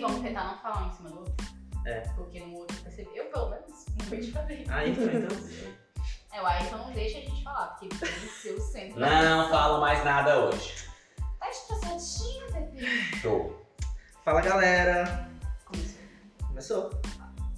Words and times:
E 0.00 0.02
vamos 0.02 0.22
tentar 0.22 0.44
não 0.44 0.56
falar 0.56 0.84
um 0.84 0.88
em 0.88 0.92
cima 0.92 1.10
do 1.10 1.18
outro. 1.18 1.46
É. 1.84 2.00
Porque 2.16 2.40
no 2.40 2.56
outro 2.56 2.74
eu 2.74 2.82
percebi. 2.84 3.10
Eu, 3.14 3.26
pelo 3.26 3.50
menos, 3.50 3.84
não 3.98 4.06
vou 4.06 4.18
te 4.18 4.32
fazer. 4.32 4.64
Ah, 4.70 4.86
então, 4.86 5.04
então. 5.04 5.36
É, 6.32 6.40
o 6.40 6.46
Ayrton 6.46 6.76
não 6.78 6.92
deixa 6.92 7.18
a 7.18 7.20
gente 7.20 7.44
falar, 7.44 7.66
porque 7.66 7.84
ele 7.84 7.98
tem 7.98 8.08
que 8.08 8.28
ser 8.28 8.54
o 8.54 8.60
centro. 8.62 8.98
da 8.98 9.22
Não 9.22 9.50
falo 9.50 9.78
mais 9.78 10.02
nada 10.02 10.46
hoje. 10.46 10.88
Tá 11.38 11.50
estressadinho, 11.50 12.46
Pepe. 12.50 13.20
Tô. 13.20 13.52
Fala 14.24 14.40
galera! 14.40 15.28
Começou. 15.66 16.00
Começou? 16.48 16.90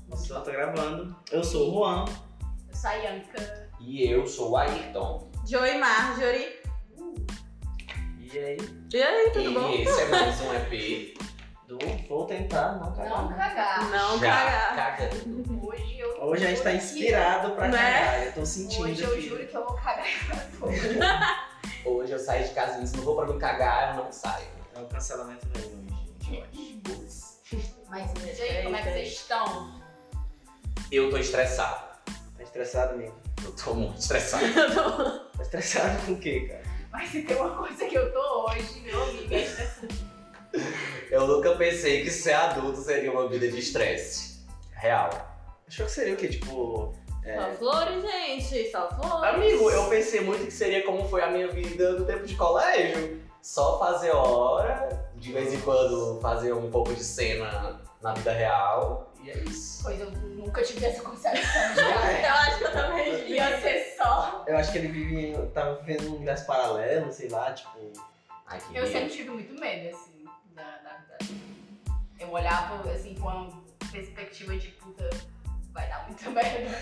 Começou, 0.09 0.41
tô 0.41 0.51
gravando. 0.51 1.17
Eu 1.31 1.45
sou 1.45 1.71
o 1.71 1.75
Juan. 1.75 2.05
Eu 2.69 2.75
sou 2.75 2.91
a 2.91 2.95
Yanka. 2.95 3.71
E 3.79 4.11
eu 4.11 4.27
sou 4.27 4.51
o 4.51 4.57
Ayrton. 4.57 5.31
Joey 5.47 5.79
Marjorie. 5.79 6.61
E 8.19 8.39
aí? 8.39 8.57
E 8.93 9.03
aí, 9.03 9.31
tudo 9.31 9.51
e 9.51 9.55
bom? 9.55 9.71
esse 9.75 10.01
é 10.01 10.09
mais 10.09 10.41
um 10.41 10.55
EP 10.55 11.22
Do 11.73 11.79
Vou 12.07 12.27
Tentar 12.27 12.73
Não 12.79 12.93
Cagar. 12.93 13.23
Não 13.23 13.29
cagar. 13.35 13.91
Não 13.91 14.19
já 14.19 14.27
cagar. 14.27 14.97
cagando. 14.99 15.67
Hoje 15.67 15.99
eu. 15.99 16.23
Hoje 16.23 16.47
a 16.47 16.51
gente 16.51 16.63
tá 16.63 16.73
inspirado 16.75 17.53
pra 17.53 17.69
Né? 17.69 17.79
cagar. 17.79 18.27
Eu 18.27 18.33
tô 18.33 18.45
sentindo 18.45 18.83
Hoje 18.83 19.03
eu 19.03 19.21
juro 19.23 19.47
que 19.47 19.57
eu 19.57 19.67
vou 19.67 19.75
cagar 19.77 20.05
fogo. 20.59 20.73
Hoje 21.87 22.13
eu 22.13 22.19
saí 22.19 22.45
de 22.47 22.51
casa 22.53 22.77
e 22.77 22.83
disse, 22.83 22.97
não 22.97 23.05
vou 23.05 23.17
pra 23.17 23.27
me 23.27 23.39
cagar, 23.41 23.97
eu 23.97 24.05
não 24.05 24.13
saio. 24.13 24.47
É 24.77 24.81
o 24.81 24.87
cancelamento 24.87 25.47
mesmo, 25.57 25.83
gente. 26.21 26.81
Putz. 26.85 27.41
Mas 27.89 28.11
e 28.39 28.43
aí, 28.43 28.65
como 28.65 28.77
é 28.77 28.83
que 28.83 28.91
vocês 28.91 29.09
estão? 29.09 29.81
Eu 30.91 31.09
tô 31.11 31.17
estressado. 31.17 31.87
Tá 32.37 32.43
estressado 32.43 32.99
mesmo? 32.99 33.17
Eu 33.43 33.53
tô 33.53 33.75
muito 33.75 33.99
estressado. 33.99 34.45
Tá 35.33 35.43
estressado 35.43 36.07
com 36.07 36.13
o 36.13 36.19
quê, 36.21 36.49
cara? 36.49 36.63
Mas 36.93 37.09
se 37.11 37.23
tem 37.23 37.37
uma 37.37 37.57
coisa 37.57 37.87
que 37.87 37.95
eu 37.97 38.13
tô 38.13 38.47
hoje, 38.51 38.81
meu 38.81 39.03
amigo, 39.03 39.35
é 39.35 39.41
estressante. 39.43 40.12
Eu 41.11 41.27
nunca 41.27 41.55
pensei 41.57 42.03
que 42.03 42.11
ser 42.11 42.33
adulto 42.33 42.79
seria 42.81 43.11
uma 43.11 43.29
vida 43.29 43.49
de 43.49 43.59
estresse. 43.59 44.41
Real. 44.73 45.11
Achou 45.69 45.87
que 45.87 45.93
seria 45.93 46.15
o 46.15 46.17
quê? 46.17 46.29
Tipo. 46.29 46.95
É... 47.25 47.37
Só 47.37 47.53
flores, 47.53 48.03
gente. 48.03 48.71
Só 48.71 48.89
flores. 48.89 49.35
Amigo, 49.35 49.71
eu 49.71 49.89
pensei 49.89 50.21
muito 50.21 50.47
que 50.47 50.53
seria 50.53 50.85
como 50.85 51.09
foi 51.09 51.23
a 51.23 51.31
minha 51.31 51.49
vida 51.49 51.93
no 51.93 52.05
tempo 52.05 52.27
de 52.27 52.35
colégio. 52.35 53.21
Só 53.41 53.79
fazer 53.79 54.11
hora, 54.11 55.11
de 55.17 55.33
vez 55.33 55.53
em 55.53 55.61
quando 55.61 56.21
fazer 56.21 56.53
um 56.53 56.71
pouco 56.71 56.95
de 56.95 57.03
cena 57.03 57.81
na 58.01 58.15
vida 58.15 58.33
real. 58.33 59.13
E 59.23 59.31
é 59.31 59.37
isso. 59.45 59.83
Pois 59.83 60.01
eu 60.01 60.11
nunca 60.11 60.63
tive 60.63 60.85
essa 60.85 61.03
concepção 61.03 61.75
de 61.75 61.77
cara. 61.81 62.21
Eu 62.21 62.35
acho 62.35 62.59
que 62.59 62.65
eu 62.65 62.73
também. 62.73 63.31
Ia 63.31 63.61
ser 63.61 63.95
só. 63.97 64.45
Eu 64.47 64.57
acho 64.57 64.73
que 64.73 64.79
ele 64.79 64.89
vive 64.89 65.27
em, 65.27 65.47
tava 65.51 65.77
vivendo 65.77 66.05
num 66.05 66.17
universo 66.17 66.47
paralelo, 66.47 67.13
sei 67.13 67.29
lá, 67.29 67.53
tipo. 67.53 67.79
Eu 68.75 68.87
sempre 68.87 69.09
tive 69.09 69.31
muito 69.31 69.59
medo, 69.59 69.95
assim. 69.95 70.12
Eu 72.23 72.31
olhava, 72.31 72.89
assim, 72.91 73.15
com 73.15 73.27
uma 73.29 73.63
perspectiva 73.91 74.57
de 74.57 74.69
puta, 74.69 75.09
vai 75.73 75.89
dar 75.89 76.07
muita 76.07 76.31
merda. 76.31 76.79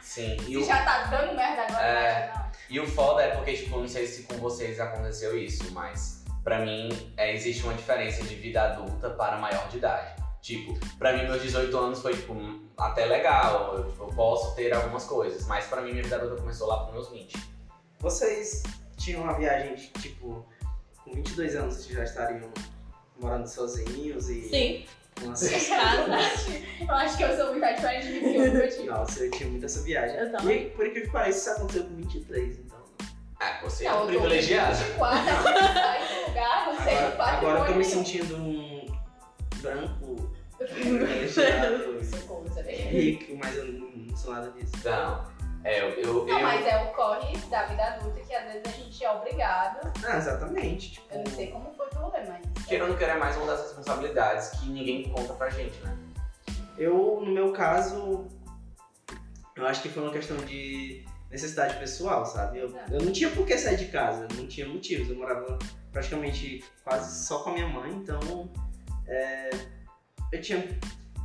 Sim. 0.00 0.36
E 0.40 0.44
Se 0.46 0.56
o, 0.56 0.64
já 0.64 0.82
tá 0.84 1.04
dando 1.04 1.34
merda 1.36 1.62
agora, 1.62 1.86
É. 1.86 2.32
e 2.70 2.80
o 2.80 2.86
foda 2.86 3.22
é 3.22 3.34
porque, 3.36 3.52
tipo, 3.54 3.78
não 3.78 3.86
sei 3.88 4.06
se 4.06 4.22
com 4.22 4.34
vocês 4.38 4.80
aconteceu 4.80 5.38
isso, 5.38 5.70
mas 5.72 6.24
pra 6.42 6.60
mim 6.60 6.88
é, 7.16 7.34
existe 7.34 7.62
uma 7.64 7.74
diferença 7.74 8.22
de 8.24 8.34
vida 8.34 8.62
adulta 8.62 9.10
para 9.10 9.36
maior 9.36 9.68
de 9.68 9.76
idade. 9.76 10.16
Tipo, 10.40 10.78
pra 10.96 11.12
mim 11.12 11.24
meus 11.24 11.42
18 11.42 11.76
anos 11.76 12.00
foi, 12.00 12.14
tipo, 12.14 12.32
até 12.78 13.04
legal. 13.04 13.76
Eu, 13.76 13.90
tipo, 13.90 14.04
eu 14.04 14.08
posso 14.08 14.54
ter 14.54 14.72
algumas 14.72 15.04
coisas, 15.04 15.46
mas 15.46 15.66
pra 15.66 15.82
mim 15.82 15.90
minha 15.90 16.02
vida 16.02 16.16
adulta 16.16 16.36
começou 16.40 16.66
lá 16.68 16.84
pros 16.86 16.94
meus 16.94 17.10
20. 17.10 17.36
Vocês 17.98 18.62
tinham 18.96 19.22
uma 19.22 19.34
viagem, 19.34 19.74
tipo, 20.00 20.46
com 21.04 21.12
22 21.12 21.56
anos 21.56 21.74
vocês 21.76 21.94
já 21.96 22.04
estariam 22.04 22.50
morando 23.20 23.46
sozinhos 23.46 24.28
e. 24.28 24.48
Sim. 24.48 24.84
Nossa, 25.24 25.46
Eu 26.80 26.94
acho 26.94 27.16
que 27.16 27.24
eu 27.24 27.36
sou 27.36 27.52
muito 27.52 27.74
diferente 27.74 28.06
de 28.06 28.12
mim, 28.20 28.20
que 28.32 28.36
eu 28.38 28.68
tive. 28.70 28.84
Nossa, 28.84 29.24
eu 29.24 29.30
tinha 29.32 29.48
muito 29.48 29.66
essa 29.66 29.82
viagem. 29.82 30.16
Eu 30.16 30.30
também. 30.32 30.66
E 30.66 30.70
por 30.70 30.86
incrível 30.86 31.06
que 31.08 31.12
pareça, 31.12 31.38
isso 31.38 31.50
aconteceu 31.58 31.84
com 31.84 31.96
23, 31.96 32.58
então. 32.60 32.78
Ah, 33.40 33.60
você 33.62 33.86
é 33.86 33.90
Não, 33.90 33.96
um 33.96 34.00
eu 34.00 34.06
tô 34.06 34.08
privilegiado. 34.20 34.76
com 34.76 34.82
24, 34.84 35.24
sai 35.72 36.08
do 36.08 36.28
lugar, 36.28 36.66
não 36.66 36.84
sei 36.84 36.94
o 36.94 36.98
Agora, 36.98 37.24
agora 37.36 37.58
eu 37.58 37.66
tô 37.66 37.74
me 37.74 37.84
sentindo 37.84 38.36
um 38.36 38.86
branco, 39.60 40.30
privilegiado, 40.58 41.98
rico, 42.90 43.36
mas 43.36 43.56
eu 43.56 43.64
não, 43.72 43.90
não 43.90 44.16
sou 44.16 44.32
nada 44.32 44.50
disso. 44.52 44.72
Não, 44.84 45.24
é, 45.64 45.80
eu, 45.82 45.88
eu, 46.00 46.26
Não, 46.26 46.38
eu- 46.38 46.42
mas 46.46 46.66
é 46.66 46.82
o 46.84 46.92
corre 46.94 47.36
da 47.48 47.64
vida 47.66 47.84
adulta 47.84 48.20
que 48.20 48.34
às 48.34 48.44
vezes 48.44 48.62
a 48.66 48.70
gente 48.70 49.04
é 49.04 49.10
obrigado. 49.12 49.92
Ah, 50.06 50.16
exatamente. 50.16 50.92
Tipo, 50.92 51.14
Eu 51.14 51.18
não 51.24 51.26
sei 51.32 51.46
como 51.50 51.72
foi 51.74 51.88
teu 51.88 52.00
rolê, 52.00 52.20
mas. 52.26 52.64
querendo 52.66 52.82
ou 52.84 52.88
não 52.90 52.96
querer 52.96 53.12
é 53.12 53.18
mais 53.18 53.36
uma 53.36 53.46
das 53.46 53.60
responsabilidades 53.62 54.50
que 54.50 54.68
ninguém 54.68 55.08
conta 55.10 55.32
pra 55.34 55.50
gente, 55.50 55.78
né? 55.80 55.96
Eu, 56.76 57.20
no 57.24 57.32
meu 57.32 57.52
caso, 57.52 58.28
eu 59.56 59.66
acho 59.66 59.82
que 59.82 59.88
foi 59.88 60.02
uma 60.04 60.12
questão 60.12 60.36
de 60.38 61.04
necessidade 61.30 61.76
pessoal, 61.78 62.24
sabe? 62.24 62.58
Eu, 62.60 62.72
Tá. 62.72 62.84
eu 62.90 63.02
não 63.02 63.12
tinha 63.12 63.28
por 63.30 63.44
que 63.44 63.58
sair 63.58 63.76
de 63.76 63.86
casa, 63.86 64.26
não 64.34 64.46
tinha 64.46 64.66
motivos. 64.68 65.10
Eu 65.10 65.16
morava 65.16 65.58
praticamente 65.92 66.64
quase 66.84 67.26
só 67.26 67.42
com 67.42 67.50
a 67.50 67.52
minha 67.54 67.66
mãe, 67.68 67.90
então 67.92 68.48
é, 69.08 69.50
eu 70.32 70.40
tinha 70.40 70.64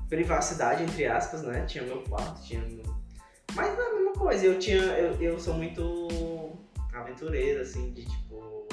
privacidade, 0.10 0.84
entre 0.84 1.06
aspas, 1.06 1.44
né? 1.44 1.66
Tinha 1.66 1.84
meu 1.84 2.02
quarto, 2.04 2.42
tinha. 2.44 2.62
meu- 2.62 2.93
Mas 3.56 3.78
não 3.78 3.84
é 3.84 3.90
a 3.90 3.94
mesma 3.94 4.14
coisa, 4.14 4.46
eu 4.46 4.60
tinha. 4.60 4.78
Eu, 4.82 5.22
eu 5.22 5.40
sou 5.40 5.54
muito 5.54 6.08
aventureiro, 6.94 7.62
assim, 7.62 7.92
de 7.94 8.06
tipo. 8.06 8.68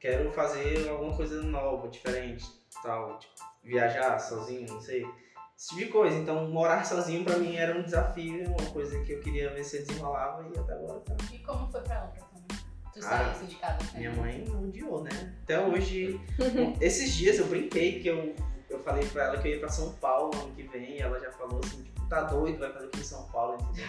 Quero 0.00 0.30
fazer 0.32 0.88
alguma 0.88 1.16
coisa 1.16 1.42
nova, 1.42 1.88
diferente, 1.88 2.46
tal, 2.82 3.18
tipo, 3.18 3.34
viajar 3.64 4.18
sozinho, 4.20 4.66
não 4.72 4.80
sei 4.80 5.04
esse 5.56 5.70
tipo 5.70 5.80
de 5.80 5.86
coisa. 5.86 6.16
Então, 6.16 6.48
morar 6.48 6.84
sozinho 6.86 7.24
pra 7.24 7.36
mim 7.36 7.56
era 7.56 7.76
um 7.76 7.82
desafio, 7.82 8.44
uma 8.46 8.70
coisa 8.70 9.02
que 9.02 9.12
eu 9.12 9.20
queria 9.20 9.50
ver 9.52 9.64
se 9.64 9.80
desenrolava 9.80 10.48
e 10.54 10.56
até 10.58 10.72
agora 10.72 11.00
tá. 11.00 11.16
E 11.32 11.38
como 11.40 11.68
foi 11.72 11.80
pra 11.80 11.96
também? 12.02 12.46
Tu 12.94 13.00
Ah, 13.04 13.34
saiu 13.34 13.46
de 13.48 13.56
casa? 13.56 13.78
né? 13.82 13.90
Minha 13.96 14.12
mãe 14.12 14.44
odiou, 14.48 15.02
né? 15.02 15.36
Até 15.42 15.60
hoje, 15.60 16.20
esses 16.80 17.12
dias 17.14 17.38
eu 17.40 17.46
brinquei 17.48 18.00
que 18.00 18.06
eu, 18.06 18.36
eu 18.70 18.78
falei 18.84 19.04
pra 19.08 19.24
ela 19.24 19.38
que 19.38 19.48
eu 19.48 19.52
ia 19.54 19.58
pra 19.58 19.68
São 19.68 19.92
Paulo 19.94 20.30
ano 20.36 20.54
que 20.54 20.62
vem 20.62 20.96
e 20.96 20.98
ela 21.00 21.18
já 21.18 21.32
falou 21.32 21.60
assim, 21.64 21.82
tipo, 21.82 21.97
tá 22.08 22.22
doido, 22.22 22.58
vai 22.58 22.72
fazer 22.72 22.86
aqui 22.86 23.00
em 23.00 23.04
São 23.04 23.24
Paulo, 23.24 23.58
entendeu? 23.60 23.86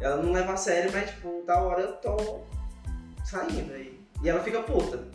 ela 0.00 0.16
não 0.16 0.32
leva 0.32 0.52
a 0.52 0.56
sério, 0.56 0.90
mas 0.92 1.10
tipo, 1.10 1.44
da 1.46 1.60
hora 1.60 1.82
eu 1.82 1.92
tô 1.96 2.40
saindo 3.24 3.72
aí. 3.72 4.00
E 4.22 4.28
ela 4.28 4.42
fica 4.42 4.62
puta. 4.62 5.08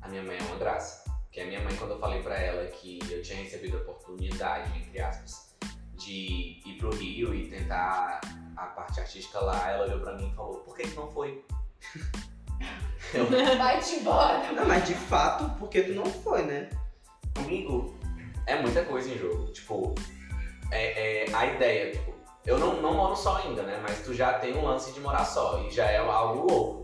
A 0.00 0.08
minha 0.08 0.22
mãe 0.22 0.38
é 0.38 0.42
uma 0.42 0.56
graça. 0.56 1.02
Porque 1.24 1.40
a 1.40 1.46
minha 1.46 1.60
mãe, 1.60 1.74
quando 1.76 1.92
eu 1.92 1.98
falei 1.98 2.22
pra 2.22 2.38
ela 2.38 2.66
que 2.66 2.98
eu 3.10 3.22
tinha 3.22 3.42
recebido 3.42 3.78
a 3.78 3.80
oportunidade, 3.80 4.78
entre 4.78 5.00
aspas, 5.00 5.54
de 5.96 6.60
ir 6.66 6.76
pro 6.78 6.94
Rio 6.94 7.34
e 7.34 7.48
tentar 7.48 8.20
a 8.56 8.66
parte 8.66 9.00
artística 9.00 9.38
lá, 9.40 9.70
ela 9.70 9.84
olhou 9.84 10.00
pra 10.00 10.14
mim 10.16 10.30
e 10.30 10.34
falou, 10.34 10.60
por 10.60 10.76
que 10.76 10.84
que 10.84 10.96
não 10.96 11.10
foi? 11.10 11.44
Eu, 13.12 13.26
Vai-te 13.58 13.96
embora. 13.96 14.52
Não, 14.52 14.66
mas 14.66 14.86
de 14.86 14.94
fato, 14.94 15.58
porque 15.58 15.82
tu 15.82 15.92
não 15.92 16.06
foi, 16.06 16.44
né? 16.44 16.70
amigo, 17.34 17.98
é 18.46 18.60
muita 18.60 18.84
coisa 18.84 19.10
em 19.10 19.18
jogo. 19.18 19.52
Tipo, 19.52 19.94
é, 20.72 21.24
é 21.24 21.34
a 21.34 21.46
ideia, 21.46 21.92
tipo, 21.92 22.12
eu 22.44 22.58
não, 22.58 22.80
não 22.80 22.94
moro 22.94 23.14
só 23.14 23.36
ainda, 23.36 23.62
né? 23.62 23.78
Mas 23.82 24.02
tu 24.04 24.12
já 24.12 24.34
tem 24.34 24.56
um 24.56 24.64
lance 24.64 24.92
de 24.92 25.00
morar 25.00 25.24
só 25.24 25.62
e 25.62 25.70
já 25.70 25.84
é 25.86 25.98
algo 25.98 26.50
louco. 26.50 26.82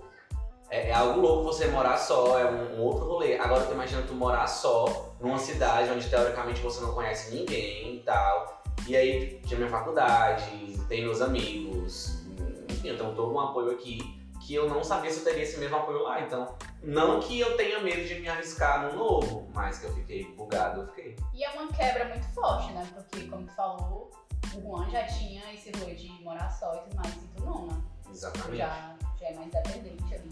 É, 0.71 0.91
é 0.91 0.95
algo 0.95 1.21
louco 1.21 1.45
você 1.45 1.67
morar 1.69 1.97
só, 1.97 2.39
é 2.39 2.45
um, 2.45 2.79
um 2.79 2.83
outro 2.83 3.07
rolê. 3.07 3.37
Agora 3.39 3.65
tu 3.65 3.73
imagina 3.73 4.03
tu 4.03 4.15
morar 4.15 4.47
só 4.47 5.15
numa 5.21 5.39
cidade 5.39 5.91
onde 5.91 6.09
teoricamente 6.09 6.61
você 6.61 6.81
não 6.81 6.93
conhece 6.93 7.35
ninguém 7.35 7.97
e 7.97 7.99
tal. 8.01 8.63
E 8.87 8.97
aí 8.97 9.41
tinha 9.47 9.59
minha 9.59 9.71
faculdade, 9.71 10.79
tem 10.89 11.03
meus 11.03 11.21
amigos, 11.21 12.25
enfim, 12.69 12.91
então 12.91 13.15
todo 13.15 13.33
um 13.33 13.41
apoio 13.41 13.73
aqui 13.73 14.18
que 14.49 14.55
eu 14.55 14.67
não 14.67 14.83
sabia 14.83 15.11
se 15.11 15.19
eu 15.19 15.25
teria 15.25 15.43
esse 15.43 15.59
mesmo 15.59 15.77
apoio 15.77 16.03
lá. 16.05 16.23
Então, 16.23 16.57
não 16.83 17.21
que 17.21 17.39
eu 17.39 17.55
tenha 17.55 17.81
medo 17.81 18.09
de 18.09 18.19
me 18.19 18.27
arriscar 18.31 18.83
no 18.83 18.97
novo, 18.97 19.47
mas 19.53 19.79
que 19.79 19.85
eu 19.85 19.93
fiquei 19.93 20.25
bugado, 20.33 20.81
eu 20.81 20.87
fiquei. 20.87 21.17
E 21.35 21.45
é 21.45 21.51
uma 21.51 21.69
quebra 21.71 22.07
muito 22.07 22.27
forte, 22.29 22.73
né? 22.73 22.89
Porque, 22.95 23.27
como 23.27 23.47
tu 23.47 23.53
falou, 23.53 24.11
o 24.55 24.61
Juan 24.63 24.89
já 24.89 25.05
tinha 25.05 25.53
esse 25.53 25.71
rolê 25.73 25.95
de 25.95 26.09
morar 26.25 26.49
só 26.49 26.75
e 26.77 26.79
tudo 26.79 26.97
mais, 26.97 27.15
e 27.15 27.29
tu 27.37 27.45
não, 27.45 27.67
né? 27.67 27.83
Exatamente. 28.11 28.57
já, 28.57 28.97
já 29.21 29.29
é 29.29 29.35
mais 29.35 29.51
dependente 29.51 30.15
ali. 30.15 30.31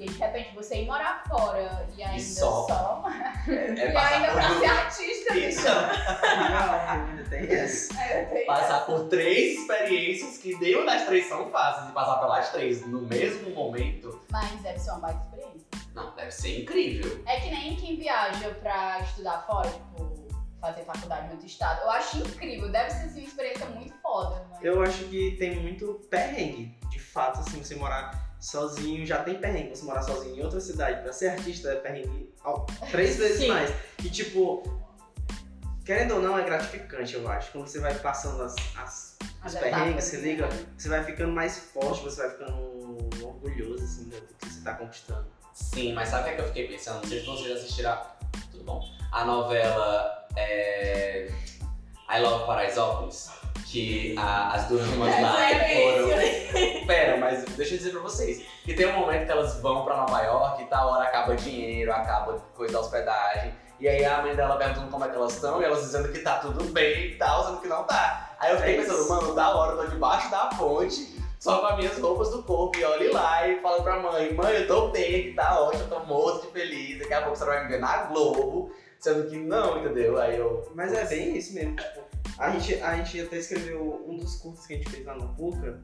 E 0.00 0.04
aí, 0.04 0.08
de 0.08 0.18
repente, 0.18 0.54
você 0.54 0.76
ir 0.76 0.86
morar 0.86 1.22
fora 1.28 1.86
e 1.94 2.02
ainda 2.02 2.22
só. 2.22 2.66
só. 2.66 3.04
É, 3.46 3.52
e 3.92 3.96
ainda 3.96 4.28
por 4.28 4.32
pra 4.32 4.58
ser 4.58 4.64
artista, 4.64 5.36
Isso. 5.36 5.68
Não, 5.68 6.90
ainda 6.90 7.24
tem 7.28 7.52
essa. 7.54 8.02
É, 8.02 8.22
eu 8.22 8.30
tenho 8.30 8.46
Passar 8.46 8.86
por 8.86 9.08
três 9.08 9.60
experiências 9.60 10.38
que 10.38 10.56
nenhuma 10.56 10.86
das 10.86 11.04
três 11.04 11.28
são 11.28 11.50
fáceis 11.50 11.90
e 11.90 11.92
passar 11.92 12.16
pelas 12.16 12.48
três 12.48 12.86
no 12.86 13.02
mesmo 13.02 13.50
momento, 13.50 14.18
Mas 14.32 14.50
deve 14.62 14.78
ser 14.78 14.90
uma 14.92 15.00
baita 15.00 15.20
experiência. 15.22 15.66
não, 15.94 16.16
deve 16.16 16.30
ser 16.30 16.62
incrível. 16.62 17.22
É 17.26 17.38
que 17.40 17.50
nem 17.50 17.76
quem 17.76 17.96
viaja 17.96 18.54
pra 18.54 19.00
estudar 19.00 19.44
fora, 19.46 19.68
tipo, 19.68 20.10
fazer 20.62 20.82
faculdade 20.84 21.26
em 21.26 21.32
outro 21.32 21.46
estado. 21.46 21.82
Eu 21.82 21.90
acho 21.90 22.16
incrível, 22.20 22.72
deve 22.72 22.90
ser 22.90 23.04
assim, 23.04 23.18
uma 23.20 23.28
experiência 23.28 23.66
muito 23.66 23.92
foda, 24.00 24.36
né? 24.48 24.60
Eu 24.62 24.82
acho 24.82 25.04
que 25.04 25.32
tem 25.32 25.56
muito 25.56 26.00
perrengue. 26.08 26.74
De 26.88 26.98
fato, 26.98 27.40
assim, 27.40 27.62
você 27.62 27.74
morar 27.74 28.29
sozinho 28.40 29.04
já 29.06 29.22
tem 29.22 29.38
perrengue. 29.38 29.76
Você 29.76 29.84
morar 29.84 30.02
sozinho 30.02 30.36
em 30.36 30.42
outra 30.42 30.60
cidade 30.60 31.02
pra 31.02 31.12
ser 31.12 31.28
artista 31.28 31.68
é 31.70 31.76
perrengue 31.76 32.32
ao- 32.42 32.66
três 32.90 33.16
vezes 33.16 33.38
Sim. 33.40 33.48
mais. 33.48 33.70
E 34.02 34.08
tipo, 34.10 34.62
querendo 35.84 36.14
ou 36.16 36.22
não, 36.22 36.38
é 36.38 36.42
gratificante, 36.42 37.14
eu 37.14 37.28
acho. 37.28 37.52
Quando 37.52 37.66
você 37.66 37.78
vai 37.80 37.94
passando 37.98 38.42
as, 38.42 38.54
as, 38.76 39.16
As 39.42 39.54
os 39.54 39.60
perrengues, 39.60 40.04
se 40.04 40.16
né? 40.16 40.22
liga, 40.22 40.48
você 40.76 40.88
vai 40.88 41.04
ficando 41.04 41.32
mais 41.32 41.58
forte, 41.58 42.02
você 42.02 42.22
vai 42.22 42.30
ficando 42.30 42.56
orgulhoso, 43.24 43.84
assim, 43.84 44.04
do 44.08 44.16
que 44.38 44.46
você 44.48 44.60
tá 44.62 44.74
conquistando. 44.74 45.26
Sim, 45.52 45.92
mas 45.92 46.08
sabe 46.08 46.22
o 46.22 46.24
que, 46.24 46.30
é 46.30 46.34
que 46.36 46.40
eu 46.42 46.46
fiquei 46.46 46.68
pensando? 46.68 47.02
Não 47.02 47.08
sei 47.08 47.20
se 47.20 47.26
vocês 47.26 47.56
assistiram. 47.58 47.90
a- 47.92 48.16
Tudo 48.50 48.64
bom? 48.64 48.82
A 49.12 49.24
novela 49.24 50.26
é... 50.36 51.28
I 52.08 52.20
Love 52.20 52.46
Paraisópolis. 52.46 53.30
Que 53.70 54.14
a- 54.18 54.52
as 54.54 54.64
duas 54.66 54.84
irmãs 54.88 55.20
lá 55.22 55.32
foram. 55.36 56.86
Pera, 56.86 57.16
mas 57.18 57.44
deixa 57.44 57.74
eu 57.74 57.78
dizer 57.78 57.90
pra 57.92 58.00
vocês. 58.00 58.42
Que 58.64 58.74
tem 58.74 58.86
um 58.86 58.98
momento 58.98 59.26
que 59.26 59.30
elas 59.32 59.60
vão 59.60 59.84
pra 59.84 59.96
Nova 59.96 60.20
York 60.22 60.62
e 60.62 60.66
tal 60.66 60.88
hora 60.88 61.04
acaba 61.04 61.36
dinheiro, 61.36 61.92
acaba 61.92 62.32
coisa 62.56 62.72
da 62.72 62.80
hospedagem. 62.80 63.54
E 63.78 63.88
aí 63.88 64.04
a 64.04 64.20
mãe 64.22 64.34
dela 64.34 64.56
perguntando 64.56 64.88
como 64.90 65.04
é 65.04 65.08
que 65.08 65.14
elas 65.14 65.34
estão 65.34 65.60
e 65.62 65.64
elas 65.64 65.82
dizendo 65.82 66.08
que 66.12 66.18
tá 66.18 66.38
tudo 66.38 66.64
bem 66.64 67.12
e 67.12 67.14
tal, 67.14 67.44
sendo 67.46 67.60
que 67.60 67.68
não 67.68 67.84
tá. 67.84 68.30
Aí 68.40 68.50
eu 68.50 68.58
fiquei 68.58 68.74
É 68.74 68.82
pensando, 68.82 69.08
mano, 69.08 69.34
da 69.34 69.54
hora, 69.54 69.72
eu 69.72 69.84
tô 69.84 69.86
debaixo 69.86 70.30
da 70.30 70.46
ponte, 70.46 71.16
só 71.38 71.60
com 71.60 71.66
as 71.66 71.76
minhas 71.76 71.98
roupas 71.98 72.30
do 72.30 72.42
corpo, 72.42 72.76
e 72.76 72.84
olhe 72.84 73.08
lá 73.10 73.46
e 73.48 73.60
falo 73.62 73.82
pra 73.82 73.98
mãe, 74.00 74.34
mãe, 74.34 74.54
eu 74.56 74.66
tô 74.66 74.88
bem 74.88 75.20
aqui, 75.20 75.32
tá 75.34 75.60
ótimo, 75.60 75.84
eu 75.84 75.88
tô 75.88 76.00
morto 76.06 76.46
de 76.46 76.52
feliz, 76.52 76.98
daqui 76.98 77.14
a 77.14 77.22
pouco 77.22 77.36
você 77.38 77.44
vai 77.46 77.62
me 77.62 77.68
ver 77.70 77.80
na 77.80 78.02
Globo, 78.04 78.70
sendo 79.00 79.28
que 79.28 79.36
não, 79.38 79.80
entendeu? 79.84 80.18
Aí 80.20 80.36
eu. 80.36 80.70
Mas 80.74 80.92
é 80.92 81.04
bem 81.06 81.36
isso 81.36 81.54
mesmo. 81.54 81.76
Tipo, 81.76 82.00
a 82.38 82.50
gente, 82.50 82.80
a 82.82 82.94
gente 82.96 83.20
até 83.20 83.36
escreveu 83.38 84.04
um 84.06 84.16
dos 84.16 84.36
cursos 84.36 84.66
que 84.66 84.74
a 84.74 84.76
gente 84.76 84.90
fez 84.90 85.04
lá 85.04 85.14
no 85.14 85.28
PUCA, 85.34 85.80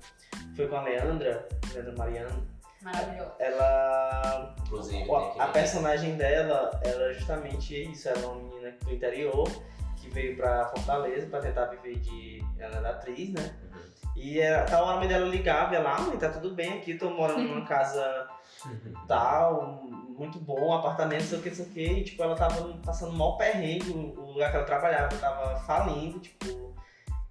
foi 0.54 0.68
com 0.68 0.76
a 0.76 0.82
Leandra, 0.82 1.48
Leandra 1.72 1.94
Mariano. 1.96 2.46
Maravilhoso. 2.82 3.32
Ela 3.38 4.54
Inclusive, 4.66 5.04
que- 5.04 5.40
a 5.40 5.48
personagem 5.48 6.16
dela 6.16 6.80
era 6.84 7.12
justamente 7.14 7.90
isso, 7.90 8.08
ela 8.08 8.20
é 8.20 8.26
uma 8.26 8.36
menina 8.36 8.74
do 8.84 8.92
interior 8.92 9.48
que 9.96 10.08
veio 10.10 10.36
pra 10.36 10.66
Fortaleza 10.68 11.26
pra 11.26 11.40
tentar 11.40 11.66
viver 11.66 11.98
de. 11.98 12.42
Ela 12.58 12.76
era 12.76 12.90
atriz, 12.90 13.32
né? 13.32 13.56
Uhum. 13.74 13.80
E 14.14 14.38
era, 14.40 14.64
tal 14.64 14.84
hora 14.84 14.96
a 14.96 15.00
mãe 15.00 15.08
dela 15.08 15.26
ligava, 15.26 15.74
ela, 15.74 15.96
ah, 15.96 16.00
mãe, 16.00 16.16
tá 16.16 16.28
tudo 16.30 16.54
bem 16.54 16.74
aqui, 16.74 16.94
tô 16.94 17.10
morando 17.10 17.42
numa 17.42 17.64
casa 17.66 18.28
tal, 19.08 19.85
muito 20.18 20.38
bom, 20.38 20.72
apartamento, 20.72 21.22
não 21.22 21.28
sei 21.28 21.38
o 21.38 21.42
que, 21.42 21.48
não 21.50 21.56
sei 21.56 21.64
o 21.64 21.68
que. 21.68 21.84
E 21.84 22.04
tipo, 22.04 22.22
ela 22.22 22.34
tava 22.34 22.78
passando 22.84 23.12
mal 23.12 23.36
perrengue, 23.36 23.90
o 23.90 24.32
lugar 24.32 24.50
que 24.50 24.56
ela 24.56 24.66
trabalhava 24.66 25.16
tava 25.16 25.56
falindo, 25.60 26.18
tipo, 26.20 26.74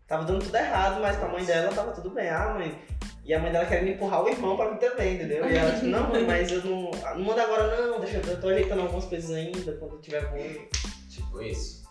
tava 0.08 0.24
dando 0.24 0.44
tudo 0.44 0.56
errado, 0.56 1.02
mas 1.02 1.18
pra 1.18 1.28
mãe 1.28 1.44
dela 1.46 1.74
tava 1.74 1.92
tudo 1.92 2.10
bem. 2.10 2.30
Ah, 2.30 2.54
mãe. 2.54 2.80
E 3.24 3.34
a 3.34 3.40
mãe 3.40 3.52
dela 3.52 3.66
querendo 3.66 3.90
empurrar 3.90 4.24
o 4.24 4.30
irmão 4.30 4.56
pra 4.56 4.72
mim 4.72 4.78
também, 4.78 5.16
entendeu? 5.16 5.50
E 5.50 5.56
ela 5.56 5.72
disse, 5.72 5.86
não, 5.86 6.10
mãe, 6.10 6.24
mas 6.24 6.52
eu 6.52 6.64
não. 6.64 6.92
Não 6.92 7.24
manda 7.24 7.42
agora 7.42 7.88
não, 7.88 8.00
deixa 8.00 8.18
eu, 8.18 8.24
eu 8.24 8.40
tô 8.40 8.50
ajeitando 8.50 8.82
algumas 8.82 9.06
coisas 9.06 9.32
ainda, 9.32 9.74
quando 9.78 9.96
eu 9.96 10.02
tiver 10.02 10.26
bom. 10.30 10.80
Tipo 11.10 11.42
isso. 11.42 11.84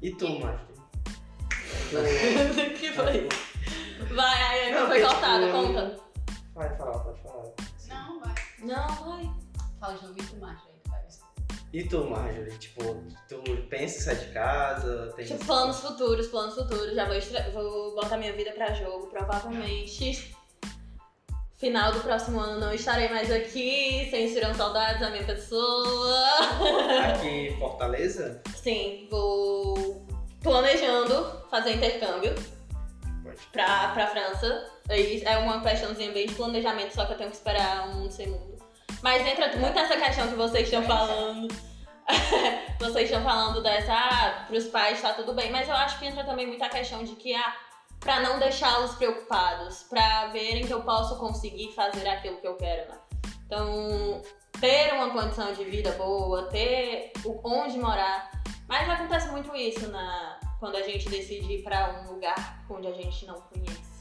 E 0.00 0.10
tu, 0.12 0.28
Márcio? 0.38 0.76
que 2.78 2.92
foi? 2.92 3.28
Vai, 4.14 4.42
aí 4.42 4.72
Não, 4.72 4.86
foi 4.86 5.00
cortada, 5.00 5.46
tipo, 5.46 5.58
conta. 5.58 5.96
Vai 6.54 6.76
falar, 6.76 6.98
pode 7.00 7.20
falar. 7.22 7.44
Não, 7.88 8.20
vai. 8.20 8.34
Não, 8.62 8.86
vai. 9.04 9.45
Fala 9.80 9.94
de 9.94 10.06
novo 10.06 10.18
e 10.18 10.22
tu 10.22 10.40
faz. 10.40 10.76
E 11.72 11.82
tu, 11.84 12.04
Marjorie? 12.04 12.56
Tipo, 12.58 13.04
tu 13.28 13.42
pensa 13.68 13.98
em 13.98 14.00
sair 14.00 14.26
de 14.26 14.32
casa? 14.32 15.12
Tem... 15.16 15.26
Tipo, 15.26 15.44
planos 15.44 15.80
futuros, 15.80 16.28
planos 16.28 16.54
futuros. 16.54 16.94
Já 16.94 17.04
vou, 17.04 17.14
estra- 17.16 17.50
vou 17.50 17.94
botar 17.94 18.16
minha 18.16 18.32
vida 18.32 18.52
pra 18.52 18.72
jogo, 18.72 19.08
provavelmente. 19.08 20.34
Final 21.58 21.92
do 21.92 22.00
próximo 22.00 22.38
ano 22.40 22.60
não 22.60 22.72
estarei 22.72 23.08
mais 23.08 23.30
aqui. 23.30 24.08
Sentirão 24.10 24.54
saudades 24.54 25.00
da 25.00 25.10
minha 25.10 25.24
pessoa. 25.24 26.28
Aqui 27.12 27.26
em 27.28 27.58
Fortaleza? 27.58 28.42
Sim, 28.54 29.08
vou 29.10 30.06
planejando 30.42 31.42
fazer 31.50 31.72
intercâmbio 31.72 32.34
pra, 33.52 33.88
pra 33.88 34.06
França. 34.06 34.70
É 34.88 35.36
uma 35.38 35.60
questãozinha 35.60 36.12
bem 36.12 36.26
de 36.26 36.34
planejamento, 36.34 36.94
só 36.94 37.04
que 37.04 37.12
eu 37.14 37.18
tenho 37.18 37.30
que 37.30 37.36
esperar 37.36 37.88
um 37.88 38.10
segundo. 38.10 38.55
Mas 39.06 39.24
entra 39.24 39.56
muito 39.56 39.78
essa 39.78 39.96
questão 39.96 40.26
que 40.26 40.34
vocês 40.34 40.64
estão 40.64 40.82
falando. 40.82 41.46
vocês 42.80 43.08
estão 43.08 43.22
falando 43.22 43.62
dessa, 43.62 43.94
ah, 43.94 44.44
pros 44.48 44.64
pais 44.64 45.00
tá 45.00 45.12
tudo 45.12 45.32
bem. 45.32 45.48
Mas 45.52 45.68
eu 45.68 45.76
acho 45.76 46.00
que 46.00 46.06
entra 46.06 46.24
também 46.24 46.44
muita 46.44 46.68
questão 46.68 47.04
de 47.04 47.14
que, 47.14 47.32
ah, 47.32 47.54
pra 48.00 48.18
não 48.18 48.40
deixá-los 48.40 48.96
preocupados, 48.96 49.84
pra 49.84 50.26
verem 50.32 50.66
que 50.66 50.72
eu 50.72 50.82
posso 50.82 51.20
conseguir 51.20 51.72
fazer 51.72 52.04
aquilo 52.08 52.38
que 52.38 52.48
eu 52.48 52.56
quero, 52.56 52.90
né? 52.90 52.98
Então, 53.46 54.22
ter 54.60 54.92
uma 54.94 55.10
condição 55.10 55.52
de 55.52 55.62
vida 55.62 55.92
boa, 55.92 56.48
ter 56.48 57.12
onde 57.44 57.78
morar. 57.78 58.32
Mas 58.66 58.90
acontece 58.90 59.28
muito 59.28 59.54
isso 59.54 59.86
na, 59.86 60.40
quando 60.58 60.74
a 60.74 60.82
gente 60.82 61.08
decide 61.08 61.52
ir 61.52 61.62
pra 61.62 62.02
um 62.02 62.14
lugar 62.14 62.60
onde 62.68 62.88
a 62.88 62.92
gente 62.92 63.24
não 63.24 63.40
conhece. 63.40 63.95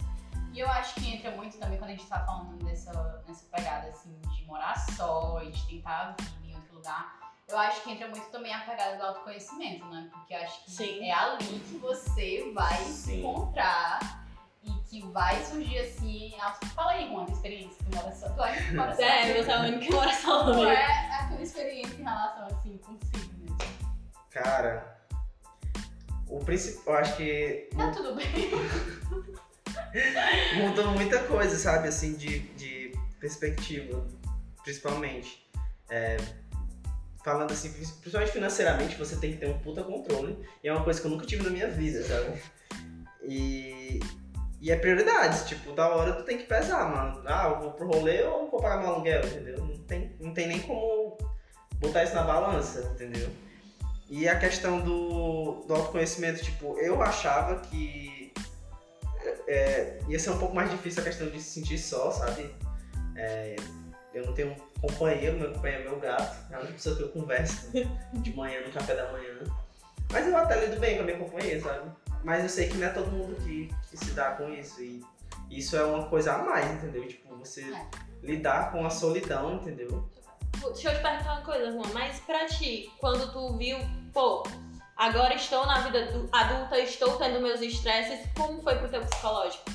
E 0.56 0.62
eu 0.62 0.69
acho 0.69 0.96
que 0.96 1.13
entra 1.13 1.31
muito 1.31 1.57
também 1.57 1.78
quando 1.78 1.90
a 1.90 1.94
gente 1.94 2.07
tá 2.07 2.22
falando 2.25 2.63
dessa, 2.63 3.22
nessa 3.28 3.46
pegada 3.52 3.90
assim 3.90 4.18
de 4.34 4.46
morar 4.46 4.74
só 4.96 5.44
e 5.44 5.52
de 5.52 5.68
tentar 5.68 6.16
vir 6.18 6.52
em 6.52 6.56
outro 6.56 6.75
lugar. 6.75 7.19
Eu 7.46 7.57
acho 7.60 7.84
que 7.84 7.92
entra 7.92 8.07
muito 8.07 8.25
também 8.30 8.54
a 8.54 8.62
pegada 8.62 8.96
do 8.96 9.04
autoconhecimento, 9.04 9.86
né? 9.88 10.10
Porque 10.13 10.34
eu 10.34 10.40
acho 10.40 10.63
que 10.63 10.72
Sim. 10.72 11.10
é 11.10 11.13
ali 11.13 11.60
que 11.60 11.78
você 11.78 12.54
vai 12.54 12.78
se 12.86 13.16
encontrar 13.16 14.25
e 14.63 14.72
que 14.90 15.02
vai 15.07 15.44
surgir 15.44 15.78
assim. 15.78 16.34
Fala 16.74 16.92
aí, 16.92 17.10
Juan, 17.10 17.24
a 17.24 17.25
tua 17.25 17.36
experiência. 17.36 17.78
Tu 17.84 17.96
mora 17.98 18.16
só. 18.16 18.30
Tu 18.30 18.42
acha 18.42 18.63
que 18.63 18.74
mora 18.75 18.96
só. 18.96 19.01
É, 19.04 19.44
você 19.44 19.51
é 19.51 19.58
o 19.58 19.60
único 19.60 19.80
que 19.80 19.92
mora 19.92 20.12
Qual 20.16 20.46
sozinho. 20.46 20.69
é 20.69 21.19
a 21.19 21.28
tua 21.28 21.42
experiência 21.42 21.96
em 21.96 22.04
relação 22.04 22.48
assim 22.48 22.78
consigo 22.78 23.34
mesmo? 23.40 23.58
Cara, 24.30 25.01
o 26.30 26.40
principal, 26.40 26.94
eu 26.94 27.00
acho 27.01 27.18
que 27.18 27.69
Tá 27.75 27.92
tudo 27.92 28.16
bem. 28.16 28.25
mudou 30.57 30.88
muita 30.92 31.19
coisa, 31.24 31.57
sabe, 31.57 31.88
assim, 31.88 32.13
de, 32.13 32.39
de 32.56 32.94
perspectiva, 33.19 34.06
principalmente. 34.63 35.45
É, 35.89 36.18
falando 37.24 37.51
assim, 37.51 37.72
principalmente 37.72 38.31
financeiramente, 38.31 38.98
você 38.98 39.16
tem 39.16 39.31
que 39.31 39.38
ter 39.38 39.48
um 39.48 39.60
puta 39.60 39.83
controle. 39.83 40.38
E 40.63 40.68
é 40.68 40.72
uma 40.72 40.83
coisa 40.83 41.01
que 41.01 41.07
eu 41.07 41.12
nunca 41.12 41.25
tive 41.25 41.44
na 41.44 41.50
minha 41.50 41.68
vida, 41.68 42.04
sabe? 42.04 42.39
E, 43.24 44.00
e 44.62 44.72
é 44.72 44.75
prioridades, 44.75 45.48
tipo, 45.48 45.72
da 45.74 45.89
hora 45.89 46.13
tu 46.13 46.24
tem 46.24 46.38
que 46.38 46.45
pesar, 46.45 46.89
mano. 46.89 47.24
Ah, 47.25 47.50
eu 47.50 47.60
vou 47.62 47.72
pro 47.74 47.88
rolê 47.88 48.24
ou 48.24 48.50
vou 48.50 48.62
pagar 48.62 48.77
meu 48.77 48.89
aluguel, 48.89 49.25
entendeu? 49.25 49.58
Não 49.58 49.77
tem, 49.79 50.15
não 50.20 50.34
tem 50.34 50.48
nem 50.48 50.60
como 50.60 51.17
botar 51.79 52.03
isso 52.03 52.13
na 52.13 52.24
balança, 52.24 52.82
entendeu? 52.94 53.29
E 54.08 54.27
a 54.27 54.38
questão 54.38 54.82
do, 54.82 55.65
do 55.67 55.74
autoconhecimento, 55.74 56.44
tipo, 56.44 56.77
eu 56.77 57.01
achava 57.01 57.60
que 57.62 58.25
é, 59.48 60.00
ia 60.08 60.20
ser 60.20 60.32
um 60.32 60.38
pouco 60.40 60.56
mais 60.56 60.70
difícil 60.72 61.02
a 61.02 61.06
questão 61.06 61.28
de 61.30 61.42
se 61.42 61.50
sentir 61.62 61.78
só, 61.78 62.12
sabe? 62.12 62.54
É, 63.16 63.56
eu 64.14 64.25
não 64.25 64.34
tenho 64.34 64.52
um 64.52 64.80
companheiro, 64.82 65.38
meu 65.38 65.52
companheiro 65.54 65.86
é 65.88 65.90
meu 65.90 66.00
gato, 66.00 66.38
é 66.52 66.56
a 66.56 66.60
única 66.60 66.74
pessoa 66.74 66.96
que 66.96 67.04
eu 67.04 67.10
converso 67.10 67.70
de 68.14 68.34
manhã 68.36 68.62
no 68.66 68.72
café 68.72 68.96
da 68.96 69.12
manhã. 69.12 69.40
Mas 70.12 70.28
eu 70.28 70.38
até 70.38 70.66
lido 70.66 70.80
bem 70.80 70.96
com 70.96 71.02
a 71.02 71.06
minha 71.06 71.18
companheira, 71.18 71.62
sabe? 71.62 71.92
Mas 72.24 72.44
eu 72.44 72.50
sei 72.50 72.70
que 72.70 72.78
não 72.78 72.88
é 72.88 72.90
todo 72.90 73.12
mundo 73.12 73.36
que, 73.44 73.70
que 73.90 73.98
se 73.98 74.12
dá 74.12 74.32
com 74.32 74.50
isso. 74.50 74.82
E 74.82 75.04
isso 75.50 75.75
é 75.75 75.84
uma 75.84 76.08
coisa 76.08 76.34
a 76.34 76.38
mais, 76.40 76.66
entendeu? 76.72 77.08
Tipo, 77.08 77.36
você 77.38 77.62
É. 77.62 77.88
lidar 78.24 78.72
com 78.72 78.86
a 78.86 78.90
solidão, 78.90 79.56
entendeu? 79.56 80.10
Deixa 80.74 80.90
eu 80.92 80.96
te 80.96 81.02
perguntar 81.02 81.34
uma 81.34 81.42
coisa, 81.42 81.72
Juan. 81.72 81.94
Mas 81.94 82.20
pra 82.22 82.46
ti, 82.46 82.90
quando 83.00 83.32
tu 83.32 83.58
viu, 83.58 83.78
pô, 84.14 84.44
agora 84.96 85.36
estou 85.36 85.66
na 85.66 85.80
vida 85.82 86.00
adu- 86.06 86.30
adulta, 86.32 86.80
estou 86.80 87.18
tendo 87.18 87.40
meus 87.42 87.62
estresses, 87.62 88.28
como 88.36 88.62
foi 88.62 88.75
pro 88.75 88.90
teu 88.90 89.02
psicológico? 89.02 89.66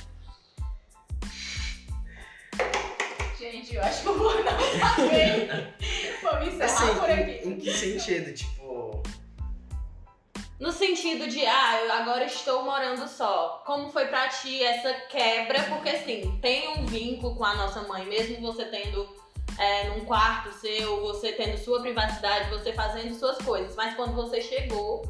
Gente, 3.39 3.75
eu 3.75 3.83
acho 3.83 4.03
que 4.03 4.09
eu 4.09 4.19
vou 4.19 4.35
não 4.45 4.53
saber. 4.97 5.75
Vamos 6.23 6.49
encerrar 6.55 6.65
Assim, 6.65 6.99
por 7.01 7.09
em, 7.11 7.15
aqui. 7.23 7.49
em 7.49 7.59
que 7.59 7.73
sentido? 7.73 8.35
Tipo, 8.35 9.03
No 10.59 10.71
sentido 10.71 11.27
de, 11.27 11.47
ah, 11.47 11.81
eu 11.85 11.93
agora 11.93 12.25
estou 12.27 12.63
morando 12.65 13.09
só. 13.09 13.63
Como 13.65 13.89
foi 13.89 14.07
pra 14.09 14.29
ti 14.29 14.63
essa 14.63 14.93
quebra? 15.09 15.63
Porque 15.65 15.89
assim, 15.89 16.39
tem 16.43 16.69
um 16.79 16.85
vínculo 16.85 17.35
com 17.35 17.45
a 17.45 17.55
nossa 17.55 17.81
mãe, 17.85 18.05
mesmo 18.05 18.41
você 18.43 18.67
tendo 18.67 19.09
é, 19.61 19.91
num 19.91 20.07
quarto 20.07 20.51
seu, 20.55 21.03
você 21.03 21.33
tendo 21.33 21.59
sua 21.59 21.83
privacidade, 21.83 22.49
você 22.49 22.73
fazendo 22.73 23.15
suas 23.15 23.37
coisas. 23.39 23.77
Mas 23.77 23.95
quando 23.95 24.15
você 24.15 24.41
chegou, 24.41 25.03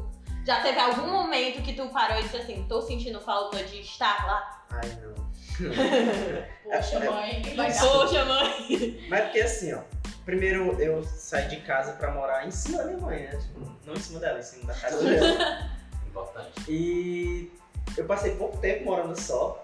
já 0.45 0.61
teve 0.61 0.77
algum 0.77 1.07
momento 1.07 1.61
que 1.61 1.73
tu 1.73 1.87
parou 1.87 2.19
e 2.19 2.23
disse 2.23 2.35
assim, 2.35 2.65
tô 2.67 2.81
sentindo 2.81 3.21
falta 3.21 3.63
de 3.63 3.79
estar 3.79 4.25
lá? 4.25 4.65
ai 4.71 4.97
não. 5.01 5.21
Poxa, 6.63 6.97
É, 6.97 7.09
mãe, 7.09 7.41
vai 7.55 7.71
dar. 7.71 7.81
Poxa, 7.81 8.25
mãe! 8.25 9.05
Mas 9.09 9.23
porque 9.23 9.39
assim, 9.39 9.73
ó. 9.73 9.81
Primeiro 10.25 10.79
eu 10.79 11.03
saí 11.03 11.47
de 11.47 11.57
casa 11.61 11.93
pra 11.93 12.11
morar 12.11 12.45
em 12.45 12.51
cima 12.51 12.79
da 12.79 12.85
minha 12.85 12.99
mãe, 12.99 13.23
né? 13.23 13.37
Tipo, 13.37 13.59
não 13.85 13.93
em 13.93 13.99
cima 13.99 14.19
dela, 14.19 14.39
em 14.39 14.43
cima 14.43 14.65
da 14.65 14.73
casa 14.73 15.03
dela. 15.03 15.71
Importante. 16.07 16.51
E 16.69 17.51
eu 17.97 18.05
passei 18.05 18.35
pouco 18.35 18.57
tempo 18.57 18.85
morando 18.85 19.19
só 19.19 19.60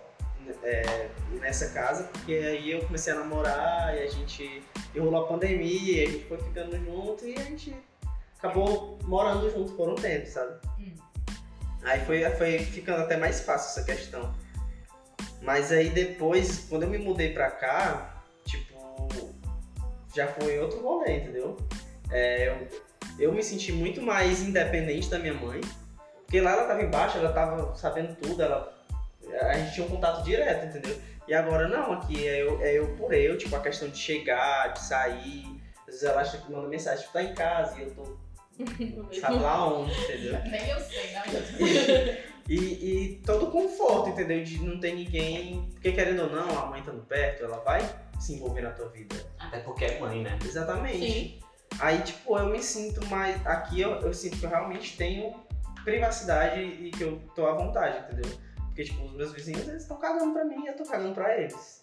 é, 0.63 1.09
nessa 1.39 1.69
casa, 1.69 2.03
porque 2.05 2.33
aí 2.33 2.71
eu 2.71 2.81
comecei 2.85 3.13
a 3.13 3.17
namorar 3.17 3.95
e 3.95 4.03
a 4.03 4.07
gente. 4.07 4.63
E 4.93 4.99
rolou 4.99 5.23
a 5.23 5.27
pandemia, 5.27 6.03
e 6.03 6.07
a 6.07 6.11
gente 6.11 6.25
foi 6.25 6.37
ficando 6.37 6.77
junto 6.77 7.25
e 7.25 7.35
a 7.35 7.43
gente 7.43 7.75
acabou 8.37 8.97
morando 9.03 9.49
junto 9.51 9.73
por 9.73 9.89
um 9.89 9.95
tempo, 9.95 10.27
sabe? 10.27 10.59
Hum. 10.79 10.95
Aí 11.83 12.03
foi, 12.05 12.23
foi 12.31 12.59
ficando 12.59 13.03
até 13.03 13.17
mais 13.17 13.41
fácil 13.41 13.79
essa 13.79 13.91
questão. 13.91 14.33
Mas 15.41 15.71
aí 15.71 15.89
depois, 15.89 16.65
quando 16.69 16.83
eu 16.83 16.89
me 16.89 16.97
mudei 16.97 17.33
pra 17.33 17.51
cá, 17.51 18.23
tipo, 18.45 18.97
já 20.15 20.27
foi 20.27 20.59
outro 20.59 20.81
rolê, 20.81 21.17
entendeu? 21.17 21.57
É, 22.11 22.49
eu, 22.49 22.67
eu 23.19 23.33
me 23.33 23.43
senti 23.43 23.71
muito 23.71 24.01
mais 24.01 24.41
independente 24.41 25.09
da 25.09 25.19
minha 25.19 25.33
mãe. 25.33 25.61
Porque 26.27 26.41
lá 26.41 26.51
ela 26.51 26.65
tava 26.65 26.81
embaixo, 26.81 27.17
ela 27.17 27.31
tava 27.31 27.73
sabendo 27.75 28.13
tudo, 28.15 28.41
ela, 28.41 28.76
a 29.33 29.57
gente 29.57 29.73
tinha 29.73 29.85
um 29.85 29.89
contato 29.89 30.23
direto, 30.23 30.65
entendeu? 30.65 30.99
E 31.27 31.33
agora 31.33 31.67
não, 31.67 31.93
aqui 31.93 32.27
é 32.27 32.41
eu, 32.41 32.61
é 32.61 32.73
eu 32.73 32.95
por 32.95 33.13
eu, 33.13 33.37
tipo, 33.37 33.55
a 33.55 33.59
questão 33.59 33.89
de 33.89 33.97
chegar, 33.97 34.73
de 34.73 34.79
sair. 34.79 35.61
Às 35.81 35.85
vezes 35.85 36.03
ela 36.03 36.21
acha 36.21 36.37
que 36.37 36.51
manda 36.51 36.67
mensagem, 36.67 37.01
tipo, 37.01 37.13
tá 37.13 37.23
em 37.23 37.33
casa 37.33 37.77
e 37.79 37.83
eu 37.83 37.91
tô 37.91 38.17
sabe 39.19 39.39
lá 39.39 39.67
onde, 39.67 39.91
entendeu? 39.91 40.33
Nem 40.49 40.69
eu 40.69 40.79
sei, 40.79 41.13
não. 41.13 41.67
Eu 41.67 42.27
E, 42.49 42.55
e 42.55 43.21
todo 43.25 43.47
conforto, 43.47 44.09
entendeu? 44.09 44.41
De 44.43 44.63
não 44.63 44.79
ter 44.79 44.93
ninguém. 44.93 45.67
Porque 45.73 45.91
querendo 45.91 46.23
ou 46.23 46.29
não, 46.29 46.57
a 46.57 46.65
mãe 46.67 46.79
estando 46.79 47.05
perto, 47.05 47.43
ela 47.43 47.57
vai 47.59 47.81
se 48.19 48.33
envolver 48.33 48.61
na 48.61 48.71
tua 48.71 48.87
vida. 48.89 49.15
Até 49.37 49.59
porque 49.59 49.85
é 49.85 49.99
mãe, 49.99 50.23
né? 50.23 50.39
Exatamente. 50.43 50.97
Sim. 50.97 51.39
Aí, 51.79 52.01
tipo, 52.01 52.37
eu 52.37 52.47
me 52.47 52.63
sinto 52.63 53.05
mais. 53.07 53.45
Aqui 53.45 53.81
eu, 53.81 53.91
eu 54.01 54.13
sinto 54.13 54.37
que 54.37 54.45
eu 54.45 54.49
realmente 54.49 54.95
tenho 54.95 55.35
privacidade 55.83 56.59
e 56.61 56.89
que 56.91 57.03
eu 57.03 57.21
tô 57.35 57.45
à 57.45 57.53
vontade, 57.53 57.99
entendeu? 57.99 58.31
Porque, 58.77 58.91
tipo, 58.91 59.05
os 59.05 59.13
meus 59.13 59.33
vizinhos, 59.33 59.67
eles 59.67 59.81
estão 59.81 59.97
cagando 59.97 60.33
pra 60.33 60.45
mim 60.45 60.63
e 60.63 60.67
eu 60.67 60.75
tô 60.75 60.83
cagando 60.83 61.15
pra 61.15 61.35
eles. 61.35 61.81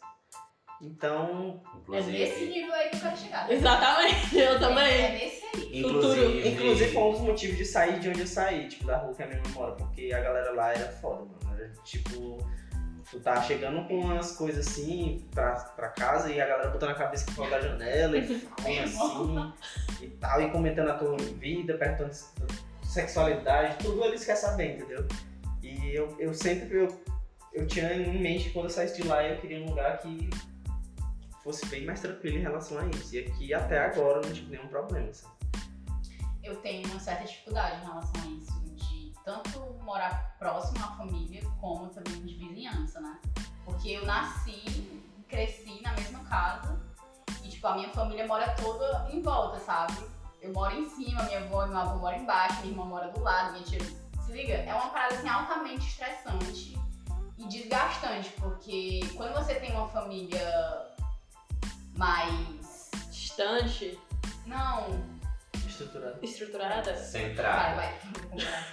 Então, 0.80 1.60
É 1.92 2.00
nesse 2.00 2.10
Inclusive, 2.10 2.46
nível 2.46 2.72
aí 2.72 2.88
que 2.88 2.96
eu 2.96 3.00
quero 3.00 3.16
chegar. 3.16 3.50
Exatamente, 3.50 4.38
eu 4.38 4.52
É 4.54 4.58
também. 4.60 5.12
nesse 5.12 5.44
aí. 5.56 5.80
inclusive, 5.80 6.48
inclusive 6.48 6.92
foi 6.92 7.02
um 7.02 7.10
dos 7.10 7.20
motivos 7.22 7.56
de 7.56 7.64
sair 7.64 7.98
de 7.98 8.08
onde 8.10 8.20
eu 8.20 8.26
saí, 8.28 8.68
tipo, 8.68 8.86
da 8.86 8.98
rua 8.98 9.12
que 9.12 9.24
a 9.24 9.26
minha 9.26 9.40
mãe 9.42 9.50
mora, 9.52 9.72
porque 9.72 10.12
a 10.12 10.20
galera 10.20 10.52
lá 10.52 10.72
era 10.72 10.88
foda, 10.92 11.24
mano. 11.24 11.60
Era 11.60 11.72
tipo. 11.82 12.38
Tu 13.10 13.18
tá 13.20 13.42
chegando 13.42 13.86
com 13.88 13.98
umas 13.98 14.36
coisas 14.36 14.66
assim 14.66 15.26
pra, 15.32 15.52
pra 15.76 15.88
casa 15.88 16.30
e 16.32 16.40
a 16.40 16.46
galera 16.46 16.70
botando 16.70 16.90
a 16.90 16.94
cabeça 16.94 17.28
fora 17.32 17.50
da 17.50 17.60
janela 17.60 18.16
e 18.16 18.38
falando 18.56 19.40
assim 19.40 19.52
e 20.04 20.06
tal, 20.10 20.40
e 20.42 20.50
comentando 20.50 20.90
a 20.90 20.94
tua 20.94 21.16
vida, 21.16 21.76
perguntando 21.76 22.12
sexualidade, 22.84 23.78
tudo 23.78 24.04
eles 24.04 24.24
querem 24.24 24.40
saber, 24.40 24.76
entendeu? 24.76 25.06
E 25.82 25.94
eu, 25.94 26.14
eu 26.18 26.32
sempre 26.32 26.76
eu, 26.76 27.04
eu 27.52 27.66
tinha 27.66 27.92
em 27.92 28.20
mente 28.20 28.44
que 28.44 28.50
quando 28.50 28.66
eu 28.66 28.70
saísse 28.70 29.00
de 29.00 29.08
lá 29.08 29.22
eu 29.22 29.40
queria 29.40 29.62
um 29.62 29.70
lugar 29.70 29.98
que 29.98 30.30
fosse 31.42 31.66
bem 31.66 31.84
mais 31.84 32.00
tranquilo 32.00 32.38
em 32.38 32.42
relação 32.42 32.78
a 32.78 32.86
isso. 32.86 33.14
E 33.14 33.18
aqui 33.18 33.54
até 33.54 33.78
agora 33.84 34.18
eu 34.18 34.22
não 34.22 34.32
tive 34.32 34.56
nenhum 34.56 34.68
problema. 34.68 35.12
Sabe? 35.12 35.34
Eu 36.42 36.56
tenho 36.56 36.86
uma 36.88 37.00
certa 37.00 37.24
dificuldade 37.24 37.82
em 37.82 37.86
relação 37.86 38.22
a 38.22 38.26
isso, 38.26 38.60
de 38.74 39.12
tanto 39.24 39.60
morar 39.82 40.36
próximo 40.38 40.84
à 40.84 40.96
família, 40.96 41.42
como 41.60 41.88
também 41.88 42.20
de 42.22 42.34
vizinhança, 42.34 43.00
né? 43.00 43.18
Porque 43.64 43.90
eu 43.90 44.04
nasci, 44.04 45.02
cresci 45.28 45.80
na 45.82 45.92
mesma 45.94 46.22
casa 46.24 46.80
e, 47.42 47.48
tipo, 47.48 47.66
a 47.66 47.74
minha 47.76 47.88
família 47.90 48.26
mora 48.26 48.54
toda 48.54 49.08
em 49.10 49.22
volta, 49.22 49.58
sabe? 49.60 49.94
Eu 50.40 50.52
moro 50.52 50.74
em 50.74 50.88
cima, 50.90 51.22
minha 51.22 51.40
avó 51.40 51.64
e 51.64 51.68
meu 51.70 51.78
avô 51.78 51.98
moram 51.98 52.18
embaixo, 52.18 52.60
minha 52.60 52.72
irmã 52.72 52.84
mora 52.84 53.08
do 53.10 53.20
lado, 53.20 53.52
minha 53.52 53.64
tia. 53.64 54.03
Se 54.24 54.32
liga? 54.32 54.54
É 54.54 54.74
uma 54.74 54.88
parada 54.90 55.14
assim 55.14 55.28
altamente 55.28 55.86
estressante 55.86 56.78
e 57.38 57.46
desgastante, 57.48 58.30
porque 58.38 59.00
quando 59.16 59.34
você 59.34 59.54
tem 59.56 59.70
uma 59.72 59.88
família 59.88 60.86
mais. 61.96 62.90
Distante, 63.10 63.98
Não, 64.46 64.86
estruturada. 66.22 66.92
vai, 66.92 66.96
centrado. 66.96 67.76
vai, 67.76 67.98
comprar. 68.30 68.64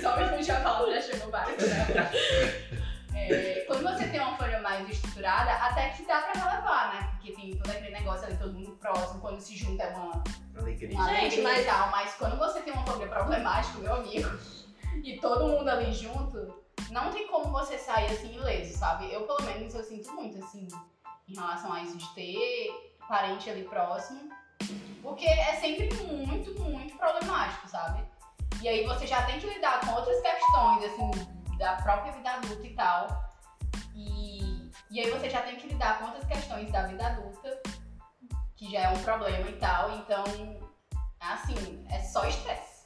Só 0.00 0.16
me 0.16 0.28
fugiu 0.36 0.54
a 0.56 0.60
palavra, 0.60 0.94
já 0.94 1.02
chegou 1.02 1.30
vários. 1.30 1.62
É, 3.28 3.64
quando 3.66 3.82
você 3.82 4.08
tem 4.08 4.20
uma 4.20 4.36
folha 4.36 4.60
mais 4.60 4.88
estruturada, 4.88 5.52
até 5.52 5.90
que 5.90 6.04
dá 6.04 6.20
pra 6.22 6.32
relevar, 6.32 6.94
né? 6.94 7.08
Porque 7.12 7.32
tem 7.32 7.56
todo 7.56 7.70
aquele 7.70 7.90
negócio 7.90 8.26
ali, 8.26 8.36
todo 8.36 8.52
mundo 8.52 8.72
próximo, 8.76 9.20
quando 9.20 9.40
se 9.40 9.56
junta 9.56 9.82
é 9.84 9.96
uma, 9.96 10.22
Alegria. 10.58 10.94
uma 10.94 11.08
Gente, 11.08 11.18
alegria 11.20 11.42
mas- 11.44 11.60
e 11.62 11.64
tal. 11.64 11.90
Mas 11.90 12.14
quando 12.14 12.38
você 12.38 12.60
tem 12.60 12.72
uma 12.72 12.84
família 12.86 13.08
problemática, 13.08 13.78
meu 13.78 13.94
amigo, 13.94 14.28
e 15.04 15.18
todo 15.18 15.46
mundo 15.48 15.68
ali 15.68 15.92
junto, 15.92 16.60
não 16.90 17.10
tem 17.10 17.26
como 17.28 17.50
você 17.52 17.78
sair 17.78 18.06
assim 18.06 18.34
ileso, 18.34 18.76
sabe? 18.78 19.12
Eu, 19.12 19.22
pelo 19.26 19.42
menos, 19.42 19.74
eu 19.74 19.82
sinto 19.84 20.10
muito, 20.12 20.42
assim, 20.42 20.66
em 21.28 21.34
relação 21.34 21.72
a 21.72 21.82
isso 21.82 21.96
de 21.96 22.08
ter 22.14 22.70
parente 23.08 23.48
ali 23.50 23.64
próximo. 23.64 24.30
Porque 25.02 25.24
é 25.26 25.54
sempre 25.56 25.88
muito, 25.94 26.60
muito 26.62 26.96
problemático, 26.98 27.66
sabe? 27.68 28.04
E 28.60 28.68
aí 28.68 28.84
você 28.84 29.06
já 29.06 29.22
tem 29.22 29.40
que 29.40 29.46
lidar 29.46 29.80
com 29.80 29.92
outras 29.94 30.20
questões, 30.20 30.84
assim, 30.84 31.10
da 31.60 31.74
própria 31.76 32.12
vida 32.12 32.30
adulta 32.30 32.66
e 32.66 32.74
tal. 32.74 33.30
E, 33.94 34.70
e 34.90 35.00
aí 35.00 35.10
você 35.10 35.28
já 35.30 35.42
tem 35.42 35.56
que 35.56 35.68
lidar 35.68 35.98
com 35.98 36.06
outras 36.06 36.24
questões 36.24 36.72
da 36.72 36.86
vida 36.86 37.06
adulta, 37.06 37.60
que 38.56 38.72
já 38.72 38.80
é 38.80 38.88
um 38.88 39.02
problema 39.02 39.48
e 39.48 39.52
tal. 39.56 39.90
Então, 39.98 40.24
assim, 41.20 41.84
é 41.90 42.00
só 42.00 42.24
estresse. 42.26 42.80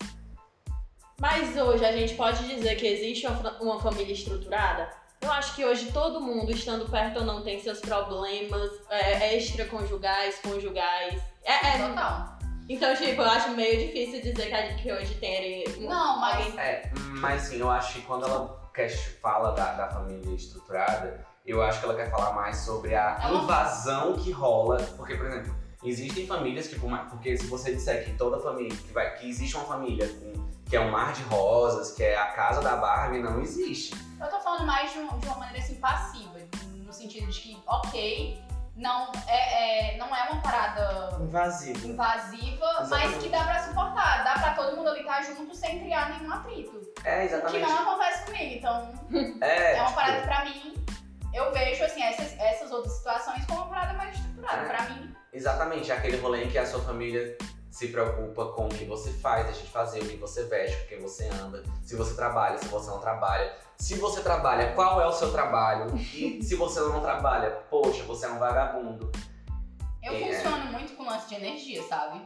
Mas 1.21 1.57
hoje 1.57 1.85
a 1.85 1.93
gente 1.93 2.14
pode 2.16 2.47
dizer 2.49 2.75
que 2.75 2.87
existe 2.87 3.26
uma, 3.26 3.37
fa- 3.37 3.59
uma 3.62 3.81
família 3.81 4.12
estruturada? 4.12 4.90
Eu 5.21 5.31
acho 5.33 5.54
que 5.54 5.64
hoje 5.64 5.90
todo 5.93 6.21
mundo, 6.21 6.50
estando 6.50 6.90
perto 6.90 7.21
ou 7.21 7.25
não, 7.25 7.43
tem 7.43 7.59
seus 7.62 7.81
problemas 7.81 8.71
é, 8.90 9.37
extraconjugais, 9.37 10.38
conjugais. 10.40 11.23
É, 11.45 11.52
é- 11.76 11.88
Total. 11.88 12.38
então, 12.69 12.95
tipo, 12.97 13.23
eu 13.23 13.31
acho 13.31 13.50
meio 13.52 13.87
difícil 13.87 14.21
dizer 14.21 14.49
que, 14.49 14.54
a 14.54 14.75
que 14.75 14.93
hoje 14.93 15.14
tem 15.14 15.64
um- 15.78 15.88
Não, 15.88 16.21
mas 16.21 16.54
É, 16.59 16.90
mas 17.21 17.47
assim, 17.47 17.57
eu 17.59 17.71
acho 17.71 17.95
que 17.95 18.02
quando 18.02 18.26
ela 18.26 18.63
fala 19.23 19.52
da, 19.52 19.73
da 19.75 19.88
família 19.88 20.35
estruturada, 20.35 21.25
eu 21.47 21.62
acho 21.62 21.78
que 21.81 21.85
ela 21.85 21.95
quer 21.95 22.11
falar 22.11 22.33
mais 22.33 22.57
sobre 22.59 22.95
a 22.95 23.19
É 23.23 23.26
uma- 23.28 23.43
invasão 23.43 24.14
que 24.14 24.31
rola. 24.33 24.78
Porque, 24.97 25.14
por 25.14 25.26
exemplo, 25.26 25.54
existem 25.83 26.26
famílias 26.26 26.66
que, 26.69 26.78
por 26.78 26.88
mais- 26.90 27.09
porque 27.09 27.37
se 27.37 27.47
você 27.47 27.75
disser 27.75 28.04
que 28.04 28.12
toda 28.14 28.40
família, 28.40 28.76
que, 28.76 28.93
vai, 28.93 29.14
que 29.16 29.28
existe 29.28 29.57
uma 29.57 29.64
família 29.66 30.09
com, 30.09 30.33
que 30.69 30.75
é 30.76 30.81
um 30.81 30.90
mar 30.90 31.12
de 31.12 31.23
rosas, 31.25 31.93
que 31.93 32.02
é 32.02 32.16
a 32.16 32.26
casa 32.33 32.61
da 32.62 32.76
Barbie, 32.76 33.21
não 33.21 33.40
existe. 33.40 33.95
eu 34.21 34.28
tô 34.28 34.40
falando 34.40 34.66
mais 34.66 34.90
de, 34.93 34.99
um- 35.00 35.19
de 35.19 35.26
uma 35.26 35.37
maneira 35.37 35.62
assim 35.62 35.75
passiva, 35.76 36.38
no 36.75 36.93
sentido 36.93 37.31
de 37.31 37.40
que, 37.40 37.59
ok, 37.66 38.43
não 38.75 39.12
é, 39.28 39.95
é- 39.95 39.99
não 39.99 40.07
é 40.16 40.31
uma 40.31 40.40
parada 40.40 41.16
Invasivo. 41.21 41.87
invasiva, 41.88 42.66
mas 42.78 42.90
Exatamente. 42.90 43.19
que 43.25 43.28
dá 43.28 43.45
pra 43.45 43.62
suportar, 43.69 44.25
dá 44.25 44.33
pra 44.35 44.54
todo 44.54 44.76
mundo 44.76 44.88
ali 44.88 45.00
estar 45.00 45.23
junto 45.23 45.54
sem 45.54 45.78
criar 45.81 46.19
nenhum 46.19 46.33
atrito. 46.33 46.84
É, 47.03 47.27
Que 47.27 47.35
exatamente. 47.35 47.61
não 47.69 47.79
acontece 47.93 48.25
comigo, 48.27 48.55
então 48.55 48.93
É, 49.43 49.73
é 49.77 49.81
uma 49.81 49.85
tipo, 49.87 49.95
parada 49.97 50.21
que 50.21 50.27
pra 50.27 50.45
mim, 50.45 50.85
eu 51.35 51.53
vejo 51.53 51.85
assim, 51.85 52.03
essas, 52.03 52.39
essas 52.39 52.71
outras 52.71 52.95
situações 52.95 53.45
como 53.47 53.61
uma 53.63 53.69
parada 53.71 53.95
mais 53.95 54.15
estruturada. 54.17 54.63
É. 54.63 54.67
Pra 54.67 54.83
mim, 54.91 55.15
Exatamente, 55.33 55.91
é 55.91 55.97
aquele 55.97 56.17
rolê 56.19 56.45
em 56.45 56.49
que 56.51 56.57
a 56.59 56.65
sua 56.67 56.81
família 56.81 57.37
se 57.69 57.89
preocupa 57.89 58.53
com 58.53 58.67
o 58.67 58.69
que 58.69 58.85
você 58.85 59.11
faz, 59.15 59.47
deixa 59.47 59.63
de 59.63 59.71
fazer, 59.73 60.01
o 60.01 60.09
que 60.09 60.17
você 60.17 60.45
veste, 60.45 60.81
com 60.83 60.87
quem 60.91 61.01
você 61.01 61.27
anda, 61.27 61.65
se 61.83 61.97
você 61.97 62.15
trabalha, 62.15 62.57
se 62.57 62.67
você 62.69 62.89
não 62.89 63.01
trabalha. 63.01 63.53
Se 63.77 63.97
você 63.97 64.21
trabalha, 64.23 64.73
qual 64.75 65.01
é 65.01 65.07
o 65.07 65.13
seu 65.13 65.33
trabalho? 65.33 65.93
E 65.97 66.39
se 66.45 66.55
você 66.55 66.79
não 66.79 67.01
trabalha, 67.01 67.51
poxa, 67.69 68.05
você 68.05 68.27
é 68.27 68.29
um 68.29 68.39
vagabundo. 68.39 69.11
eu 70.05 70.13
É. 70.15 70.35
funciono 70.37 70.67
muito 70.71 70.95
com 70.95 71.03
lance 71.05 71.29
de 71.29 71.35
energia, 71.35 71.83
sabe? 71.83 72.23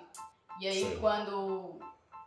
E 0.60 0.68
aí 0.68 0.84
Sim. 0.84 0.98
quando. 1.00 1.78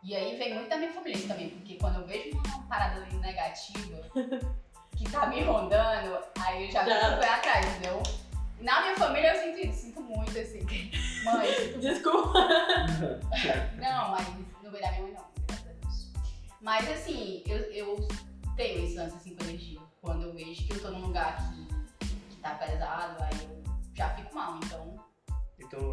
E 0.02 0.16
aí 0.16 0.36
vem 0.36 0.54
muito 0.54 0.68
da 0.68 0.76
minha 0.76 0.92
família 0.92 1.28
também, 1.28 1.50
porque 1.50 1.76
quando 1.76 2.00
eu 2.00 2.06
vejo 2.06 2.36
uma 2.44 2.62
parada 2.64 3.02
ali 3.02 3.16
negativa 3.18 4.02
que 4.96 5.08
tá 5.10 5.26
me 5.26 5.40
rondando, 5.42 6.18
aí 6.40 6.66
eu 6.66 6.70
já 6.72 6.84
fico 6.84 6.96
o 6.96 7.20
pé 7.20 7.28
atrás, 7.28 7.66
entendeu? 7.66 8.02
Na 8.60 8.80
minha 8.80 8.96
família 8.96 9.34
eu 9.34 9.42
sinto 9.42 9.66
isso, 9.66 9.82
sinto 9.82 10.00
muito 10.00 10.36
assim. 10.38 10.60
Mãe, 11.24 11.52
sinto 11.54 11.78
Desculpa. 11.82 12.32
Não, 13.78 14.10
mas 14.10 14.28
não 14.62 14.70
vai 14.70 14.80
dar 14.80 14.90
minha 14.92 15.02
mãe 15.02 15.12
não, 15.12 15.24
graças 15.46 15.66
a 15.66 15.72
Deus. 15.72 16.12
Mas 16.60 16.90
assim, 16.90 17.42
eu, 17.46 17.58
eu 17.72 18.08
tenho 18.56 18.84
esse 18.84 18.94
lance 18.96 19.16
assim 19.16 19.34
com 19.36 19.44
energia. 19.44 19.80
Quando 20.00 20.22
eu 20.22 20.32
vejo 20.32 20.66
que 20.66 20.72
eu 20.72 20.82
tô 20.82 20.90
num 20.90 21.06
lugar 21.06 21.36
que, 22.00 22.14
que 22.30 22.36
tá 22.40 22.54
pesado, 22.54 23.22
aí 23.22 23.44
eu 23.44 23.62
já 23.94 24.10
fico 24.10 24.34
mal, 24.34 24.58
então. 24.64 24.96
E 25.58 25.64
tu 25.66 25.90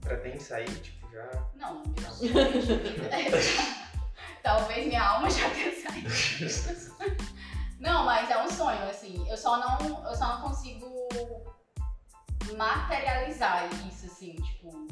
pretende 0.00 0.42
sair, 0.42 0.80
tipo, 0.80 1.05
já. 1.16 1.28
Não. 1.54 1.82
Talvez 4.42 4.86
minha 4.86 5.02
alma 5.02 5.30
já 5.30 5.48
tenha 5.50 5.72
saído. 5.72 6.08
Não, 7.80 8.04
mas 8.04 8.30
é 8.30 8.42
um 8.42 8.48
sonho, 8.48 8.88
assim. 8.88 9.28
Eu 9.28 9.36
só 9.36 9.58
não, 9.58 10.08
eu 10.08 10.14
só 10.14 10.36
não 10.36 10.48
consigo 10.48 11.08
materializar 12.56 13.68
isso, 13.88 14.06
assim, 14.06 14.34
tipo, 14.36 14.86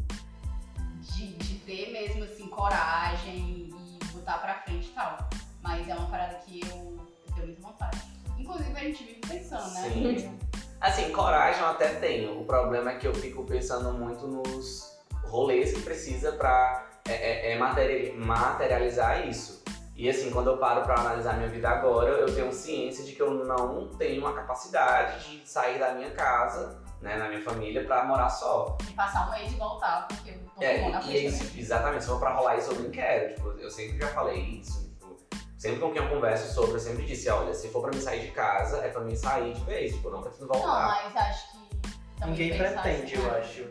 de, 1.00 1.34
de 1.34 1.58
ter 1.60 1.92
mesmo, 1.92 2.24
assim, 2.24 2.48
coragem 2.48 3.70
e 3.70 3.98
botar 4.12 4.38
pra 4.38 4.62
frente 4.62 4.88
e 4.88 4.92
tal. 4.92 5.28
Mas 5.62 5.88
é 5.88 5.94
uma 5.94 6.10
parada 6.10 6.34
que 6.38 6.60
eu, 6.60 6.98
eu 7.26 7.34
tenho 7.34 7.46
muita 7.46 7.62
vontade. 7.62 8.02
Inclusive, 8.38 8.76
a 8.76 8.80
gente 8.80 9.04
vive 9.04 9.20
pensando, 9.20 9.72
né? 9.74 9.90
Sim. 9.90 10.38
Assim, 10.80 11.12
coragem 11.12 11.62
eu 11.62 11.68
até 11.68 11.94
tenho. 11.94 12.40
O 12.40 12.44
problema 12.44 12.90
é 12.90 12.96
que 12.96 13.06
eu 13.06 13.14
fico 13.14 13.44
pensando 13.44 13.92
muito 13.92 14.26
nos 14.26 14.93
rolês 15.26 15.72
que 15.72 15.80
precisa 15.82 16.32
pra 16.32 16.86
é, 17.06 17.12
é- 17.12 17.52
é 17.52 17.58
materi- 17.58 18.12
materializar 18.16 19.26
isso. 19.28 19.62
E 19.96 20.08
assim, 20.08 20.30
quando 20.30 20.50
eu 20.50 20.58
paro 20.58 20.82
pra 20.82 20.96
analisar 20.98 21.34
minha 21.36 21.48
vida 21.48 21.68
agora, 21.68 22.10
eu 22.10 22.34
tenho 22.34 22.52
ciência 22.52 23.04
de 23.04 23.12
que 23.12 23.22
eu 23.22 23.30
não 23.32 23.88
tenho 23.96 24.26
a 24.26 24.32
capacidade 24.32 25.38
de 25.40 25.48
sair 25.48 25.78
da 25.78 25.92
minha 25.94 26.10
casa, 26.10 26.82
né, 27.00 27.16
na 27.16 27.28
minha 27.28 27.42
família, 27.42 27.84
pra 27.84 28.04
morar 28.04 28.28
só. 28.28 28.76
E 28.88 28.92
passar 28.94 29.28
um 29.28 29.30
mês 29.32 29.52
e 29.52 29.56
voltar, 29.56 30.08
porque 30.08 30.32
todo 30.32 30.62
É, 30.64 30.78
mundo 30.80 30.92
na 30.94 31.00
frente. 31.02 31.26
isso, 31.26 31.52
exatamente, 31.58 32.02
se 32.02 32.10
for 32.10 32.18
pra 32.18 32.32
rolar 32.34 32.56
isso, 32.56 32.72
eu 32.72 32.80
nem 32.80 32.90
quero. 32.90 33.34
Tipo, 33.34 33.48
eu 33.50 33.70
sempre 33.70 33.98
já 33.98 34.08
falei 34.08 34.40
isso. 34.40 34.82
Tipo, 34.82 35.16
sempre 35.58 35.78
com 35.78 35.92
quem 35.92 36.02
eu 36.02 36.08
converso 36.08 36.52
sobre, 36.52 36.72
eu 36.74 36.80
sempre 36.80 37.04
disse, 37.06 37.28
olha, 37.30 37.54
se 37.54 37.68
for 37.68 37.82
pra 37.82 37.90
mim 37.92 38.00
sair 38.00 38.20
de 38.22 38.30
casa, 38.32 38.78
é 38.78 38.88
pra 38.88 39.00
mim 39.02 39.14
sair 39.14 39.52
de 39.54 39.64
vez, 39.64 39.92
tipo, 39.92 40.08
eu 40.08 40.12
não 40.12 40.22
preciso 40.22 40.46
Não, 40.48 40.54
voltar. 40.54 41.04
mas 41.04 41.16
acho 41.16 41.52
que. 41.52 41.80
também 42.18 42.30
Ninguém 42.30 42.58
pretende, 42.58 43.14
assim, 43.14 43.24
eu 43.24 43.30
né? 43.32 43.38
acho, 43.38 43.66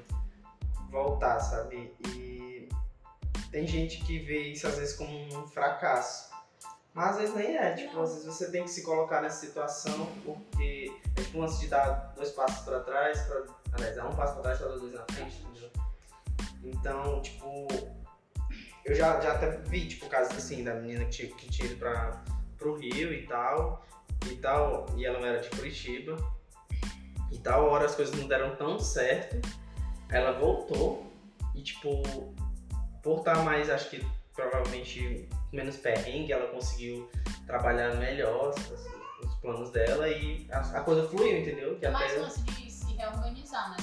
voltar, 0.94 1.40
sabe? 1.40 1.92
E 2.08 2.70
tem 3.52 3.68
gente 3.68 3.98
que 4.06 4.20
vê 4.20 4.50
isso 4.50 4.68
às 4.68 4.78
vezes 4.78 4.96
como 4.96 5.12
um 5.12 5.48
fracasso. 5.48 6.32
Mas 6.94 7.16
às 7.16 7.18
vezes 7.18 7.36
nem 7.36 7.58
é, 7.58 7.74
tipo, 7.74 7.96
Não. 7.96 8.04
às 8.04 8.12
vezes 8.12 8.26
você 8.26 8.52
tem 8.52 8.64
que 8.64 8.70
se 8.70 8.84
colocar 8.84 9.20
nessa 9.20 9.44
situação 9.46 10.06
porque 10.24 10.96
é 11.18 11.22
tipo 11.22 11.40
lance 11.40 11.60
de 11.60 11.68
dar 11.68 12.14
dois 12.16 12.30
passos 12.30 12.64
pra 12.64 12.82
trás, 12.82 13.20
pra, 13.22 13.44
aliás, 13.74 13.96
dar 13.96 14.08
um 14.08 14.16
passo 14.16 14.34
pra 14.34 14.44
trás 14.44 14.60
pra 14.60 14.68
dar 14.68 14.78
dois 14.78 14.94
na 14.94 15.04
frente, 15.12 15.42
entendeu? 15.42 15.72
Então, 16.64 17.22
tipo, 17.24 17.68
eu 18.86 18.94
já, 18.94 19.20
já 19.20 19.34
até 19.34 19.50
vi, 19.58 19.88
tipo, 19.88 20.08
casos 20.08 20.38
assim, 20.38 20.64
da 20.64 20.76
menina 20.76 21.06
que 21.06 21.12
tinha, 21.12 21.36
que 21.36 21.50
tinha 21.50 21.68
ido 21.68 21.78
pra, 21.78 22.24
pro 22.60 22.78
Rio 22.78 23.12
e 23.12 23.26
tal, 23.26 23.84
e 24.32 24.36
tal, 24.36 24.86
e 24.96 25.04
ela 25.04 25.18
era 25.26 25.40
de 25.40 25.50
Curitiba, 25.50 26.16
e 27.32 27.40
tal 27.40 27.66
hora 27.66 27.86
as 27.86 27.96
coisas 27.96 28.16
não 28.16 28.28
deram 28.28 28.56
tão 28.56 28.78
certo, 28.80 29.42
ela 30.14 30.32
voltou, 30.40 31.12
e 31.56 31.62
tipo, 31.62 32.02
por 33.02 33.20
estar 33.20 33.44
mais, 33.44 33.70
acho 33.70 33.90
que 33.90 34.06
provavelmente 34.34 35.28
menos 35.52 35.76
perrengue, 35.78 36.32
ela 36.32 36.48
conseguiu 36.48 37.10
trabalhar 37.46 37.96
melhor 37.96 38.50
os, 38.50 39.28
os 39.28 39.36
planos 39.36 39.70
dela 39.72 40.08
e 40.08 40.48
a, 40.52 40.60
a 40.60 40.82
coisa 40.82 41.08
fluiu, 41.08 41.38
entendeu? 41.40 41.78
Que 41.78 41.88
mais 41.90 42.12
até- 42.12 42.22
lance 42.22 42.42
de 42.42 42.72
se 42.72 42.94
reorganizar, 42.96 43.72
né? 43.72 43.78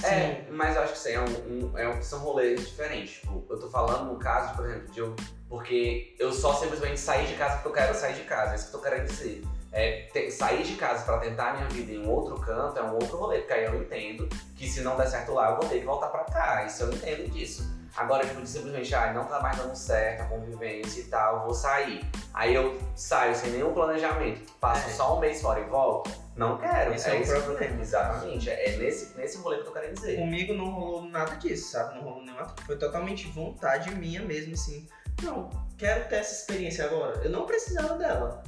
É, 0.47 0.51
mas 0.51 0.75
eu 0.75 0.81
acho 0.83 0.91
que 0.93 0.97
isso 0.99 1.07
aí 1.07 1.13
é 1.13 1.21
um, 1.21 1.25
um- 1.71 1.77
é 1.77 1.87
um- 1.89 2.01
são 2.01 2.19
rolês 2.19 2.67
diferentes. 2.67 3.19
Tipo, 3.21 3.45
eu 3.49 3.59
tô 3.59 3.69
falando 3.69 4.11
no 4.11 4.19
caso, 4.19 4.55
por 4.55 4.65
exemplo, 4.65 4.91
de 4.91 4.99
eu. 4.99 5.15
Porque 5.47 6.15
eu 6.17 6.31
só 6.31 6.53
simplesmente 6.53 6.97
saí 6.99 7.27
de 7.27 7.35
casa 7.35 7.55
porque 7.55 7.67
eu 7.69 7.73
quero 7.73 7.93
sair 7.95 8.15
de 8.15 8.23
casa. 8.23 8.53
É 8.53 8.55
isso 8.55 8.69
que 8.69 8.75
eu 8.75 8.79
tô 8.81 8.89
querendo 8.89 9.07
dizer. 9.07 9.43
É, 9.73 10.07
ter- 10.11 10.29
sair 10.31 10.63
de 10.63 10.75
casa 10.75 11.05
pra 11.05 11.17
tentar 11.19 11.51
a 11.51 11.53
minha 11.53 11.67
vida 11.69 11.91
em 11.93 12.05
um 12.05 12.09
outro 12.09 12.35
canto 12.41 12.77
é 12.77 12.83
um 12.83 12.93
outro 12.93 13.17
rolê, 13.17 13.39
porque 13.39 13.53
aí 13.53 13.63
eu 13.65 13.75
entendo 13.81 14.27
que 14.55 14.67
se 14.67 14.81
não 14.81 14.97
der 14.97 15.07
certo 15.07 15.31
lá, 15.33 15.51
eu 15.51 15.57
vou 15.57 15.69
ter 15.69 15.79
que 15.79 15.85
voltar 15.85 16.07
pra 16.07 16.25
cá. 16.25 16.65
Isso 16.65 16.83
eu 16.83 16.91
entendo 16.93 17.29
disso. 17.31 17.79
Agora, 17.95 18.25
tipo, 18.25 18.41
de 18.41 18.47
simplesmente, 18.49 18.93
ah, 18.95 19.11
não 19.13 19.25
tá 19.25 19.41
mais 19.41 19.57
dando 19.57 19.75
certo 19.75 20.21
a 20.21 20.25
convivência 20.25 21.01
e 21.01 21.03
tal, 21.05 21.43
vou 21.43 21.53
sair. 21.53 22.01
Aí 22.33 22.55
eu 22.55 22.77
saio 22.95 23.35
sem 23.35 23.51
nenhum 23.51 23.73
planejamento, 23.73 24.49
passo 24.61 24.89
É. 24.89 24.93
só 24.93 25.17
um 25.17 25.19
mês 25.19 25.41
fora 25.41 25.59
e 25.59 25.65
volto. 25.65 26.09
Não 26.35 26.57
quero. 26.57 26.93
Esse 26.93 27.09
é 27.09 27.13
o 27.15 27.21
isso 27.21 27.33
que- 27.35 27.41
problema. 27.41 27.79
Exatamente. 27.81 28.49
É 28.49 28.77
nesse, 28.77 29.17
nesse 29.17 29.37
rolê 29.39 29.57
que 29.57 29.61
eu 29.63 29.65
tô 29.67 29.71
querendo 29.73 29.95
dizer. 29.95 30.17
Comigo 30.17 30.53
não 30.53 30.69
rolou 30.71 31.03
nada 31.03 31.35
disso, 31.35 31.71
sabe? 31.71 31.95
Não 31.95 32.03
rolou 32.03 32.23
nenhuma. 32.23 32.47
Foi 32.65 32.77
totalmente 32.77 33.27
vontade 33.29 33.93
minha 33.95 34.21
mesmo, 34.21 34.53
assim. 34.53 34.87
Não, 35.21 35.49
quero 35.77 36.07
ter 36.07 36.15
essa 36.17 36.33
experiência 36.33 36.85
agora. 36.85 37.19
Eu 37.23 37.29
não 37.29 37.45
precisava 37.45 37.95
dela, 37.97 38.41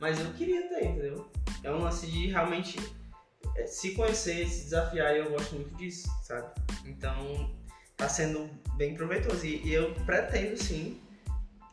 mas 0.00 0.18
eu 0.20 0.32
queria 0.34 0.68
ter, 0.68 0.84
entendeu? 0.84 1.30
É 1.62 1.70
um 1.70 1.78
lance 1.82 2.06
de 2.06 2.28
realmente 2.28 2.78
é, 3.56 3.66
se 3.66 3.94
conhecer, 3.94 4.46
se 4.48 4.64
desafiar, 4.64 5.14
e 5.14 5.18
eu 5.18 5.30
gosto 5.30 5.54
muito 5.56 5.74
disso, 5.76 6.08
sabe? 6.22 6.52
Então, 6.84 7.54
tá 7.96 8.08
sendo 8.08 8.48
bem 8.76 8.94
proveitoso. 8.94 9.44
E, 9.44 9.66
e 9.66 9.74
eu 9.74 9.94
pretendo, 10.06 10.56
sim, 10.56 11.00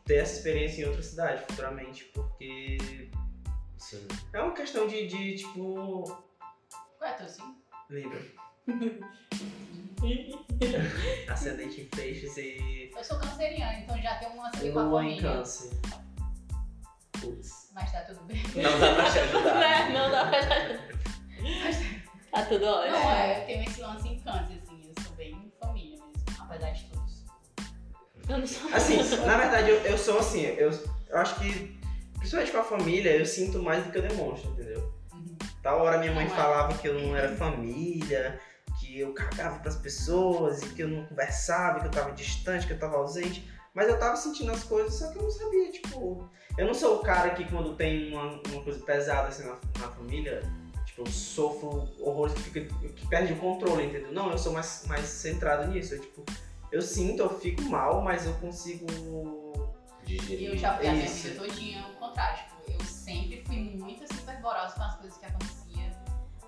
ter 0.04 0.16
essa 0.16 0.36
experiência 0.38 0.82
em 0.82 0.86
outra 0.86 1.02
cidade 1.02 1.42
futuramente, 1.48 2.04
porque 2.14 3.10
Sim. 3.78 4.06
é 4.32 4.42
uma 4.42 4.52
questão 4.52 4.86
de, 4.88 5.06
de 5.06 5.36
tipo. 5.36 6.04
Qual 6.98 7.10
é 7.10 7.12
teu 7.14 7.28
sim? 7.28 7.56
Libra. 7.90 8.20
Ascendente 11.28 11.82
em 11.82 11.84
peixes 11.86 12.36
e 12.36 12.90
Eu 12.96 13.04
sou 13.04 13.18
canceriana, 13.18 13.78
então 13.80 14.00
já 14.00 14.16
tem 14.18 14.28
um 14.28 14.40
lance 14.42 14.70
com 14.70 14.78
a 14.78 14.82
lua 14.82 15.04
em 15.04 15.16
família. 15.16 15.32
câncer. 15.32 15.70
Putz. 17.20 17.70
Mas 17.74 17.92
tá 17.92 18.00
tudo 18.00 18.22
bem. 18.24 18.42
Não 18.54 18.78
dá 18.78 18.94
pra 18.94 19.10
te 19.10 19.18
ajudar. 19.18 19.54
Né? 19.60 19.88
Não 19.92 20.10
dá 20.10 20.24
pra. 20.26 20.40
Tá 22.32 22.44
tudo 22.46 22.64
ótimo. 22.66 22.92
Não, 22.92 23.10
é, 23.12 23.42
eu 23.42 23.46
tenho 23.46 23.64
esse 23.64 23.80
lance 23.80 24.08
em 24.08 24.20
câncer, 24.20 24.60
assim, 24.62 24.82
eu 24.84 25.02
sou 25.02 25.12
bem 25.16 25.52
família 25.60 25.96
mesmo, 25.96 26.12
apesar 26.38 26.70
de 26.70 26.84
todos. 26.84 27.24
Eu 28.28 28.38
não 28.38 28.46
sou. 28.46 28.74
Assim, 28.74 28.96
na 29.24 29.36
verdade, 29.38 29.70
eu, 29.70 29.76
eu 29.82 29.96
sou 29.98 30.18
assim, 30.18 30.42
eu, 30.42 30.70
eu 31.08 31.18
acho 31.18 31.36
que, 31.36 31.80
principalmente 32.18 32.52
com 32.52 32.58
a 32.58 32.64
família, 32.64 33.16
eu 33.16 33.24
sinto 33.24 33.62
mais 33.62 33.84
do 33.84 33.90
que 33.90 33.98
eu 33.98 34.02
demonstro, 34.08 34.50
entendeu? 34.50 34.92
Uhum. 35.12 35.36
Tal 35.62 35.80
hora 35.80 35.98
minha 35.98 36.12
mãe 36.12 36.26
Não 36.26 36.32
é. 36.34 36.36
falava 36.36 36.76
que 36.76 36.88
eu 36.88 37.00
não 37.00 37.16
era 37.16 37.34
família, 37.36 38.38
que 38.78 39.00
eu 39.00 39.14
cagava 39.14 39.58
pras 39.60 39.76
pessoas 39.76 40.62
e 40.62 40.68
que 40.68 40.82
eu 40.82 40.88
não 40.88 41.06
conversava, 41.06 41.80
que 41.80 41.86
eu 41.86 41.90
tava 41.90 42.12
distante, 42.12 42.66
que 42.66 42.72
eu 42.72 42.78
tava 42.78 42.96
ausente. 42.96 43.48
Mas 43.76 43.90
eu 43.90 43.98
tava 43.98 44.16
sentindo 44.16 44.50
as 44.50 44.64
coisas, 44.64 44.94
só 44.94 45.12
que 45.12 45.18
eu 45.18 45.22
não 45.22 45.30
sabia, 45.30 45.70
tipo. 45.70 46.26
Eu 46.56 46.66
não 46.66 46.72
sou 46.72 46.96
o 46.96 47.02
cara 47.02 47.34
que 47.34 47.44
quando 47.44 47.76
tem 47.76 48.10
uma, 48.10 48.40
uma 48.48 48.62
coisa 48.64 48.82
pesada 48.82 49.28
assim 49.28 49.44
na, 49.44 49.58
na 49.78 49.88
família, 49.88 50.40
tipo, 50.86 51.02
eu 51.02 51.06
sofro 51.06 51.86
horrores 52.00 52.32
que, 52.32 52.40
fica, 52.40 52.60
que 52.62 53.06
perde 53.06 53.34
o 53.34 53.36
controle, 53.36 53.84
entendeu? 53.84 54.10
Não, 54.12 54.30
eu 54.30 54.38
sou 54.38 54.54
mais, 54.54 54.86
mais 54.86 55.04
centrado 55.04 55.70
nisso. 55.70 55.94
Eu, 55.94 56.00
tipo, 56.00 56.24
eu 56.72 56.80
sinto, 56.80 57.22
eu 57.22 57.38
fico 57.38 57.60
mal, 57.64 58.00
mas 58.00 58.24
eu 58.24 58.32
consigo. 58.36 58.86
E 60.06 60.16
Digerir. 60.16 60.50
eu 60.52 60.56
já 60.56 60.74
fui 60.78 60.86
a 60.86 60.92
minha 60.92 61.10
vida 61.10 61.38
todinha 61.38 61.82
ao 61.82 61.90
contrário. 62.08 62.44
Tipo, 62.44 62.80
eu 62.80 62.86
sempre 62.86 63.44
fui 63.44 63.56
muito 63.58 64.04
assim, 64.04 64.24
fervorosa 64.24 64.74
com 64.74 64.82
as 64.84 64.96
coisas 64.96 65.18
que 65.18 65.26
aconteciam 65.26 65.55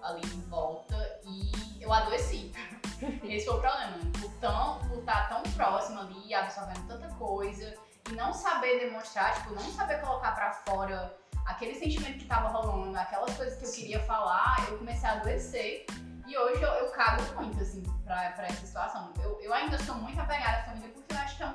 ali 0.02 0.26
em 0.26 0.40
volta 0.42 1.20
e 1.24 1.82
eu 1.82 1.92
adoeci. 1.92 2.52
Esse 3.24 3.46
foi 3.46 3.56
o 3.56 3.60
problema. 3.60 3.98
Por, 4.20 4.30
tão, 4.40 4.78
por 4.88 4.98
estar 4.98 5.28
tão 5.28 5.42
próximo 5.52 6.00
ali, 6.00 6.34
absorvendo 6.34 6.86
tanta 6.86 7.08
coisa 7.14 7.74
e 8.10 8.12
não 8.14 8.32
saber 8.32 8.78
demonstrar, 8.80 9.34
tipo, 9.34 9.54
não 9.54 9.70
saber 9.72 10.00
colocar 10.00 10.32
pra 10.32 10.52
fora 10.52 11.14
aquele 11.46 11.74
sentimento 11.74 12.18
que 12.18 12.26
tava 12.26 12.48
rolando, 12.48 12.96
aquelas 12.98 13.34
coisas 13.36 13.58
que 13.58 13.64
eu 13.64 13.72
queria 13.72 14.00
falar, 14.04 14.66
eu 14.68 14.78
comecei 14.78 15.08
a 15.08 15.12
adoecer. 15.12 15.86
E 16.26 16.36
hoje 16.36 16.62
eu, 16.62 16.68
eu 16.68 16.90
cago 16.90 17.22
muito, 17.36 17.58
assim, 17.62 17.82
pra, 18.04 18.32
pra 18.32 18.46
essa 18.46 18.66
situação. 18.66 19.12
Eu, 19.22 19.40
eu 19.40 19.52
ainda 19.52 19.78
sou 19.78 19.94
muito 19.94 20.20
apegada 20.20 20.58
à 20.58 20.64
família 20.64 20.90
porque 20.90 21.14
eu 21.14 21.18
acho 21.18 21.36
que 21.38 21.42
é 21.42 21.46
um, 21.46 21.54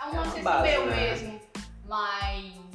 é 0.00 0.20
um 0.20 0.38
É 0.38 0.62
meu 0.62 0.86
né? 0.86 0.96
mesmo. 0.96 1.40
Mas 1.86 2.71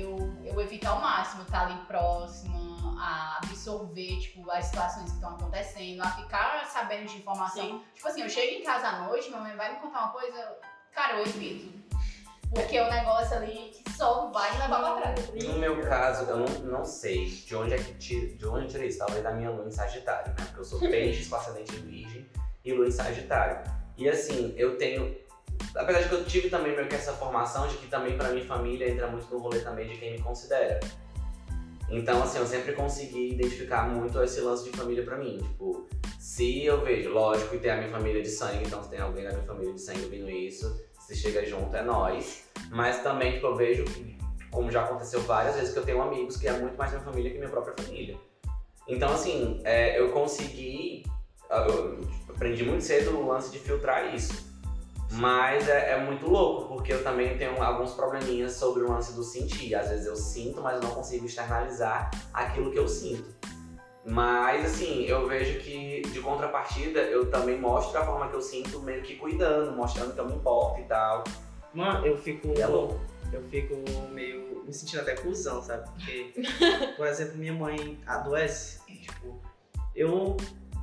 eu, 0.00 0.16
eu 0.44 0.60
evito 0.60 0.88
ao 0.88 1.00
máximo 1.00 1.42
estar 1.42 1.66
ali 1.66 1.76
próxima, 1.86 2.58
a 3.00 3.38
absorver, 3.42 4.18
tipo, 4.18 4.50
as 4.50 4.66
situações 4.66 5.04
que 5.04 5.16
estão 5.16 5.30
acontecendo, 5.30 6.02
a 6.02 6.10
ficar 6.10 6.64
sabendo 6.66 7.06
de 7.06 7.18
informação. 7.18 7.62
Sim. 7.62 7.84
Tipo 7.94 8.08
assim, 8.08 8.22
eu 8.22 8.28
chego 8.28 8.60
em 8.60 8.64
casa 8.64 8.88
à 8.88 9.06
noite, 9.06 9.28
minha 9.28 9.40
mãe 9.40 9.56
vai 9.56 9.74
me 9.74 9.80
contar 9.80 10.04
uma 10.04 10.12
coisa, 10.12 10.56
cara, 10.92 11.18
eu 11.18 11.22
evito. 11.22 11.78
Porque 12.50 12.76
é 12.76 12.86
um 12.86 12.90
negócio 12.90 13.36
ali 13.36 13.70
que 13.70 13.92
só 13.92 14.30
vai 14.30 14.50
levar 14.58 14.80
pra 14.80 15.12
trás. 15.12 15.44
No 15.44 15.58
meu 15.58 15.82
caso, 15.82 16.24
eu 16.30 16.38
não, 16.38 16.46
não 16.60 16.84
sei 16.84 17.26
de 17.26 17.54
onde 17.54 17.74
é 17.74 17.76
que 17.76 17.92
tira, 17.94 18.36
de 18.36 18.46
onde 18.46 18.64
eu 18.64 18.68
tirei 18.68 18.88
isso. 18.88 18.98
Talvez 18.98 19.22
da 19.22 19.32
minha 19.32 19.50
lua 19.50 19.66
em 19.66 19.70
Sagitário, 19.70 20.28
né? 20.28 20.46
Porque 20.46 20.60
eu 20.60 20.64
sou 20.64 20.78
peixes 20.80 21.28
com 21.28 21.36
ascendente 21.36 21.76
em 21.76 21.82
virgem 21.82 22.30
e 22.64 22.72
lua 22.72 22.86
em 22.86 22.90
Sagitário. 22.90 23.62
E 23.98 24.08
assim, 24.08 24.54
eu 24.56 24.78
tenho. 24.78 25.14
Apesar 25.74 26.02
de 26.02 26.08
que 26.08 26.14
eu 26.14 26.24
tive 26.24 26.50
também 26.50 26.74
meio 26.74 26.88
que 26.88 26.94
essa 26.94 27.12
formação 27.12 27.68
de 27.68 27.76
que 27.76 27.86
também 27.86 28.16
pra 28.16 28.30
minha 28.30 28.44
família 28.44 28.90
entra 28.90 29.08
muito 29.08 29.32
no 29.32 29.38
rolê 29.38 29.60
também 29.60 29.86
de 29.86 29.96
quem 29.96 30.12
me 30.12 30.20
considera. 30.20 30.80
Então, 31.90 32.22
assim, 32.22 32.38
eu 32.38 32.46
sempre 32.46 32.72
consegui 32.72 33.32
identificar 33.32 33.88
muito 33.88 34.22
esse 34.22 34.40
lance 34.40 34.70
de 34.70 34.76
família 34.76 35.02
pra 35.04 35.16
mim. 35.16 35.38
Tipo, 35.38 35.86
se 36.18 36.64
eu 36.64 36.82
vejo, 36.82 37.10
lógico, 37.10 37.54
e 37.54 37.58
tem 37.58 37.70
a 37.70 37.76
minha 37.76 37.90
família 37.90 38.22
de 38.22 38.28
sangue, 38.28 38.64
então 38.66 38.82
se 38.82 38.90
tem 38.90 39.00
alguém 39.00 39.24
da 39.24 39.30
minha 39.30 39.44
família 39.44 39.72
de 39.72 39.80
sangue 39.80 40.04
ouvindo 40.04 40.28
isso, 40.28 40.78
se 41.00 41.16
chega 41.16 41.44
junto 41.46 41.74
é 41.74 41.82
nós. 41.82 42.44
Mas 42.70 43.02
também, 43.02 43.32
tipo, 43.32 43.46
eu 43.46 43.56
vejo 43.56 43.84
que, 43.84 44.18
como 44.50 44.70
já 44.70 44.84
aconteceu 44.84 45.20
várias 45.22 45.54
vezes, 45.54 45.72
que 45.72 45.78
eu 45.78 45.84
tenho 45.84 46.02
amigos 46.02 46.36
que 46.36 46.46
é 46.46 46.52
muito 46.52 46.76
mais 46.76 46.90
minha 46.90 47.02
família 47.02 47.30
que 47.30 47.38
minha 47.38 47.50
própria 47.50 47.74
família. 47.82 48.16
Então, 48.86 49.12
assim, 49.12 49.60
é, 49.64 49.98
eu 49.98 50.10
consegui. 50.10 51.04
Eu 51.50 52.00
aprendi 52.28 52.64
muito 52.64 52.84
cedo 52.84 53.16
o 53.16 53.26
lance 53.26 53.50
de 53.50 53.58
filtrar 53.58 54.14
isso. 54.14 54.47
Mas 55.12 55.68
é, 55.68 55.92
é 55.92 56.00
muito 56.00 56.28
louco, 56.28 56.68
porque 56.68 56.92
eu 56.92 57.02
também 57.02 57.36
tenho 57.38 57.62
alguns 57.62 57.92
probleminhas 57.92 58.52
sobre 58.52 58.82
o 58.82 58.90
lance 58.90 59.14
do 59.14 59.22
sentir. 59.22 59.74
Às 59.74 59.88
vezes 59.88 60.06
eu 60.06 60.16
sinto, 60.16 60.60
mas 60.60 60.76
eu 60.76 60.82
não 60.82 60.94
consigo 60.94 61.24
externalizar 61.24 62.10
aquilo 62.32 62.70
que 62.70 62.78
eu 62.78 62.86
sinto. 62.86 63.34
Mas, 64.04 64.64
assim, 64.64 65.04
eu 65.04 65.26
vejo 65.26 65.60
que, 65.60 66.02
de 66.02 66.20
contrapartida, 66.20 67.00
eu 67.00 67.30
também 67.30 67.58
mostro 67.58 67.98
a 67.98 68.04
forma 68.04 68.28
que 68.28 68.34
eu 68.34 68.40
sinto, 68.40 68.80
meio 68.80 69.02
que 69.02 69.16
cuidando, 69.16 69.72
mostrando 69.72 70.14
que 70.14 70.20
eu 70.20 70.26
me 70.26 70.34
importo 70.34 70.80
e 70.80 70.84
tal. 70.84 71.24
Mano, 71.74 72.06
eu 72.06 72.16
fico. 72.16 72.48
E 72.56 72.60
é 72.60 72.66
louco. 72.66 72.98
Eu 73.32 73.42
fico 73.44 73.74
meio. 74.10 74.64
me 74.64 74.72
sentindo 74.72 75.00
até 75.00 75.14
cuzão, 75.14 75.62
sabe? 75.62 75.88
Porque, 75.90 76.32
por 76.96 77.06
exemplo, 77.06 77.36
minha 77.36 77.52
mãe 77.52 77.98
adoece. 78.06 78.80
Tipo, 78.86 79.38
eu 79.94 80.36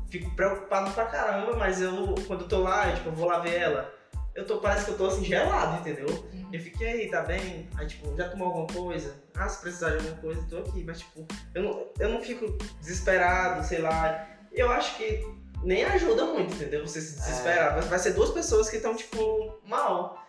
fico 0.10 0.30
preocupado 0.36 0.92
pra 0.92 1.06
caramba, 1.06 1.56
mas 1.56 1.82
eu, 1.82 2.14
quando 2.28 2.42
eu 2.42 2.48
tô 2.48 2.60
lá, 2.60 2.90
eu, 2.90 2.96
tipo, 2.96 3.10
eu 3.10 3.14
vou 3.14 3.28
lá 3.28 3.40
ver 3.40 3.56
ela. 3.56 3.94
Eu 4.36 4.46
tô, 4.46 4.58
parece 4.60 4.86
que 4.86 4.92
eu 4.92 4.98
tô 4.98 5.06
assim, 5.08 5.24
gelado, 5.24 5.80
entendeu? 5.80 6.08
Uhum. 6.08 6.50
Eu 6.52 6.60
fiquei 6.60 6.88
aí, 6.88 7.10
tá 7.10 7.22
bem? 7.22 7.68
Aí, 7.78 7.88
tipo, 7.88 8.16
já 8.18 8.30
tomou 8.30 8.48
alguma 8.48 8.68
coisa? 8.68 9.16
Ah, 9.34 9.48
se 9.48 9.62
precisar 9.62 9.90
de 9.92 9.96
alguma 9.98 10.18
coisa, 10.18 10.46
tô 10.50 10.58
aqui. 10.60 10.84
Mas, 10.84 11.00
tipo, 11.00 11.26
eu 11.54 11.64
não, 11.64 11.88
eu 12.00 12.10
não 12.10 12.22
fico 12.22 12.46
desesperado, 12.80 13.66
sei 13.66 13.80
lá. 13.80 14.28
Eu 14.52 14.70
acho 14.72 14.96
que 14.98 15.26
nem 15.64 15.84
ajuda 15.86 16.26
muito, 16.26 16.54
entendeu? 16.54 16.86
Você 16.86 17.02
se 17.02 17.16
desesperar. 17.16 17.74
Vai- 17.80 17.82
Vai 17.90 18.00
ser 18.00 18.14
duas 18.14 18.30
pessoas 18.32 18.70
que 18.70 18.76
estão, 18.78 18.96
tipo, 18.96 19.58
mal. 19.66 20.22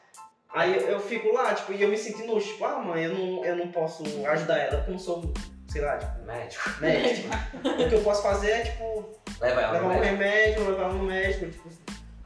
Aí 0.54 0.74
eu, 0.74 0.82
eu 0.88 1.00
fico 1.00 1.32
lá, 1.34 1.52
tipo, 1.54 1.72
e 1.72 1.82
eu 1.82 1.88
me 1.88 1.98
sinto 1.98 2.22
inútil. 2.22 2.52
Tipo, 2.52 2.64
ah, 2.64 2.78
mãe, 2.78 3.04
eu 3.04 3.14
não, 3.14 3.44
eu 3.44 3.56
não 3.56 3.70
posso 3.72 4.02
ajudar 4.28 4.58
ela 4.58 4.76
porque 4.78 4.90
eu 4.90 4.92
não 4.92 4.98
sou, 4.98 5.32
sei 5.68 5.82
lá, 5.82 5.98
tipo, 5.98 6.24
Médico. 6.24 6.70
médico. 6.80 7.28
o 7.84 7.88
que 7.88 7.94
eu 7.94 8.02
posso 8.02 8.22
fazer 8.22 8.50
é, 8.50 8.60
tipo, 8.62 9.20
levar 9.40 9.72
no 9.80 9.86
um 9.86 9.88
médico. 9.90 10.04
remédio, 10.06 10.70
levar 10.70 10.92
no 10.94 11.02
médico, 11.04 11.50
tipo, 11.50 11.68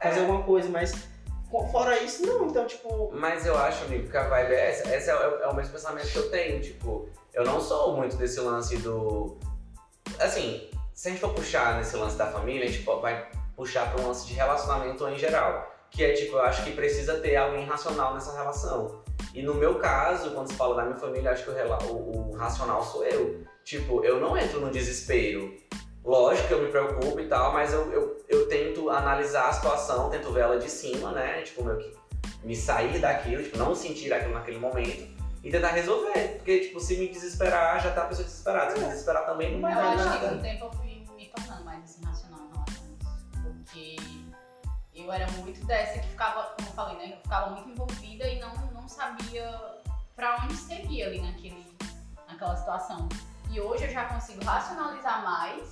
fazer 0.01 0.19
É. 0.19 0.21
alguma 0.21 0.43
coisa, 0.43 0.69
mas 0.69 1.10
fora 1.71 1.99
isso, 2.01 2.25
não. 2.25 2.47
Então, 2.47 2.65
tipo, 2.65 3.11
Mas 3.13 3.45
eu 3.45 3.57
acho, 3.57 3.83
amigo, 3.85 4.09
que 4.09 4.17
a 4.17 4.23
vibe 4.27 4.53
é 4.53 4.69
essa. 4.69 4.95
Esse 4.95 5.09
é 5.09 5.15
o, 5.15 5.41
é 5.43 5.47
o 5.47 5.55
mesmo 5.55 5.73
pensamento 5.73 6.07
que 6.11 6.15
eu 6.17 6.29
tenho. 6.29 6.61
Tipo, 6.61 7.09
eu 7.33 7.43
não 7.43 7.59
sou 7.59 7.95
muito 7.95 8.15
desse 8.15 8.39
lance 8.39 8.77
do. 8.77 9.37
Assim, 10.19 10.69
se 10.93 11.07
a 11.07 11.11
gente 11.11 11.19
for 11.21 11.33
puxar 11.33 11.77
nesse 11.77 11.95
lance 11.97 12.15
da 12.17 12.27
família, 12.27 12.65
a 12.65 12.71
gente 12.71 12.83
vai 12.83 13.27
puxar 13.55 13.91
para 13.91 14.01
um 14.01 14.07
lance 14.07 14.25
de 14.27 14.33
relacionamento 14.33 15.07
em 15.07 15.17
geral. 15.17 15.69
Que 15.89 16.05
é 16.05 16.13
tipo, 16.13 16.37
eu 16.37 16.41
acho 16.43 16.63
que 16.63 16.71
precisa 16.71 17.19
ter 17.19 17.35
alguém 17.35 17.65
racional 17.65 18.13
nessa 18.13 18.33
relação. 18.33 19.01
E 19.33 19.41
no 19.41 19.53
meu 19.53 19.75
caso, 19.79 20.31
quando 20.31 20.47
se 20.49 20.53
fala 20.55 20.75
da 20.75 20.83
minha 20.85 20.97
família, 20.97 21.31
acho 21.31 21.43
que 21.43 21.49
o, 21.49 21.93
o- 21.93 22.31
o 22.31 22.35
racional 22.35 22.83
sou 22.83 23.05
eu. 23.05 23.43
Tipo, 23.63 24.03
eu 24.05 24.19
não 24.19 24.37
entro 24.37 24.59
no 24.61 24.71
desespero. 24.71 25.53
Lógico 26.03 26.47
que 26.47 26.53
eu 26.53 26.61
me 26.63 26.69
preocupo 26.69 27.19
e 27.19 27.27
tal, 27.27 27.53
mas 27.53 27.71
eu, 27.73 27.91
eu, 27.91 28.25
eu 28.27 28.47
tento 28.47 28.89
analisar 28.89 29.49
a 29.49 29.53
situação, 29.53 30.09
tento 30.09 30.31
ver 30.31 30.41
ela 30.41 30.57
de 30.59 30.69
cima, 30.69 31.11
né? 31.11 31.41
Tipo, 31.43 31.63
meio 31.63 31.77
que 31.77 31.95
me 32.43 32.55
sair 32.55 32.99
daquilo, 32.99 33.43
tipo, 33.43 33.57
não 33.57 33.75
sentir 33.75 34.11
aquilo 34.11 34.33
naquele 34.33 34.57
momento 34.59 35.07
e 35.43 35.51
tentar 35.51 35.69
resolver. 35.69 36.37
Porque, 36.37 36.59
tipo, 36.61 36.79
se 36.79 36.97
me 36.97 37.07
desesperar, 37.07 37.79
já 37.81 37.91
tá 37.91 38.03
a 38.03 38.05
pessoa 38.05 38.25
desesperada. 38.25 38.71
Se 38.71 38.79
me 38.79 38.85
desesperar 38.85 39.25
também, 39.27 39.53
não 39.53 39.61
vai 39.61 39.71
Eu 39.71 39.75
dar 39.75 39.93
acho 39.93 40.03
que 40.03 40.09
com 40.19 40.25
nada. 40.25 40.35
o 40.37 40.41
tempo 40.41 40.65
eu 40.65 40.71
fui 40.73 41.07
me 41.15 41.25
tornando 41.29 41.65
mais 41.65 41.83
assim, 41.83 42.03
racional 42.03 42.39
em 42.39 42.51
relação 42.51 42.83
a 42.83 42.93
isso. 42.97 43.41
Porque 43.43 43.95
eu 44.95 45.11
era 45.13 45.29
muito 45.33 45.63
dessa 45.67 45.99
que 45.99 46.07
ficava, 46.07 46.43
como 46.57 46.67
eu 46.67 46.73
falei, 46.73 46.97
né? 46.97 47.13
Eu 47.15 47.21
ficava 47.21 47.51
muito 47.51 47.69
envolvida 47.69 48.27
e 48.27 48.39
não, 48.39 48.55
não 48.73 48.89
sabia 48.89 49.51
pra 50.15 50.41
onde 50.43 50.55
seguir 50.55 51.03
ali 51.03 51.21
naquele, 51.21 51.63
naquela 52.27 52.55
situação. 52.55 53.07
E 53.51 53.61
hoje 53.61 53.83
eu 53.85 53.89
já 53.91 54.05
consigo 54.05 54.43
racionalizar 54.43 55.23
mais 55.23 55.69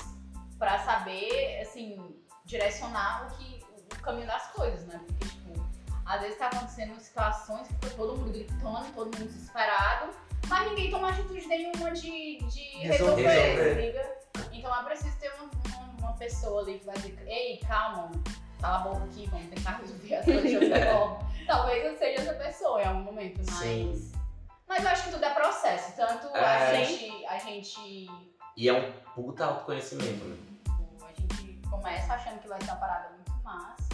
pra 0.59 0.77
saber, 0.79 1.61
assim, 1.61 1.97
direcionar 2.45 3.25
o, 3.27 3.37
que, 3.37 3.63
o 3.95 4.01
caminho 4.01 4.27
das 4.27 4.47
coisas, 4.51 4.85
né? 4.85 4.99
Porque, 5.07 5.25
tipo, 5.25 5.69
às 6.05 6.21
vezes 6.21 6.37
tá 6.37 6.47
acontecendo 6.47 6.99
situações 6.99 7.67
que 7.67 7.73
fica 7.75 7.89
todo 7.91 8.17
mundo 8.17 8.31
gritando, 8.31 8.93
todo 8.93 9.05
mundo 9.05 9.25
desesperado, 9.27 10.11
mas 10.47 10.69
ninguém 10.69 10.91
toma 10.91 11.09
atitude 11.09 11.45
nenhuma 11.47 11.91
de, 11.91 12.37
de 12.43 12.61
Resolver. 12.79 13.27
resolver, 13.27 13.73
liga? 13.81 14.19
Então 14.51 14.75
é 14.79 14.83
preciso 14.83 15.17
ter 15.19 15.31
uma, 15.35 15.49
uma, 15.67 15.91
uma 15.99 16.13
pessoa 16.17 16.61
ali 16.61 16.79
que 16.79 16.85
vai 16.85 16.95
dizer, 16.95 17.17
ei, 17.27 17.57
calma, 17.65 18.11
cala 18.59 18.75
a 18.77 18.79
boca 18.79 19.03
aqui, 19.05 19.27
vamos 19.27 19.49
tentar 19.49 19.77
resolver 19.77 20.15
as 20.15 20.25
coisas 20.25 20.49
de 20.49 20.57
outra 20.57 20.85
forma. 20.93 21.29
Talvez 21.47 21.85
eu 21.85 21.97
seja 21.97 22.21
essa 22.21 22.33
pessoa 22.33 22.81
em 22.81 22.85
algum 22.85 23.01
momento, 23.03 23.37
mas. 23.45 23.55
Sim. 23.57 24.11
Mas 24.67 24.83
eu 24.83 24.89
acho 24.89 25.03
que 25.05 25.11
tudo 25.11 25.25
é 25.25 25.33
processo. 25.33 25.95
Tanto 25.95 26.27
a, 26.35 26.39
É. 26.39 26.85
gente, 26.85 27.25
a 27.25 27.37
gente. 27.39 28.07
E 28.55 28.69
é 28.69 28.73
um 28.73 28.91
puta 29.15 29.45
autoconhecimento, 29.45 30.23
né? 30.25 30.37
Começa 31.69 32.13
achando 32.13 32.39
que 32.39 32.47
vai 32.47 32.59
ser 32.61 32.71
uma 32.71 32.75
parada 32.77 33.09
muito 33.15 33.31
massa. 33.43 33.89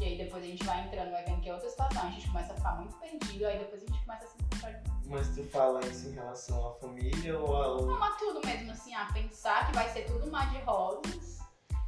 E 0.00 0.04
aí 0.04 0.18
depois 0.18 0.44
a 0.44 0.46
gente 0.46 0.64
vai 0.64 0.86
entrando, 0.86 1.10
vai 1.10 1.24
vendo 1.24 1.40
que 1.40 1.48
é 1.48 1.52
outra 1.54 1.68
situação. 1.68 2.02
A 2.06 2.10
gente 2.10 2.28
começa 2.28 2.52
a 2.52 2.56
ficar 2.56 2.72
muito 2.76 2.94
perdido, 2.96 3.46
aí 3.46 3.58
depois 3.58 3.82
a 3.82 3.86
gente 3.86 4.04
começa 4.04 4.24
a 4.24 4.28
se 4.28 4.36
encontrar. 4.40 4.82
Mas 5.06 5.28
tu 5.34 5.42
fala 5.44 5.80
isso 5.86 6.08
em 6.08 6.12
relação 6.12 6.68
à 6.68 6.74
família 6.74 7.38
ou 7.38 7.56
ao. 7.56 7.82
Não, 7.86 7.98
mas 7.98 8.16
tudo 8.18 8.46
mesmo 8.46 8.70
assim, 8.70 8.94
a 8.94 9.06
pensar 9.06 9.66
que 9.66 9.74
vai 9.74 9.88
ser 9.88 10.02
tudo 10.06 10.30
mar 10.30 10.50
de 10.50 10.58
rosas 10.60 11.38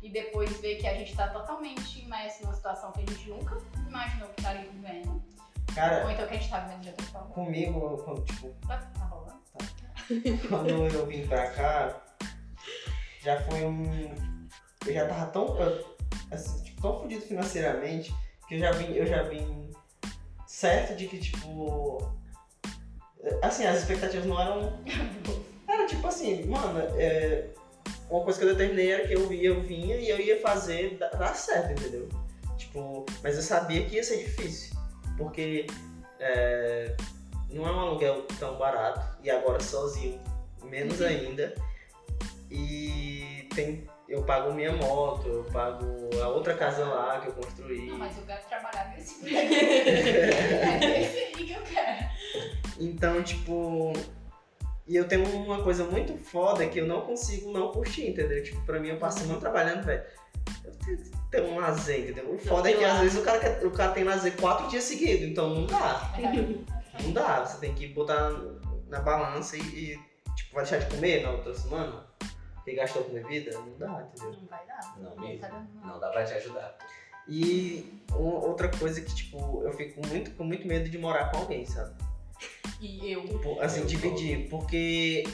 e 0.02 0.11
depois 0.11 0.59
ver 0.61 0.76
que 0.76 0.87
a 0.88 0.94
gente 0.94 1.14
tá 1.14 1.28
totalmente 1.28 2.00
imerso 2.02 2.42
numa 2.42 2.54
situação 2.54 2.90
que 2.92 3.00
a 3.02 3.06
gente 3.06 3.28
nunca 3.28 3.59
imaginou 3.87 4.28
que 4.30 4.40
estaria 4.40 4.68
vivendo. 4.70 5.22
Cara, 5.74 6.04
Ou 6.04 6.11
então 6.11 6.26
que 6.26 6.35
a 6.35 6.37
gente 6.38 6.50
tá 6.50 6.61
vivendo 6.61 6.80
de 6.80 6.88
outra 6.88 7.06
forma. 7.06 7.28
comigo, 7.28 7.98
quando, 8.04 8.24
tipo, 8.24 8.48
Tá, 8.66 8.78
tá 8.78 9.04
rolando? 9.04 9.40
quando 10.48 10.68
eu 10.68 11.06
vim 11.06 11.24
pra 11.28 11.50
cá, 11.52 12.00
já 13.22 13.40
foi 13.42 13.64
um. 13.64 14.39
Eu 14.87 14.95
já 14.95 15.07
tava 15.07 15.27
tão. 15.27 15.57
Assim, 16.31 16.62
tipo, 16.62 16.81
tão 16.81 17.01
fodido 17.01 17.23
financeiramente 17.23 18.14
que 18.49 18.55
eu 18.55 18.59
já 18.59 18.73
vim. 18.73 18.95
Eu 18.95 19.07
já 19.07 19.23
vim 19.23 19.71
certo 20.47 20.97
de 20.97 21.07
que, 21.07 21.19
tipo. 21.19 21.99
Assim, 23.43 23.66
as 23.66 23.81
expectativas 23.81 24.27
não 24.27 24.40
eram. 24.40 24.79
Era 25.69 25.87
tipo 25.87 26.07
assim, 26.07 26.47
mano, 26.47 26.81
é, 26.99 27.47
uma 28.11 28.25
coisa 28.25 28.38
que 28.38 28.45
eu 28.45 28.51
determinei 28.51 28.90
era 28.90 29.07
que 29.07 29.14
eu 29.14 29.33
ia, 29.33 29.51
eu 29.51 29.61
vinha 29.62 29.97
e 29.97 30.09
eu 30.09 30.19
ia 30.19 30.40
fazer 30.40 30.99
dar, 30.99 31.35
certo, 31.35 31.73
entendeu? 31.73 32.09
Tipo, 32.59 33.07
mas 33.23 33.37
eu 33.37 33.43
sabia 33.43 33.85
que 33.87 33.95
ia 33.95 34.03
ser 34.03 34.25
difícil. 34.25 34.77
Porque 35.16 35.66
é, 36.19 36.97
não 37.51 37.66
é 37.66 37.71
um 37.71 37.81
aluguel 37.81 38.23
tão 38.38 38.59
barato 38.59 39.19
e 39.23 39.31
agora 39.31 39.61
sozinho, 39.61 40.21
menos 40.64 41.01
ainda. 41.01 41.55
E 42.51 43.49
tem, 43.55 43.88
eu 44.11 44.23
pago 44.25 44.53
minha 44.53 44.73
moto, 44.73 45.27
eu 45.29 45.44
pago 45.44 45.87
a 46.23 46.29
outra 46.29 46.55
casa 46.55 46.85
lá 46.85 47.20
que 47.20 47.29
eu 47.29 47.33
construí. 47.33 47.87
Não, 47.87 47.99
mas 47.99 48.16
eu 48.18 48.25
quero 48.25 48.42
trabalhar 48.49 48.88
nesse 48.96 49.14
emprego. 49.20 49.55
é 49.55 51.03
esse 51.03 51.18
aí 51.18 51.33
que 51.46 51.53
eu 51.53 51.62
quero. 51.62 52.11
Então, 52.79 53.23
tipo. 53.23 53.92
E 54.87 54.96
eu 54.96 55.07
tenho 55.07 55.25
uma 55.37 55.62
coisa 55.62 55.85
muito 55.85 56.18
foda 56.18 56.66
que 56.66 56.81
eu 56.81 56.87
não 56.87 57.03
consigo 57.03 57.53
não 57.53 57.70
curtir, 57.70 58.09
entendeu? 58.09 58.42
Tipo, 58.42 58.61
pra 58.62 58.81
mim 58.81 58.88
eu 58.88 58.96
passo 58.96 59.20
semana 59.20 59.38
trabalhando, 59.38 59.85
velho. 59.85 60.03
Eu 60.64 60.73
tenho 60.85 60.99
ter 61.31 61.42
um 61.42 61.61
lazer, 61.61 62.01
entendeu? 62.01 62.35
O 62.35 62.38
foda 62.38 62.68
é 62.68 62.73
que 62.73 62.85
às 62.85 62.99
vezes 62.99 63.16
o 63.20 63.23
cara, 63.23 63.38
quer- 63.38 63.64
o 63.64 63.70
cara 63.70 63.92
tem 63.92 64.03
lazer 64.03 64.35
quatro 64.37 64.66
dias 64.66 64.83
seguidos, 64.83 65.29
então 65.29 65.49
não 65.49 65.66
dá. 65.66 66.12
Não 67.05 67.12
dá. 67.12 67.44
Você 67.46 67.59
tem 67.61 67.73
que 67.73 67.87
botar 67.87 68.33
na 68.88 68.99
balança 68.99 69.57
e, 69.57 69.61
e, 69.61 69.99
tipo, 70.35 70.55
vai 70.55 70.64
deixar 70.64 70.79
de 70.85 70.92
comer 70.92 71.23
na 71.23 71.31
outra 71.31 71.55
semana? 71.55 72.10
Porque 72.64 72.75
gastou 72.75 73.05
com 73.05 73.12
bebida? 73.14 73.53
Não 73.59 73.79
dá, 73.79 74.07
entendeu? 74.14 74.33
Não 74.40 74.49
vai 74.49 74.66
dar. 74.66 74.99
Não 75.01 75.11
Tá 75.12 75.20
mesmo. 75.23 75.40
dando, 75.40 75.68
não. 75.87 75.99
Dá 76.01 76.09
pra 76.11 76.25
te 76.25 76.35
ajudar. 76.35 76.77
E 77.29 78.03
outra 78.12 78.68
coisa 78.68 79.01
que, 79.01 79.14
tipo, 79.14 79.62
eu 79.64 79.73
fico 79.73 80.05
muito, 80.07 80.31
com 80.33 80.44
muito 80.44 80.66
medo 80.66 80.88
de 80.88 80.99
morar 80.99 81.31
com 81.31 81.38
alguém, 81.38 81.64
sabe? 81.64 81.94
E 82.81 83.12
eu. 83.12 83.23
Por- 83.38 83.62
assim, 83.62 83.81
Eu 83.81 83.87
dividir, 83.87 84.49
porque 84.49 85.25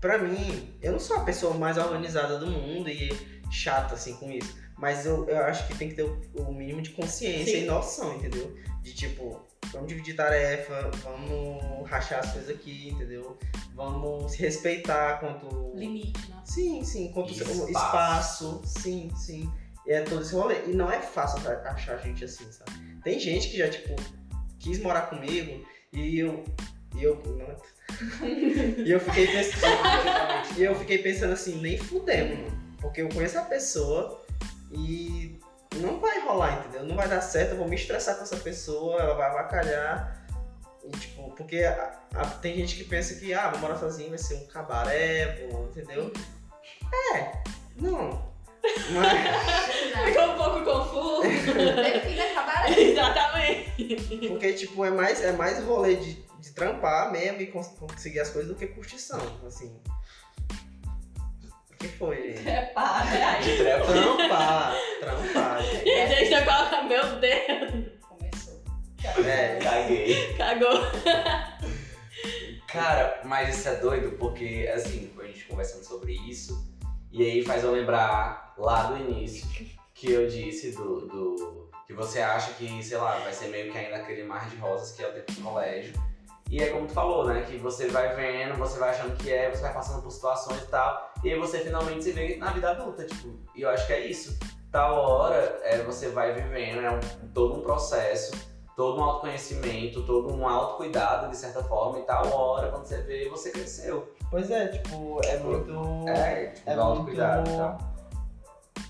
pra 0.00 0.18
mim, 0.18 0.76
eu 0.82 0.92
não 0.92 0.98
sou 1.00 1.16
a 1.16 1.24
pessoa 1.24 1.54
mais 1.54 1.78
organizada 1.78 2.38
do 2.38 2.46
mundo 2.46 2.88
e 2.90 3.08
chata 3.50 3.94
assim 3.94 4.14
com 4.16 4.30
isso, 4.30 4.54
mas 4.76 5.06
eu, 5.06 5.28
eu 5.28 5.38
acho 5.44 5.66
que 5.68 5.78
tem 5.78 5.88
que 5.88 5.94
ter 5.94 6.02
o, 6.02 6.20
o 6.36 6.52
mínimo 6.52 6.82
de 6.82 6.90
consciência 6.90 7.56
Sim. 7.58 7.62
e 7.62 7.66
noção, 7.66 8.16
entendeu? 8.16 8.54
De 8.82 8.92
tipo, 8.92 9.40
vamos 9.72 9.88
dividir 9.88 10.14
tarefa, 10.14 10.90
vamos 11.02 11.88
rachar 11.88 12.20
as 12.20 12.32
coisas 12.32 12.50
aqui, 12.50 12.90
entendeu? 12.90 13.38
Vamos 13.74 14.32
se 14.32 14.38
respeitar 14.38 15.18
quanto. 15.20 15.72
Limite, 15.74 16.30
né? 16.30 16.42
Sim, 16.44 16.84
sim, 16.84 17.12
quanto 17.12 17.32
Espaço. 17.32 17.68
espaço. 17.68 17.70
espaço, 17.70 18.62
sim, 18.64 19.10
sim. 19.16 19.52
É 19.86 20.00
todo 20.02 20.22
esse 20.22 20.34
rolê. 20.34 20.64
E 20.66 20.74
não 20.74 20.90
é 20.90 21.00
fácil 21.00 21.40
achar 21.50 21.98
gente 21.98 22.24
assim, 22.24 22.50
sabe? 22.50 22.70
Tem 23.02 23.18
gente 23.18 23.50
que 23.50 23.58
já, 23.58 23.68
tipo, 23.68 23.94
quis 24.58 24.80
morar 24.80 25.02
comigo 25.02 25.64
e 25.92 26.18
eu. 26.18 26.44
E 26.96 27.02
eu. 27.02 27.20
Não, 27.26 27.56
e 28.84 28.90
eu 28.90 29.00
fiquei 29.00 29.26
pensando. 29.26 29.76
e 30.56 30.62
eu 30.62 30.74
fiquei 30.76 30.98
pensando 30.98 31.32
assim, 31.32 31.60
nem 31.60 31.76
fudendo, 31.76 32.36
mano. 32.42 32.76
Porque 32.80 33.02
eu 33.02 33.08
conheço 33.08 33.38
a 33.38 33.42
pessoa 33.42 34.24
e 34.72 35.38
não 35.80 36.00
vai 36.00 36.20
rolar, 36.20 36.58
entendeu? 36.60 36.84
Não 36.84 36.96
vai 36.96 37.08
dar 37.08 37.20
certo, 37.20 37.50
eu 37.52 37.56
vou 37.58 37.68
me 37.68 37.76
estressar 37.76 38.16
com 38.16 38.22
essa 38.22 38.36
pessoa, 38.36 39.00
ela 39.00 39.14
vai 39.14 39.28
avacalhar. 39.30 40.24
E, 40.84 40.90
tipo, 40.98 41.30
porque 41.34 41.62
a- 41.64 41.98
a- 42.14 42.26
tem 42.26 42.56
gente 42.56 42.76
que 42.76 42.84
pensa 42.84 43.14
que, 43.14 43.32
ah, 43.32 43.48
vou 43.50 43.60
morar 43.60 43.76
sozinho, 43.78 44.10
vai 44.10 44.18
ser 44.18 44.34
um 44.34 44.46
cabaré, 44.46 45.46
vou, 45.50 45.66
entendeu? 45.66 46.12
É, 47.14 47.32
não. 47.76 48.32
Mas, 48.92 50.04
Ficou 50.06 50.24
um 50.30 50.36
pouco 50.36 50.64
confuso. 50.64 51.32
Defina 51.32 52.34
cabaré. 52.34 52.70
Exatamente. 52.80 54.28
porque, 54.28 54.52
tipo, 54.54 54.84
é 54.84 54.90
mais, 54.90 55.22
é 55.22 55.32
mais 55.32 55.62
rolê 55.64 55.96
de, 55.96 56.14
de 56.38 56.50
trampar 56.52 57.10
mesmo 57.12 57.40
e 57.42 57.46
cons- 57.48 57.68
conseguir 57.78 58.20
as 58.20 58.30
coisas 58.30 58.50
do 58.50 58.56
que 58.56 58.66
curtição, 58.66 59.20
assim. 59.46 59.74
Foi, 61.98 62.16
gente? 62.16 62.48
É 62.48 62.62
pá, 62.66 63.02
De 63.42 63.56
trepa. 63.56 63.86
Trampar, 63.86 64.74
trampar, 65.00 65.62
gente. 65.62 65.84
Gente, 65.84 66.08
deixa 66.08 66.40
eu 66.40 66.44
colocar. 66.44 66.82
Meu 66.84 67.20
Deus. 67.20 67.86
Começou. 68.08 68.62
É. 69.24 69.58
Caguei. 69.62 70.34
Cagou. 70.34 70.80
Cara, 72.68 73.20
mas 73.24 73.56
isso 73.56 73.68
é 73.68 73.76
doido 73.76 74.12
porque, 74.18 74.68
assim, 74.74 75.12
a 75.20 75.24
gente 75.24 75.44
conversando 75.44 75.84
sobre 75.84 76.12
isso, 76.28 76.74
e 77.12 77.22
aí 77.22 77.44
faz 77.44 77.62
eu 77.62 77.70
lembrar 77.70 78.52
lá 78.58 78.84
do 78.84 78.96
início 78.96 79.46
que 79.94 80.10
eu 80.10 80.26
disse 80.26 80.72
do, 80.72 81.06
do, 81.06 81.70
Que 81.86 81.92
você 81.92 82.20
acha 82.20 82.52
que, 82.54 82.82
sei 82.82 82.98
lá, 82.98 83.18
vai 83.20 83.32
ser 83.32 83.46
meio 83.46 83.70
que 83.70 83.78
ainda 83.78 83.96
aquele 83.96 84.24
mar 84.24 84.50
de 84.50 84.56
rosas 84.56 84.90
que 84.90 85.02
é 85.04 85.08
o 85.08 85.12
tempo 85.12 85.30
do 85.32 85.42
colégio. 85.42 85.94
E 86.54 86.62
é 86.62 86.70
como 86.70 86.86
tu 86.86 86.92
falou, 86.92 87.26
né? 87.26 87.42
Que 87.42 87.56
você 87.56 87.88
vai 87.88 88.14
vendo, 88.14 88.56
você 88.56 88.78
vai 88.78 88.90
achando 88.90 89.16
que 89.16 89.28
é, 89.32 89.50
você 89.50 89.60
vai 89.60 89.74
passando 89.74 90.00
por 90.02 90.12
situações 90.12 90.62
e 90.62 90.66
tal. 90.66 91.12
E 91.24 91.32
aí 91.32 91.36
você 91.36 91.58
finalmente 91.58 92.04
se 92.04 92.12
vê 92.12 92.36
na 92.36 92.52
vida 92.52 92.70
adulta, 92.70 93.04
tipo. 93.04 93.36
E 93.56 93.62
eu 93.62 93.70
acho 93.70 93.84
que 93.88 93.92
é 93.92 94.06
isso. 94.06 94.38
Tal 94.70 94.94
hora 94.94 95.58
é, 95.64 95.82
você 95.82 96.10
vai 96.10 96.32
vivendo, 96.32 96.80
é 96.80 96.90
um, 96.92 97.00
todo 97.34 97.58
um 97.58 97.60
processo, 97.60 98.30
todo 98.76 99.00
um 99.00 99.02
autoconhecimento, 99.02 100.06
todo 100.06 100.32
um 100.32 100.46
autocuidado, 100.48 101.28
de 101.28 101.36
certa 101.36 101.60
forma. 101.64 101.98
E 101.98 102.02
tal 102.02 102.32
hora, 102.32 102.70
quando 102.70 102.86
você 102.86 103.02
vê, 103.02 103.28
você 103.28 103.50
cresceu. 103.50 104.14
Pois 104.30 104.48
é, 104.48 104.68
tipo, 104.68 105.20
é 105.24 105.36
muito. 105.38 106.08
É, 106.08 106.46
tipo, 106.50 106.70
é 106.70 106.74
do 106.76 106.80
autocuidado 106.80 107.50
e 107.50 107.52
muito- 107.52 107.64
tal. 107.64 107.94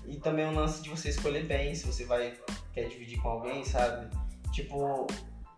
E 0.05 0.17
também 0.17 0.47
o 0.47 0.53
lance 0.53 0.83
de 0.83 0.89
você 0.91 1.09
escolher 1.09 1.47
bem, 1.47 1.73
se 1.73 1.87
você 1.87 2.05
vai 2.05 2.37
quer 2.73 2.87
dividir 2.89 3.19
com 3.23 3.29
alguém, 3.29 3.65
sabe? 3.65 4.07
Tipo, 4.53 5.07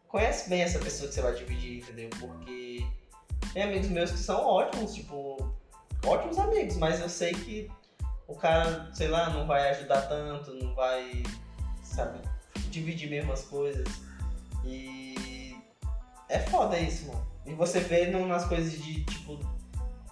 conhece 0.08 0.50
bem 0.50 0.62
essa 0.62 0.80
pessoa 0.80 1.08
que 1.08 1.16
você 1.16 1.22
vai 1.22 1.36
dividir, 1.36 1.80
entendeu? 1.80 2.10
Porque 2.20 2.86
tem 3.54 3.64
amigos 3.64 3.90
meus 3.90 4.12
que 4.12 4.18
são 4.18 4.46
ótimos, 4.46 4.94
tipo, 4.94 5.38
ótimos 6.06 6.38
amigos, 6.38 6.78
mas 6.78 7.00
eu 7.00 7.10
sei 7.10 7.34
que 7.34 7.70
o 8.28 8.36
cara, 8.36 8.90
sei 8.94 9.08
lá, 9.08 9.30
não 9.30 9.48
vai 9.48 9.70
ajudar 9.70 10.02
tanto, 10.04 10.54
não 10.54 10.74
vai, 10.76 11.24
sabe, 11.84 12.20
dividir 12.70 13.10
mesmo 13.10 13.32
as 13.32 13.44
coisas. 13.44 13.88
E 14.66 15.56
é 16.30 16.40
foda 16.40 16.78
isso, 16.78 17.08
mano. 17.08 17.26
E 17.46 17.54
você 17.54 17.80
vê 17.80 18.08
nas 18.08 18.46
coisas 18.46 18.74
de, 18.74 19.06
tipo, 19.06 19.40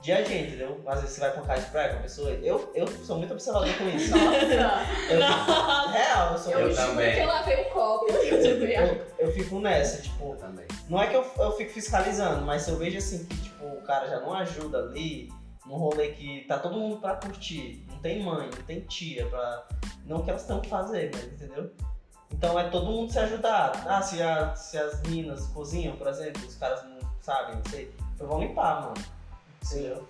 de 0.05 0.11
agente, 0.11 0.47
entendeu? 0.49 0.81
Às 0.85 1.01
vezes 1.01 1.15
você 1.15 1.21
vai 1.21 1.33
com 1.33 1.41
cara 1.41 1.59
de 1.59 1.69
praia 1.71 1.89
com 1.93 1.99
a 1.99 2.01
pessoa. 2.03 2.29
Eu, 2.29 2.71
eu 2.75 2.87
sou 2.87 3.17
muito 3.17 3.33
observador 3.33 3.73
com 3.77 3.89
isso. 3.89 4.11
Nossa, 4.15 4.45
Eu, 5.11 5.19
Nossa. 5.19 5.89
real, 5.91 6.31
eu 6.33 6.37
sou 6.37 6.51
eu, 6.53 6.69
Eu 6.69 6.75
também. 6.75 7.13
que 7.15 7.19
eu 7.21 7.27
lavei 7.27 7.61
o 7.61 7.65
copo. 7.71 8.05
eu, 8.11 9.05
eu 9.19 9.31
fico 9.33 9.59
nessa, 9.59 10.01
tipo, 10.01 10.31
Eu 10.31 10.37
também. 10.37 10.65
não 10.89 11.01
é 11.01 11.07
que 11.07 11.15
eu, 11.15 11.25
eu 11.39 11.51
fico 11.53 11.71
fiscalizando, 11.71 12.45
mas 12.45 12.61
se 12.61 12.71
eu 12.71 12.77
vejo 12.77 12.97
assim 12.97 13.25
que 13.25 13.35
tipo, 13.37 13.65
o 13.65 13.81
cara 13.81 14.07
já 14.07 14.19
não 14.19 14.33
ajuda 14.33 14.77
ali, 14.79 15.29
num 15.65 15.75
rolê 15.77 16.09
que 16.09 16.45
tá 16.47 16.59
todo 16.59 16.75
mundo 16.77 16.97
pra 17.01 17.15
curtir, 17.15 17.83
não 17.89 17.97
tem 17.99 18.21
mãe, 18.23 18.45
não 18.55 18.63
tem 18.63 18.81
tia 18.81 19.25
pra. 19.27 19.67
Não 20.05 20.21
que 20.21 20.29
elas 20.29 20.45
tenham 20.45 20.61
que 20.61 20.69
fazer, 20.69 21.09
mas 21.13 21.23
entendeu? 21.25 21.71
Então 22.31 22.59
é 22.59 22.69
todo 22.69 22.85
mundo 22.85 23.11
se 23.11 23.17
ajudar. 23.17 23.83
Ah, 23.87 24.01
se, 24.03 24.21
a- 24.21 24.53
se 24.55 24.77
as 24.77 25.01
minas 25.03 25.47
cozinham, 25.47 25.95
por 25.95 26.07
exemplo, 26.07 26.45
os 26.45 26.55
caras 26.55 26.83
não 26.83 26.97
sabem, 27.21 27.55
não 27.55 27.63
sei, 27.71 27.91
eu 28.19 28.27
vou 28.27 28.39
limpar, 28.39 28.81
mano. 28.81 28.93
Entendeu? 29.65 30.07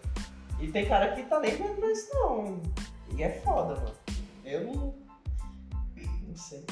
E 0.59 0.71
tem 0.71 0.85
cara 0.85 1.13
que 1.13 1.23
tá 1.23 1.39
nem 1.39 1.55
vendo 1.55 1.89
isso 1.89 2.09
não. 2.13 2.61
E 3.15 3.23
é 3.23 3.29
foda, 3.41 3.75
mano. 3.75 3.95
Eu 4.43 4.63
não. 4.65 4.95
Não 6.27 6.35
sei. 6.35 6.65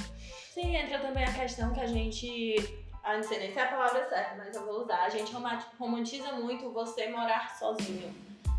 Sim, 0.53 0.75
entra 0.75 0.99
também 0.99 1.23
a 1.23 1.33
questão 1.33 1.73
que 1.73 1.79
a 1.79 1.87
gente. 1.87 2.55
Ah, 3.03 3.17
não 3.17 3.23
sei 3.23 3.39
nem 3.39 3.51
se 3.51 3.59
é 3.59 3.63
a 3.63 3.67
palavra 3.67 4.07
certa, 4.07 4.35
mas 4.35 4.55
eu 4.55 4.65
vou 4.65 4.83
usar. 4.83 5.03
A 5.03 5.09
gente 5.09 5.33
roma- 5.33 5.65
romantiza 5.77 6.31
muito 6.33 6.71
você 6.71 7.09
morar 7.09 7.57
sozinho. 7.57 8.13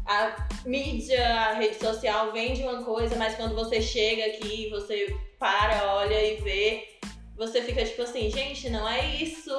A 0.07 0.37
mídia, 0.67 1.27
a 1.27 1.55
rede 1.55 1.77
social 1.77 2.31
vende 2.33 2.63
uma 2.63 2.85
coisa, 2.85 3.17
mas 3.17 3.37
quando 3.37 3.55
você 3.55 3.81
chega 3.81 4.27
aqui, 4.27 4.69
você 4.69 5.17
para, 5.39 5.95
olha 5.95 6.23
e 6.23 6.37
vê, 6.43 6.99
você 7.37 7.63
fica 7.63 7.83
tipo 7.85 8.03
assim, 8.03 8.31
gente, 8.31 8.69
não 8.69 8.87
é 8.87 9.17
isso. 9.17 9.59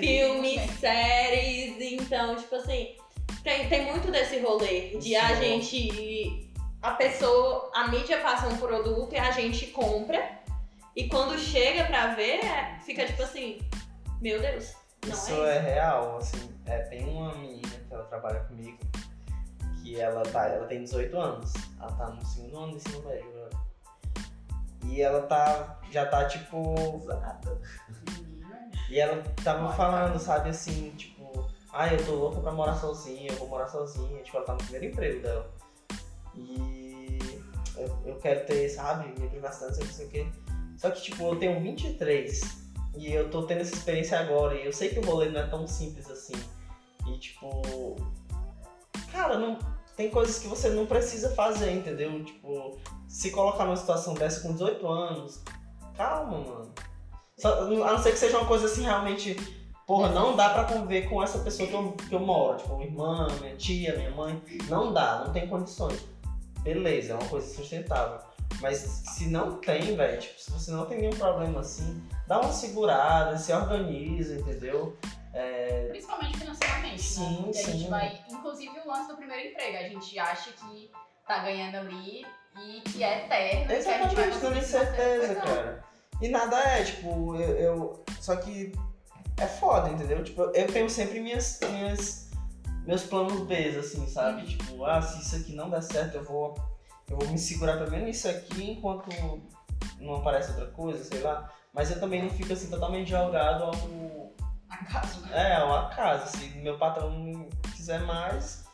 Filmes, 0.00 0.60
séries, 0.80 1.80
então, 1.80 2.36
tipo 2.36 2.56
assim, 2.56 2.96
tem, 3.48 3.68
tem 3.68 3.86
muito 3.86 4.10
desse 4.10 4.38
rolê 4.40 4.98
de 4.98 5.16
a 5.16 5.28
Sim. 5.28 5.62
gente. 5.62 6.52
A 6.82 6.92
pessoa, 6.92 7.70
a 7.74 7.88
mídia 7.88 8.20
passa 8.20 8.46
um 8.46 8.58
produto 8.58 9.14
e 9.14 9.18
a 9.18 9.30
gente 9.30 9.68
compra. 9.68 10.38
E 10.94 11.08
quando 11.08 11.38
chega 11.38 11.84
pra 11.84 12.14
ver, 12.14 12.44
é- 12.44 12.78
fica 12.84 13.06
tipo 13.06 13.22
assim, 13.22 13.58
meu 14.20 14.40
Deus, 14.40 14.74
não 15.06 15.12
Isso 15.12 15.32
é 15.44 15.56
é 15.56 15.60
real, 15.60 16.18
assim, 16.18 16.50
é, 16.66 16.78
tem 16.80 17.08
uma 17.08 17.34
menina 17.36 17.68
que 17.68 17.94
ela 17.94 18.04
trabalha 18.04 18.40
comigo, 18.40 18.78
que 19.80 19.98
ela 19.98 20.22
tá, 20.24 20.46
ela 20.48 20.66
tem 20.66 20.82
18 20.82 21.16
anos, 21.16 21.52
ela 21.80 21.92
tá 21.92 22.10
no 22.10 22.24
segundo 22.26 22.58
ano 22.58 22.72
do 22.72 22.76
ensino 22.76 23.02
médio 23.02 23.28
agora. 23.30 23.50
E 24.84 25.00
ela 25.00 25.22
tá, 25.22 25.80
já 25.90 26.04
tá 26.06 26.26
tipo, 26.26 26.74
e 28.90 28.98
ela 28.98 29.22
tava 29.44 29.66
Olha, 29.66 29.76
falando, 29.76 30.18
sabe, 30.18 30.50
assim, 30.50 30.90
tipo, 30.96 31.17
ah, 31.72 31.92
eu 31.92 32.04
tô 32.04 32.14
louca 32.14 32.40
pra 32.40 32.52
morar 32.52 32.74
sozinha, 32.74 33.30
eu 33.30 33.36
vou 33.36 33.48
morar 33.48 33.68
sozinha, 33.68 34.22
tipo, 34.22 34.36
ela 34.36 34.46
tá 34.46 34.52
no 34.52 34.58
primeiro 34.58 34.86
emprego 34.86 35.22
dela. 35.22 35.50
E 36.34 37.18
eu, 37.76 37.98
eu 38.06 38.16
quero 38.16 38.46
ter, 38.46 38.68
sabe, 38.68 39.12
minha 39.18 39.30
privacidade, 39.30 39.78
não 39.78 39.86
sei 39.86 40.06
o 40.06 40.08
que. 40.10 40.32
Só 40.76 40.90
que, 40.90 41.02
tipo, 41.02 41.22
eu 41.24 41.36
tenho 41.36 41.60
23 41.60 42.40
e 42.96 43.12
eu 43.12 43.30
tô 43.30 43.42
tendo 43.42 43.60
essa 43.60 43.74
experiência 43.74 44.18
agora 44.18 44.54
e 44.54 44.64
eu 44.64 44.72
sei 44.72 44.88
que 44.88 44.98
o 44.98 45.04
rolê 45.04 45.28
não 45.28 45.40
é 45.40 45.46
tão 45.46 45.66
simples 45.66 46.10
assim. 46.10 46.34
E, 47.06 47.18
tipo, 47.18 47.96
cara, 49.10 49.38
não, 49.38 49.58
tem 49.96 50.10
coisas 50.10 50.38
que 50.38 50.46
você 50.46 50.68
não 50.68 50.86
precisa 50.86 51.34
fazer, 51.34 51.72
entendeu? 51.72 52.24
Tipo, 52.24 52.78
se 53.08 53.30
colocar 53.30 53.64
numa 53.64 53.76
situação 53.76 54.14
dessa 54.14 54.40
com 54.40 54.52
18 54.52 54.86
anos, 54.86 55.42
calma, 55.96 56.38
mano. 56.38 56.72
Só- 57.36 57.62
a 57.62 57.66
não 57.66 58.02
ser 58.02 58.12
que 58.12 58.18
seja 58.18 58.38
uma 58.38 58.46
coisa 58.46 58.66
assim 58.66 58.82
realmente. 58.82 59.57
Porra, 59.88 60.10
não 60.10 60.36
dá 60.36 60.50
pra 60.50 60.64
conviver 60.64 61.08
com 61.08 61.22
essa 61.22 61.38
pessoa 61.38 61.66
que 61.66 61.74
eu, 61.74 61.92
que 61.92 62.14
eu 62.14 62.20
moro. 62.20 62.58
Tipo, 62.58 62.76
minha 62.76 62.88
irmã, 62.90 63.26
minha 63.40 63.56
tia, 63.56 63.96
minha 63.96 64.10
mãe. 64.10 64.40
Não 64.68 64.92
dá, 64.92 65.24
não 65.24 65.32
tem 65.32 65.48
condições. 65.48 66.04
Beleza, 66.60 67.14
é 67.14 67.16
uma 67.16 67.26
coisa 67.26 67.54
sustentável. 67.54 68.18
Mas 68.60 68.76
se 68.78 69.28
não 69.28 69.56
tem, 69.56 69.96
velho, 69.96 70.20
tipo, 70.20 70.38
se 70.38 70.50
você 70.50 70.70
não 70.72 70.84
tem 70.84 70.98
nenhum 71.00 71.16
problema 71.16 71.60
assim, 71.60 72.02
dá 72.26 72.38
uma 72.38 72.52
segurada, 72.52 73.38
se 73.38 73.50
organiza, 73.50 74.34
entendeu? 74.34 74.94
É, 75.32 75.86
Principalmente 75.88 76.36
financeiramente, 76.38 77.00
Sim, 77.02 77.30
né? 77.36 77.42
Porque 77.44 77.58
a 77.58 77.62
gente 77.62 77.78
sim. 77.84 77.88
vai. 77.88 78.20
Inclusive 78.30 78.80
o 78.80 78.88
lance 78.88 79.08
do 79.08 79.16
primeiro 79.16 79.48
emprego. 79.48 79.76
A 79.78 79.88
gente 79.88 80.18
acha 80.18 80.50
que 80.52 80.90
tá 81.26 81.38
ganhando 81.44 81.76
ali 81.76 82.26
e 82.56 82.80
que 82.82 83.02
é 83.02 83.24
eterno. 83.24 83.66
que 83.68 83.72
a 83.72 83.76
gente 83.76 83.84
vai 83.84 83.98
Exatamente, 84.02 84.34
não 84.34 84.40
tem 84.40 84.50
manter. 84.50 84.62
certeza, 84.66 85.32
é. 85.32 85.34
cara. 85.36 85.84
E 86.20 86.28
nada 86.28 86.58
é, 86.58 86.84
tipo, 86.84 87.36
eu, 87.36 87.56
eu- 87.56 88.04
Só 88.20 88.36
que 88.36 88.72
é 89.38 89.46
foda, 89.46 89.90
entendeu? 89.90 90.22
Tipo, 90.22 90.42
eu 90.54 90.66
tenho 90.66 90.88
sempre 90.88 91.20
minhas. 91.20 91.58
minhas 91.62 92.28
meus 92.88 93.02
planos 93.02 93.46
B, 93.46 93.54
assim, 93.78 94.06
sabe? 94.06 94.40
Uhum. 94.40 94.46
Tipo, 94.48 94.84
ah, 94.86 95.02
se 95.02 95.20
isso 95.20 95.36
aqui 95.36 95.54
não 95.54 95.68
der 95.68 95.82
certo, 95.82 96.16
eu 96.16 96.24
vou. 96.24 96.54
Eu 97.06 97.18
vou 97.18 97.28
me 97.28 97.38
segurar 97.38 97.76
pelo 97.76 97.90
menos 97.90 98.06
nisso 98.06 98.28
aqui 98.28 98.70
enquanto 98.70 99.08
não 100.00 100.16
aparece 100.16 100.50
outra 100.52 100.66
coisa, 100.68 101.04
sei 101.04 101.20
lá. 101.20 101.50
Mas 101.72 101.90
eu 101.90 102.00
também 102.00 102.22
não 102.22 102.30
fico 102.30 102.52
assim 102.52 102.70
totalmente 102.70 103.10
jogado 103.10 103.64
ao. 103.64 104.32
Acaso, 104.70 105.20
né? 105.20 105.52
É, 105.52 105.56
ao 105.56 105.74
acaso. 105.74 106.36
Se 106.36 106.48
meu 106.58 106.78
patrão 106.78 107.10
não 107.10 107.48
quiser 107.74 108.00
mais, 108.00 108.64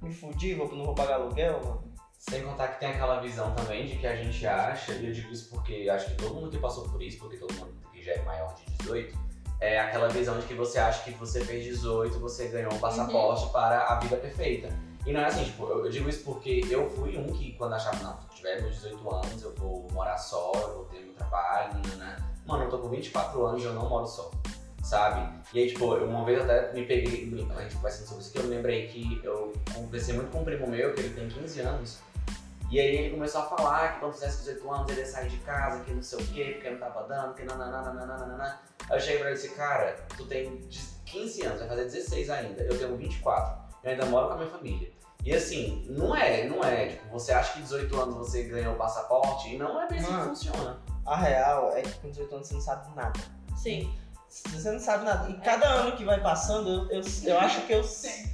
me 0.00 0.12
fudir, 0.12 0.56
vou, 0.56 0.74
não 0.74 0.86
vou 0.86 0.94
pagar 0.94 1.16
aluguel, 1.16 1.60
mano. 1.62 1.90
Sem 2.18 2.42
contar 2.42 2.68
que 2.68 2.80
tem 2.80 2.90
aquela 2.90 3.20
visão 3.20 3.54
também 3.54 3.86
de 3.86 3.96
que 3.96 4.06
a 4.06 4.16
gente 4.16 4.46
acha, 4.46 4.92
e 4.92 5.06
eu 5.06 5.12
digo 5.12 5.32
isso 5.32 5.48
porque 5.48 5.88
acho 5.90 6.06
que 6.10 6.16
todo 6.16 6.34
mundo 6.34 6.50
que 6.50 6.58
passou 6.58 6.88
por 6.88 7.02
isso, 7.02 7.18
porque 7.18 7.38
todo 7.38 7.52
mundo 7.54 7.74
que 7.92 8.02
já 8.02 8.12
é 8.12 8.22
maior 8.22 8.54
de 8.54 8.64
18, 8.76 9.18
é 9.60 9.78
aquela 9.78 10.08
visão 10.08 10.38
de 10.38 10.46
que 10.46 10.54
você 10.54 10.78
acha 10.78 11.02
que 11.04 11.12
você 11.12 11.44
fez 11.44 11.64
18, 11.64 12.18
você 12.18 12.48
ganhou 12.48 12.72
um 12.72 12.78
passaporte 12.78 13.50
para 13.52 13.84
a 13.84 13.96
vida 13.96 14.16
perfeita. 14.16 14.68
E 15.06 15.12
não 15.12 15.20
é 15.20 15.26
assim, 15.26 15.44
tipo, 15.44 15.64
eu, 15.66 15.84
eu 15.84 15.90
digo 15.90 16.08
isso 16.08 16.24
porque 16.24 16.64
eu 16.70 16.88
fui 16.90 17.16
um 17.16 17.26
que 17.26 17.52
quando 17.52 17.74
achava, 17.74 18.02
não, 18.02 18.18
tiver 18.34 18.60
meus 18.60 18.74
18 18.76 19.14
anos, 19.14 19.42
eu 19.42 19.54
vou 19.54 19.88
morar 19.92 20.16
só, 20.16 20.52
eu 20.54 20.74
vou 20.76 20.84
ter 20.86 21.00
meu 21.00 21.14
trabalho, 21.14 21.74
né? 21.96 22.16
Mano, 22.46 22.64
eu 22.64 22.70
tô 22.70 22.78
com 22.78 22.88
24 22.88 23.46
anos 23.46 23.62
e 23.62 23.66
eu 23.66 23.74
não 23.74 23.88
moro 23.88 24.06
só, 24.06 24.30
sabe? 24.82 25.28
E 25.52 25.60
aí, 25.60 25.68
tipo, 25.68 25.94
eu 25.94 26.06
uma 26.06 26.24
vez 26.24 26.40
até 26.42 26.72
me 26.72 26.84
peguei, 26.84 27.30
a 27.54 27.62
gente 27.62 27.76
conversando 27.76 28.06
sobre 28.06 28.22
isso, 28.22 28.32
que 28.32 28.38
eu 28.38 28.44
me 28.44 28.50
lembrei 28.50 28.88
que 28.88 29.20
eu 29.22 29.52
conversei 29.74 30.14
muito 30.14 30.30
com 30.30 30.40
um 30.40 30.44
primo 30.44 30.66
meu, 30.66 30.94
que 30.94 31.00
ele 31.00 31.14
tem 31.14 31.28
15 31.28 31.60
anos, 31.60 31.98
e 32.70 32.78
aí 32.78 32.96
ele 32.96 33.10
começou 33.10 33.40
a 33.40 33.44
falar 33.44 33.94
que 33.94 34.00
quando 34.00 34.12
fizesse 34.12 34.38
18 34.44 34.72
anos 34.72 34.90
ele 34.90 35.00
ia 35.00 35.06
sair 35.06 35.28
de 35.28 35.38
casa, 35.38 35.82
que 35.82 35.92
não 35.92 36.02
sei 36.02 36.18
o 36.20 36.26
quê, 36.28 36.50
porque 36.54 36.70
não 36.70 36.78
tava 36.78 37.02
dando, 37.08 37.34
que 37.34 37.42
nananana. 37.42 38.60
Aí 38.90 38.96
eu 38.96 39.00
cheguei 39.00 39.18
pra 39.18 39.30
ele 39.30 39.38
e 39.38 39.42
disse, 39.42 39.54
cara, 39.54 39.96
tu 40.16 40.26
tem 40.26 40.60
15 41.06 41.42
anos, 41.46 41.58
vai 41.60 41.68
fazer 41.68 41.84
16 41.84 42.30
ainda, 42.30 42.62
eu 42.64 42.76
tenho 42.78 42.96
24, 42.96 43.62
eu 43.84 43.90
ainda 43.90 44.06
moro 44.06 44.28
com 44.28 44.34
a 44.34 44.36
minha 44.36 44.50
família. 44.50 44.90
E 45.24 45.34
assim, 45.34 45.84
não 45.88 46.16
é, 46.16 46.44
não 46.48 46.64
é, 46.64 46.88
tipo, 46.88 47.08
você 47.10 47.30
acha 47.32 47.52
que 47.52 47.60
18 47.62 48.00
anos 48.00 48.16
você 48.16 48.42
ganhou 48.44 48.74
o 48.74 48.78
passaporte 48.78 49.54
e 49.54 49.58
não 49.58 49.80
é 49.82 49.86
bem 49.86 49.98
assim 50.00 50.16
que 50.16 50.24
funciona. 50.24 50.80
A 51.06 51.16
real 51.16 51.72
é 51.76 51.82
que 51.82 51.92
com 52.00 52.08
18 52.10 52.34
anos 52.34 52.48
você 52.48 52.54
não 52.54 52.60
sabe 52.60 52.96
nada. 52.96 53.20
Sim. 53.56 53.92
Você 54.28 54.70
não 54.70 54.78
sabe 54.78 55.04
nada. 55.04 55.28
E 55.28 55.34
cada 55.40 55.68
ano 55.68 55.96
que 55.96 56.04
vai 56.04 56.20
passando, 56.22 56.90
eu, 56.90 57.00
eu, 57.00 57.02
eu 57.24 57.38
acho 57.38 57.60
que 57.66 57.72
eu, 57.74 57.82
Sim. 57.84 58.30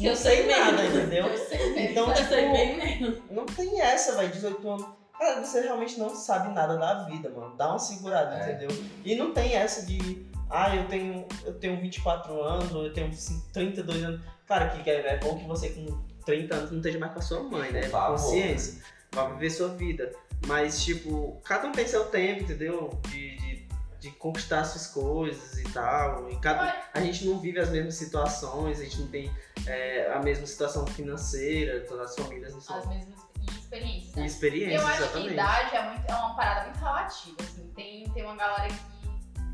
não 0.00 0.10
Eu 0.10 0.16
sei 0.16 0.36
sei 0.36 0.46
nada, 0.46 0.82
mesmo. 0.82 0.98
entendeu? 0.98 1.26
Eu 1.26 1.46
sei 1.46 1.58
mesmo. 1.74 1.90
Então, 1.90 2.08
Eu 2.08 2.14
tipo, 2.14 2.28
sei 2.28 2.52
bem 2.52 2.76
menos. 2.78 3.18
não 3.30 3.44
tem 3.46 3.80
essa, 3.80 4.16
velho, 4.16 4.32
18 4.32 4.70
anos. 4.70 4.86
Cara, 5.20 5.44
você 5.44 5.60
realmente 5.60 5.98
não 5.98 6.08
sabe 6.08 6.52
nada 6.54 6.78
da 6.78 7.04
vida, 7.04 7.28
mano. 7.28 7.54
Dá 7.54 7.68
uma 7.68 7.78
segurada, 7.78 8.36
É. 8.36 8.54
entendeu? 8.54 8.84
E 9.04 9.14
não 9.14 9.34
tem 9.34 9.54
essa 9.54 9.84
de, 9.84 10.26
ah, 10.48 10.74
eu 10.74 10.88
tenho, 10.88 11.26
eu 11.44 11.52
tenho 11.58 11.78
24 11.78 12.42
anos, 12.42 12.72
ou 12.74 12.86
eu 12.86 12.92
tenho 12.94 13.08
assim, 13.08 13.38
32 13.52 14.02
anos. 14.02 14.22
Claro 14.46 14.70
que 14.82 14.88
é, 14.90 15.14
é 15.14 15.18
bom 15.18 15.38
que 15.38 15.46
você 15.46 15.68
com 15.68 16.02
30 16.24 16.54
anos 16.54 16.70
não 16.70 16.78
esteja 16.78 16.98
mais 16.98 17.12
com 17.12 17.18
a 17.18 17.22
sua 17.22 17.42
mãe, 17.42 17.70
né? 17.70 17.82
Favor. 17.82 18.16
Consciência. 18.18 18.82
Vai 19.12 19.30
viver 19.34 19.50
sua 19.50 19.68
vida. 19.68 20.10
Mas, 20.46 20.82
tipo, 20.82 21.38
cada 21.44 21.68
um 21.68 21.72
tem 21.72 21.86
seu 21.86 22.06
tempo, 22.06 22.44
entendeu? 22.44 22.98
De, 23.10 23.36
de 23.36 23.70
de 24.00 24.10
conquistar 24.12 24.64
suas 24.64 24.86
coisas 24.86 25.58
e 25.58 25.64
tal. 25.74 26.30
E 26.30 26.36
cada, 26.40 26.74
a 26.94 27.00
gente 27.02 27.26
não 27.26 27.38
vive 27.38 27.60
as 27.60 27.68
mesmas 27.68 27.96
situações, 27.96 28.80
a 28.80 28.84
gente 28.84 28.98
não 28.98 29.08
tem 29.08 29.30
é, 29.66 30.10
a 30.10 30.20
mesma 30.20 30.46
situação 30.46 30.86
financeira, 30.86 31.80
todas 31.86 32.10
as 32.10 32.16
famílias 32.16 32.54
não 32.54 32.62
são. 32.62 32.78
As 32.78 32.88
mesmas 32.88 33.29
experiências. 33.58 34.16
E 34.16 34.20
né? 34.20 34.26
experiências, 34.26 34.82
Eu 34.82 34.88
acho 34.88 34.96
que 34.96 35.04
exatamente. 35.04 35.32
idade 35.32 35.76
é, 35.76 35.90
muito, 35.90 36.10
é 36.10 36.14
uma 36.14 36.34
parada 36.34 36.64
muito 36.66 36.78
relativa, 36.78 37.36
assim. 37.42 37.72
Tem, 37.74 38.10
tem 38.10 38.24
uma 38.24 38.36
galera 38.36 38.68
que 38.68 38.80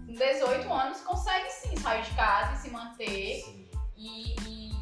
com 0.06 0.14
18 0.14 0.72
anos 0.72 1.00
consegue 1.00 1.50
sim 1.50 1.76
sair 1.76 2.02
de 2.02 2.10
casa 2.12 2.54
e 2.54 2.56
se 2.56 2.70
manter 2.70 3.44
e, 3.96 4.36
e, 4.42 4.72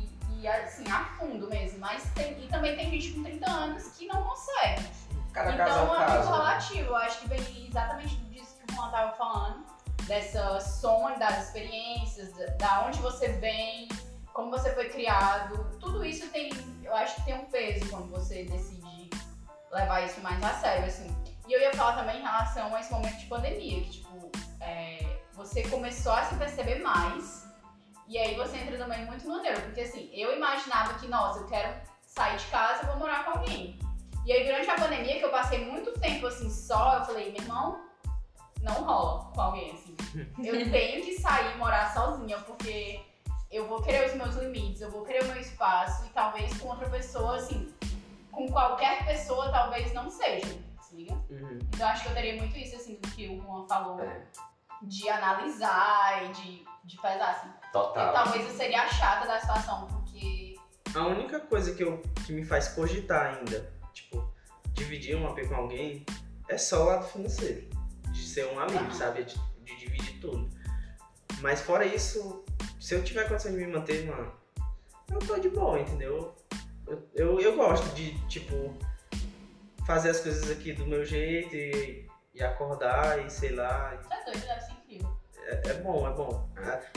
e, 0.41 0.49
assim, 0.49 0.89
a 0.91 1.05
fundo 1.19 1.49
mesmo. 1.49 1.79
Mas 1.79 2.03
tem, 2.15 2.45
e 2.45 2.49
também 2.49 2.77
tem 2.77 2.91
gente 2.91 3.13
com 3.13 3.23
30 3.23 3.51
anos 3.51 3.85
que 3.97 4.07
não 4.07 4.23
consegue. 4.23 4.85
Cada 5.33 5.53
então 5.53 5.67
caso 5.67 5.79
é 5.79 5.87
muito 5.87 6.01
né? 6.01 6.37
relativo. 6.37 6.89
Eu 6.91 6.97
acho 6.97 7.21
que 7.21 7.29
vem 7.29 7.67
exatamente 7.67 8.17
disso 8.17 8.57
que 8.59 8.73
o 8.73 8.77
Juan 8.77 8.91
tava 8.91 9.13
falando. 9.17 9.75
Dessa 10.07 10.61
soma 10.61 11.17
das 11.17 11.47
experiências, 11.47 12.31
da 12.59 12.85
onde 12.87 12.99
você 12.99 13.29
vem, 13.29 13.89
como 14.35 14.51
você 14.51 14.75
foi 14.75 14.91
criado. 14.91 15.79
Tudo 15.81 16.05
isso 16.05 16.29
tem, 16.29 16.51
eu 16.83 16.95
acho 16.95 17.15
que 17.17 17.25
tem 17.25 17.35
um 17.35 17.47
peso 17.47 17.89
quando 17.89 18.11
você 18.11 18.45
decide 18.45 18.84
levar 19.75 20.05
isso 20.05 20.21
mais 20.21 20.43
a 20.43 20.55
sério, 20.55 20.87
assim. 20.87 21.15
E 21.47 21.53
eu 21.53 21.61
ia 21.61 21.75
falar 21.75 21.97
também 21.97 22.19
em 22.19 22.23
relação 22.23 22.75
a 22.75 22.81
esse 22.81 22.93
momento 22.93 23.19
de 23.19 23.27
pandemia, 23.27 23.83
que, 23.83 23.91
tipo, 23.91 24.31
é, 24.61 25.19
você 25.35 25.63
começou 25.69 26.13
a 26.13 26.25
se 26.25 26.37
perceber 26.37 26.81
mais 26.81 27.45
e 28.07 28.19
aí 28.19 28.35
você 28.35 28.59
entra 28.59 28.77
também 28.77 29.05
muito 29.07 29.27
no 29.27 29.41
neuro, 29.41 29.61
porque 29.63 29.81
assim, 29.81 30.11
eu 30.13 30.37
imaginava 30.37 30.95
que, 30.95 31.09
nossa, 31.09 31.41
eu 31.41 31.47
quero 31.47 31.75
sair 32.03 32.37
de 32.37 32.45
casa 32.47 32.83
e 32.83 32.87
vou 32.87 32.97
morar 32.99 33.25
com 33.25 33.39
alguém. 33.39 33.79
E 34.27 34.33
aí 34.33 34.45
durante 34.45 34.69
a 34.71 34.75
pandemia, 34.75 35.19
que 35.19 35.25
eu 35.25 35.31
passei 35.31 35.65
muito 35.65 35.93
tempo 35.93 36.27
assim 36.27 36.51
só, 36.51 36.99
eu 36.99 37.05
falei, 37.05 37.33
meu 37.33 37.43
irmão, 37.43 37.81
não 38.61 38.75
rola 38.85 39.33
com 39.33 39.41
alguém, 39.41 39.73
assim. 39.73 39.97
Eu 40.39 40.53
tenho 40.71 41.05
que 41.05 41.19
sair 41.19 41.55
e 41.55 41.59
morar 41.59 41.93
sozinha, 41.95 42.39
porque 42.41 43.01
eu 43.51 43.67
vou 43.67 43.83
querer 43.83 44.07
os 44.09 44.15
meus 44.15 44.35
limites, 44.37 44.83
eu 44.83 44.91
vou 44.91 45.03
querer 45.05 45.23
o 45.23 45.27
meu 45.27 45.41
espaço, 45.41 46.05
e 46.05 46.09
talvez 46.11 46.57
com 46.59 46.69
outra 46.69 46.89
pessoa, 46.91 47.37
assim, 47.37 47.73
com 48.35 48.49
qualquer 48.51 49.05
pessoa, 49.07 49.51
talvez 49.51 49.93
não 49.93 50.11
seja. 50.11 50.47
Se 50.83 50.95
liga? 50.97 51.15
Uhum. 51.31 51.59
Então 51.75 51.89
acho 51.89 52.03
que 52.03 52.09
eu 52.11 52.15
teria 52.15 52.37
muito 52.37 52.57
isso, 52.57 52.77
assim, 52.77 52.97
do 52.97 53.09
que 53.11 53.29
o 53.29 53.41
Juan 53.43 53.67
falou, 53.67 54.01
É, 54.01 54.25
de 54.83 55.09
analisar 55.09 56.25
e 56.25 56.29
de, 56.33 56.65
de 56.85 56.97
pesar, 57.01 57.31
assim. 57.31 57.49
total. 57.73 58.13
Talvez 58.13 58.45
eu 58.47 58.55
seria 58.55 58.83
a 58.83 58.89
chata 58.89 59.27
da 59.27 59.41
situação, 59.41 59.87
porque. 59.87 60.55
A 60.95 61.07
única 61.07 61.41
coisa 61.41 61.75
que, 61.75 61.83
eu, 61.83 62.01
que 62.27 62.33
me 62.33 62.45
faz 62.45 62.69
cogitar 62.69 63.35
ainda, 63.39 63.73
tipo, 63.93 64.33
dividir 64.75 65.17
um 65.17 65.27
AP 65.27 65.49
com 65.49 65.55
alguém, 65.57 66.05
é 66.49 66.57
só 66.59 66.83
o 66.83 66.87
lado 66.87 67.05
financeiro. 67.07 67.69
De 68.13 68.23
ser 68.23 68.47
um 68.53 68.61
amigo, 68.61 68.79
Aham. 68.79 68.93
sabe? 68.93 69.25
De, 69.25 69.35
de 69.65 69.77
dividir 69.77 70.21
tudo. 70.21 70.49
Mas 71.41 71.61
fora 71.63 71.85
isso, 71.85 72.45
se 72.81 72.95
eu 72.95 73.03
tiver 73.03 73.27
condição 73.29 73.51
de 73.51 73.57
me 73.59 73.67
manter, 73.67 74.07
mano, 74.07 74.33
eu 75.11 75.19
tô 75.19 75.37
de 75.39 75.49
boa, 75.49 75.81
entendeu? 75.81 76.35
Eu, 76.87 77.41
eu, 77.41 77.57
gosto 77.57 77.95
de, 77.95 78.19
tipo, 78.29 78.75
fazer 79.87 80.11
as 80.11 80.21
coisas 80.21 80.51
aqui 80.51 80.73
do 80.73 80.87
meu 80.87 81.05
jeito 81.05 81.55
e, 81.55 82.07
e 82.35 82.43
acordar 82.43 83.25
e 83.25 83.31
sei 83.31 83.53
lá. 83.53 83.99
É 84.11 84.25
doido, 84.25 84.41
deve. 84.41 84.74
É, 85.47 85.63
é 85.71 85.75
bom, 85.75 86.07
é 86.09 86.13
bom. 86.13 86.49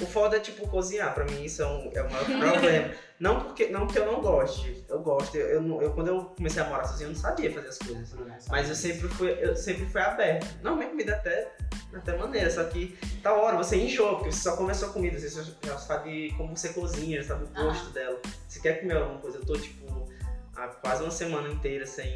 O 0.01 0.05
foda 0.05 0.37
é 0.37 0.39
tipo 0.39 0.67
cozinhar, 0.67 1.13
pra 1.13 1.25
mim 1.25 1.43
isso 1.43 1.61
é, 1.61 1.67
um, 1.67 1.91
é 1.93 2.01
o 2.01 2.09
maior 2.11 2.25
problema. 2.25 2.93
não, 3.19 3.41
porque, 3.43 3.67
não 3.67 3.85
que 3.87 3.99
eu 3.99 4.05
não 4.05 4.21
goste, 4.21 4.85
eu 4.87 4.99
gosto. 4.99 5.35
Eu, 5.35 5.61
eu, 5.61 5.81
eu- 5.81 5.91
quando 5.93 6.07
eu 6.07 6.23
comecei 6.37 6.61
a 6.61 6.65
morar 6.67 6.85
sozinho, 6.85 7.07
eu 7.09 7.13
não 7.13 7.19
sabia 7.19 7.53
fazer 7.53 7.67
as 7.67 7.77
coisas. 7.77 8.15
Mas 8.49 8.69
eu 8.69 8.75
sempre 8.75 9.07
fui, 9.09 9.37
eu 9.41 9.55
sempre 9.55 9.85
fui 9.85 10.01
aberto. 10.01 10.47
Não, 10.63 10.75
minha 10.77 10.89
comida 10.89 11.13
até, 11.15 11.51
até 11.93 12.15
maneira, 12.15 12.49
só 12.49 12.63
que 12.65 12.97
tá 13.21 13.33
hora, 13.33 13.57
você 13.57 13.75
enjoa, 13.77 14.15
porque 14.15 14.31
você 14.31 14.41
só 14.49 14.55
come 14.55 14.71
a 14.71 14.75
sua 14.75 14.89
comida, 14.89 15.19
você 15.19 15.29
já, 15.63 15.77
sabe 15.77 16.33
como 16.37 16.55
você 16.55 16.69
cozinha, 16.69 17.21
já 17.21 17.29
sabe 17.29 17.43
o 17.45 17.63
gosto 17.63 17.89
dela. 17.91 18.19
Você 18.47 18.59
quer 18.61 18.79
comer 18.79 18.95
alguma 18.97 19.19
coisa? 19.19 19.37
Eu 19.39 19.45
tô 19.45 19.53
tipo 19.57 20.07
há 20.55 20.67
quase 20.69 21.03
uma 21.03 21.11
semana 21.11 21.49
inteira 21.49 21.85
sem 21.85 22.13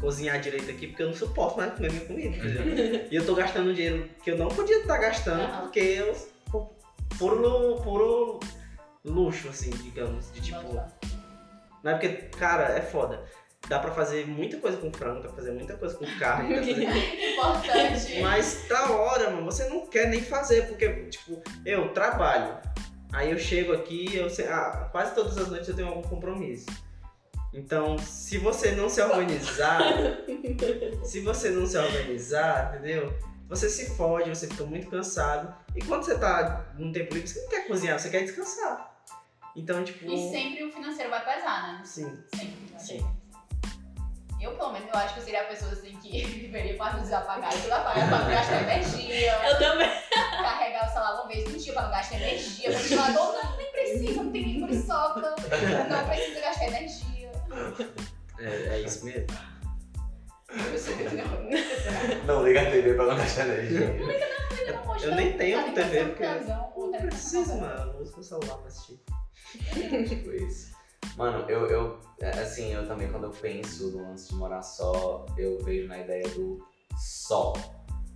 cozinhar 0.00 0.40
direito 0.40 0.70
aqui, 0.70 0.86
porque 0.88 1.02
eu 1.02 1.08
não 1.08 1.14
suporto 1.14 1.56
mais 1.58 1.74
comer 1.74 1.92
minha 1.92 2.04
comida, 2.06 2.36
entendeu? 2.36 3.06
e 3.10 3.14
eu 3.14 3.24
tô 3.26 3.34
gastando 3.34 3.74
dinheiro 3.74 4.08
que 4.24 4.30
eu 4.30 4.38
não 4.38 4.48
podia 4.48 4.78
estar 4.80 4.96
gastando, 4.98 5.42
Aham. 5.42 5.60
porque 5.62 5.80
eu 5.80 6.14
pu- 6.50 6.70
puro, 7.18 7.76
puro 7.82 8.40
luxo, 9.04 9.48
assim, 9.48 9.70
digamos, 9.70 10.32
de 10.32 10.40
tipo. 10.40 10.62
Não 11.82 11.92
é 11.92 11.94
porque, 11.94 12.08
cara, 12.38 12.64
é 12.76 12.80
foda. 12.82 13.22
Dá 13.68 13.78
pra 13.78 13.90
fazer 13.92 14.26
muita 14.26 14.56
coisa 14.58 14.78
com 14.78 14.92
frango, 14.92 15.20
dá 15.22 15.28
pra 15.28 15.36
fazer 15.36 15.52
muita 15.52 15.74
coisa 15.76 15.94
com 15.94 16.04
carne, 16.18 16.56
fazer 16.56 16.82
Importante. 17.32 18.20
mas 18.22 18.66
tá 18.68 18.90
hora, 18.90 19.30
mano, 19.30 19.44
você 19.44 19.68
não 19.68 19.86
quer 19.86 20.08
nem 20.08 20.20
fazer, 20.20 20.66
porque, 20.66 20.88
tipo, 21.06 21.40
eu 21.64 21.88
trabalho. 21.92 22.56
Aí 23.12 23.30
eu 23.30 23.38
chego 23.38 23.72
aqui, 23.72 24.14
eu 24.16 24.30
sei, 24.30 24.46
ah, 24.48 24.88
quase 24.92 25.14
todas 25.14 25.36
as 25.36 25.48
noites 25.48 25.68
eu 25.68 25.76
tenho 25.76 25.88
algum 25.88 26.02
compromisso. 26.02 26.66
Então, 27.52 27.98
se 27.98 28.38
você 28.38 28.72
não 28.72 28.88
se 28.88 29.02
organizar, 29.02 29.80
se 31.02 31.20
você 31.20 31.50
não 31.50 31.66
se 31.66 31.76
organizar, 31.76 32.76
entendeu? 32.76 33.12
Você 33.48 33.68
se 33.68 33.90
fode, 33.96 34.30
você 34.30 34.46
fica 34.46 34.62
muito 34.64 34.88
cansado. 34.88 35.52
E 35.74 35.84
quando 35.84 36.04
você 36.04 36.16
tá 36.16 36.72
num 36.78 36.92
tempo 36.92 37.12
livre, 37.12 37.28
você 37.28 37.40
não 37.40 37.48
quer 37.48 37.66
cozinhar, 37.66 37.98
você 37.98 38.08
quer 38.08 38.22
descansar. 38.22 38.88
Então, 39.56 39.82
tipo. 39.82 40.06
E 40.06 40.30
sempre 40.30 40.64
o 40.64 40.72
financeiro 40.72 41.10
vai 41.10 41.24
pesar, 41.24 41.72
né? 41.72 41.82
Sim. 41.84 42.22
Sempre. 42.32 42.78
Sim. 42.78 43.20
Eu, 44.40 44.52
pelo 44.56 44.72
menos, 44.72 44.88
eu 44.88 44.94
acho 44.94 45.14
que 45.14 45.20
eu 45.20 45.24
seria 45.24 45.42
a 45.42 45.44
pessoa 45.44 45.72
assim 45.72 45.94
que 45.96 46.24
viveria 46.24 46.76
para 46.76 46.94
não 46.94 47.02
desapagar 47.02 47.52
e 47.52 47.60
tudo 47.60 47.72
apagar 47.72 48.08
pra 48.08 48.18
não 48.20 48.30
gastar 48.30 48.62
energia. 48.62 49.32
Eu 49.44 49.58
também. 49.58 49.90
carregar 50.10 50.88
o 50.88 50.92
celular 50.92 51.14
uma 51.16 51.28
vez 51.28 51.52
no 51.52 51.58
dia 51.58 51.72
pra 51.72 51.82
não 51.82 51.90
gastar 51.90 52.16
energia. 52.16 52.70
O 52.70 52.72
ventilador 52.72 53.32
não, 53.32 53.56
nem 53.56 53.72
precisa, 53.72 54.22
não 54.22 54.32
tem 54.32 54.46
nem 54.46 54.60
muriçoca. 54.60 55.20
Não 55.20 55.34
precisa 55.34 56.40
gastar 56.40 56.66
energia. 56.68 57.09
É, 58.38 58.44
é 58.68 58.80
isso 58.82 59.04
mesmo. 59.04 59.26
Eu 60.50 60.56
não. 62.26 62.44
Liga 62.44 62.62
a 62.62 62.70
TV 62.70 62.94
pra 62.94 63.06
não 63.06 63.16
gastar 63.16 63.46
energia. 63.48 63.86
Eu, 64.66 64.76
não 64.76 64.82
gosto 64.84 65.04
Eu 65.06 65.14
nem 65.14 65.36
tenho 65.36 65.64
de 65.64 65.72
TV, 65.74 66.04
porque- 66.06 66.22
televisão, 66.24 66.72
ou 66.74 66.86
Não 66.86 66.92
televisão. 66.92 67.08
precisa, 67.08 67.54
mano. 67.56 67.92
Eu 67.92 68.00
uso 68.00 68.12
meu 68.14 68.22
celular 68.24 68.56
pra 68.58 68.66
assistir. 68.66 69.00
tipo 70.08 70.32
isso. 70.32 70.70
Mano, 71.16 71.48
eu, 71.48 71.66
eu, 71.66 72.00
é, 72.20 72.30
assim, 72.30 72.72
eu 72.72 72.86
também, 72.86 73.10
quando 73.10 73.24
eu 73.24 73.30
penso 73.30 73.90
no 73.90 74.02
lance 74.10 74.28
de 74.30 74.34
morar 74.36 74.62
só, 74.62 75.26
eu 75.36 75.58
vejo 75.64 75.86
na 75.88 75.98
ideia 75.98 76.26
do 76.30 76.64
só. 76.98 77.52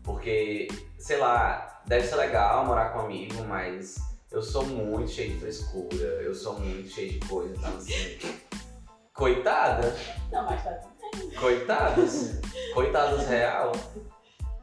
Porque, 0.03 0.69
sei 0.99 1.17
lá, 1.19 1.83
deve 1.87 2.07
ser 2.07 2.17
legal 2.17 2.65
morar 2.67 2.91
com 2.91 2.99
um 3.01 3.03
amigo, 3.07 3.43
mas 3.45 3.97
eu 4.31 4.43
sou 4.43 4.65
muito 4.67 5.11
cheio 5.11 5.33
de 5.35 5.41
frescura, 5.41 6.05
eu 6.23 6.35
sou 6.35 6.59
muito 6.59 6.89
cheio 6.89 7.13
de 7.13 7.21
coisa, 7.29 7.55
então 7.57 7.77
assim. 7.77 8.19
Coitada, 9.15 9.95
Não, 10.33 10.45
mas 10.45 10.63
tá 10.65 10.73
tudo 10.73 10.93
coitados, 11.37 12.33
coitados 12.75 13.27
real. 13.29 13.71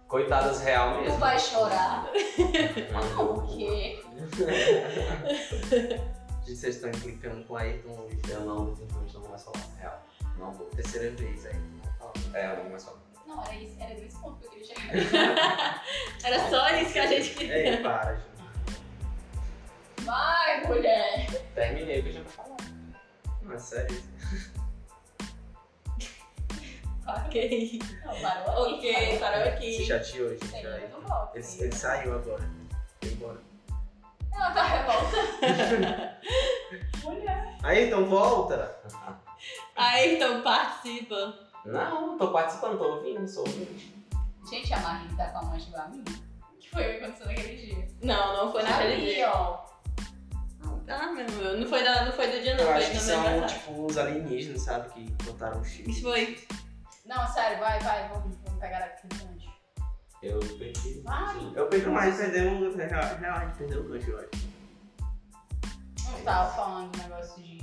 Coitadas 0.09 0.59
real 0.61 0.95
bem. 0.95 1.03
mesmo. 1.03 1.15
Tu 1.15 1.19
vai 1.21 1.39
chorar. 1.39 2.11
O 3.17 3.41
quê? 3.47 4.03
Gente, 6.43 6.57
vocês 6.57 6.75
estão 6.75 6.89
implicando 6.89 7.45
com 7.45 7.55
a 7.55 7.61
Ayrton. 7.61 8.09
Eu 8.27 8.41
não, 8.41 8.65
definitivamente 8.73 9.13
não 9.13 9.21
vou 9.21 9.29
mais 9.29 9.43
falar. 9.43 9.61
Real. 9.79 10.03
Não 10.37 10.51
vou. 10.51 10.65
Terceira 10.67 11.11
vez 11.11 11.45
aí. 11.45 11.55
Vou. 11.97 12.11
É, 12.33 12.47
eu 12.47 12.55
não 12.55 12.61
vou 12.63 12.71
mais 12.71 12.83
falar. 12.83 12.97
Não, 13.25 13.41
era 13.43 13.53
isso. 13.55 13.77
Era 13.79 13.95
desse 13.95 14.17
ponto 14.19 14.37
que 14.41 14.47
eu 14.47 14.51
queria 14.51 14.65
chegar. 14.65 15.83
Era 16.25 16.49
só 16.49 16.69
isso 16.75 16.91
que 16.91 16.99
a 16.99 17.07
gente 17.07 17.29
queria. 17.35 17.69
Ei, 17.69 17.77
para, 17.77 18.15
gente. 18.15 18.25
Vai, 20.01 20.65
mulher. 20.67 21.27
Terminei 21.55 21.99
o 21.99 22.03
que 22.03 22.09
eu 22.09 22.13
tinha 22.13 22.23
pra 22.25 22.33
falar. 22.33 22.57
É 23.53 23.59
sério. 23.59 24.03
Ok. 27.07 27.79
Não, 28.05 28.21
parou 28.21 28.75
aqui. 28.75 28.89
Ok, 28.91 29.19
parou 29.19 29.43
Se 29.43 29.49
aqui. 29.49 29.85
chateou, 29.85 30.29
gente. 30.29 30.47
Sim, 30.47 30.65
aí. 30.67 30.89
não 30.91 31.01
volto. 31.01 31.35
Ele, 31.35 31.45
ele 31.59 31.75
saiu 31.75 32.15
agora. 32.15 32.43
Foi 33.01 33.11
embora. 33.11 33.41
Ela 34.33 34.51
tá 34.51 34.63
revolta. 34.63 35.17
mulher. 37.03 37.57
Ayrton, 37.63 38.05
volta! 38.05 38.79
Aí, 39.75 40.15
então 40.15 40.41
participa. 40.41 41.33
Não, 41.65 42.17
tô 42.17 42.31
participando, 42.31 42.77
tô 42.77 42.95
ouvindo, 42.95 43.27
sou 43.27 43.45
ouvinte. 43.45 43.93
Gente, 44.49 44.73
a 44.73 44.79
Marie 44.79 45.15
tá 45.15 45.25
com 45.29 45.39
a 45.39 45.43
mancha 45.43 45.67
igual 45.67 45.83
a 45.83 45.87
mim. 45.89 46.03
O 46.53 46.57
que 46.59 46.69
foi 46.69 46.83
que 46.83 47.03
aconteceu 47.03 47.27
naquele 47.27 47.55
dia? 47.55 47.87
Não, 48.01 48.37
não 48.45 48.51
foi 48.51 48.63
naquele 48.63 48.93
Ali, 48.93 49.13
dia. 49.15 49.31
ó. 49.31 49.70
Ah, 50.87 51.11
meu. 51.11 51.57
Não 51.59 51.67
foi, 51.67 51.83
da, 51.83 52.05
não 52.05 52.11
foi 52.11 52.27
do 52.31 52.41
dia, 52.41 52.53
não. 52.55 52.63
Eu 52.63 52.67
Foi 52.71 52.75
acho 52.77 52.91
que 52.91 52.97
são, 52.99 53.45
tipo, 53.47 53.85
os 53.85 53.97
alienígenas, 53.97 54.61
sabe? 54.63 54.89
Que 54.93 55.23
botaram 55.23 55.59
um 55.59 55.63
chip. 55.63 55.89
Isso 55.89 56.01
foi. 56.01 56.37
Não, 57.05 57.27
sério, 57.27 57.59
vai, 57.59 57.79
vai, 57.79 58.09
vamos, 58.09 58.35
vamos 58.43 58.59
pegar 58.59 58.77
aqui 58.79 59.07
no 59.13 59.25
gancho. 59.25 59.51
Eu 60.21 60.39
perdi. 60.57 61.01
Vai. 61.01 61.51
Eu 61.55 61.67
perdi 61.67 61.87
Mas 61.87 61.93
mais. 62.05 62.17
perdemos. 62.17 62.75
Real, 62.75 63.17
real, 63.17 63.37
a 63.37 63.45
gente 63.45 63.57
perdeu 63.57 63.81
o 63.81 63.87
gancho, 63.87 64.11
eu 64.11 64.19
acho. 64.19 64.51
Eu 66.17 66.23
tava 66.23 66.53
falando 66.55 66.95
um 66.95 67.01
negócio 67.03 67.41
de. 67.41 67.57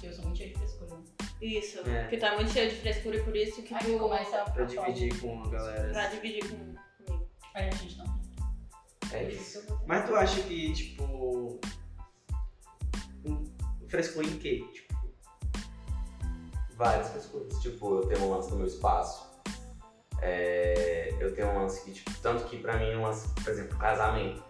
que 0.00 0.06
eu 0.06 0.12
sou 0.12 0.24
muito 0.24 0.38
cheia 0.38 0.50
de 0.52 0.58
frescura. 0.58 0.96
né? 0.96 1.02
Isso. 1.40 1.78
É. 1.88 2.00
Porque 2.02 2.16
tá 2.16 2.34
muito 2.34 2.50
cheio 2.50 2.70
de 2.70 2.76
frescura 2.76 3.16
e 3.16 3.22
por 3.22 3.36
isso 3.36 3.62
que 3.62 3.74
Aí 3.74 3.80
tu. 3.92 3.98
começa 3.98 4.42
a 4.42 4.50
Pra 4.50 4.64
dividir 4.64 5.20
com 5.20 5.42
a 5.44 5.48
galera. 5.50 5.92
Pra 5.92 6.08
dividir 6.08 6.48
com- 6.48 6.74
comigo. 7.04 7.28
Aí 7.54 7.68
a 7.68 7.70
gente 7.70 7.98
não. 7.98 8.16
É 9.12 9.22
isso. 9.30 9.64
Mas 9.86 10.04
tu 10.08 10.16
acha 10.16 10.40
que, 10.42 10.72
tipo. 10.72 11.60
Um 13.28 13.88
Frescura 13.88 14.26
em 14.26 14.38
quê? 14.38 14.64
Tipo, 14.72 14.96
Várias 16.76 17.08
coisas. 17.26 17.60
Tipo, 17.60 18.02
eu 18.02 18.06
tenho 18.06 18.22
um 18.22 18.30
lance 18.30 18.50
no 18.50 18.56
meu 18.56 18.66
espaço. 18.66 19.26
É, 20.20 21.14
eu 21.20 21.34
tenho 21.34 21.48
um 21.48 21.62
lance 21.62 21.84
que, 21.84 21.92
tipo, 21.92 22.10
tanto 22.20 22.44
que 22.44 22.58
pra 22.58 22.76
mim 22.76 22.94
um 22.96 23.02
lance, 23.02 23.28
por 23.42 23.50
exemplo, 23.50 23.78
casamento. 23.78 24.42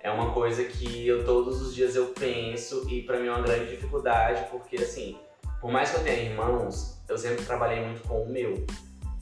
É 0.00 0.10
uma 0.10 0.32
coisa 0.34 0.64
que 0.64 1.06
eu 1.06 1.24
todos 1.24 1.62
os 1.62 1.74
dias 1.74 1.96
eu 1.96 2.08
penso 2.08 2.86
e 2.90 3.02
pra 3.02 3.18
mim 3.18 3.28
é 3.28 3.30
uma 3.30 3.40
grande 3.40 3.70
dificuldade, 3.70 4.46
porque 4.50 4.76
assim, 4.76 5.18
por 5.60 5.72
mais 5.72 5.90
que 5.90 5.96
eu 5.96 6.04
tenha 6.04 6.30
irmãos, 6.30 7.00
eu 7.08 7.16
sempre 7.16 7.42
trabalhei 7.44 7.82
muito 7.82 8.06
com 8.06 8.22
o 8.22 8.28
meu. 8.28 8.66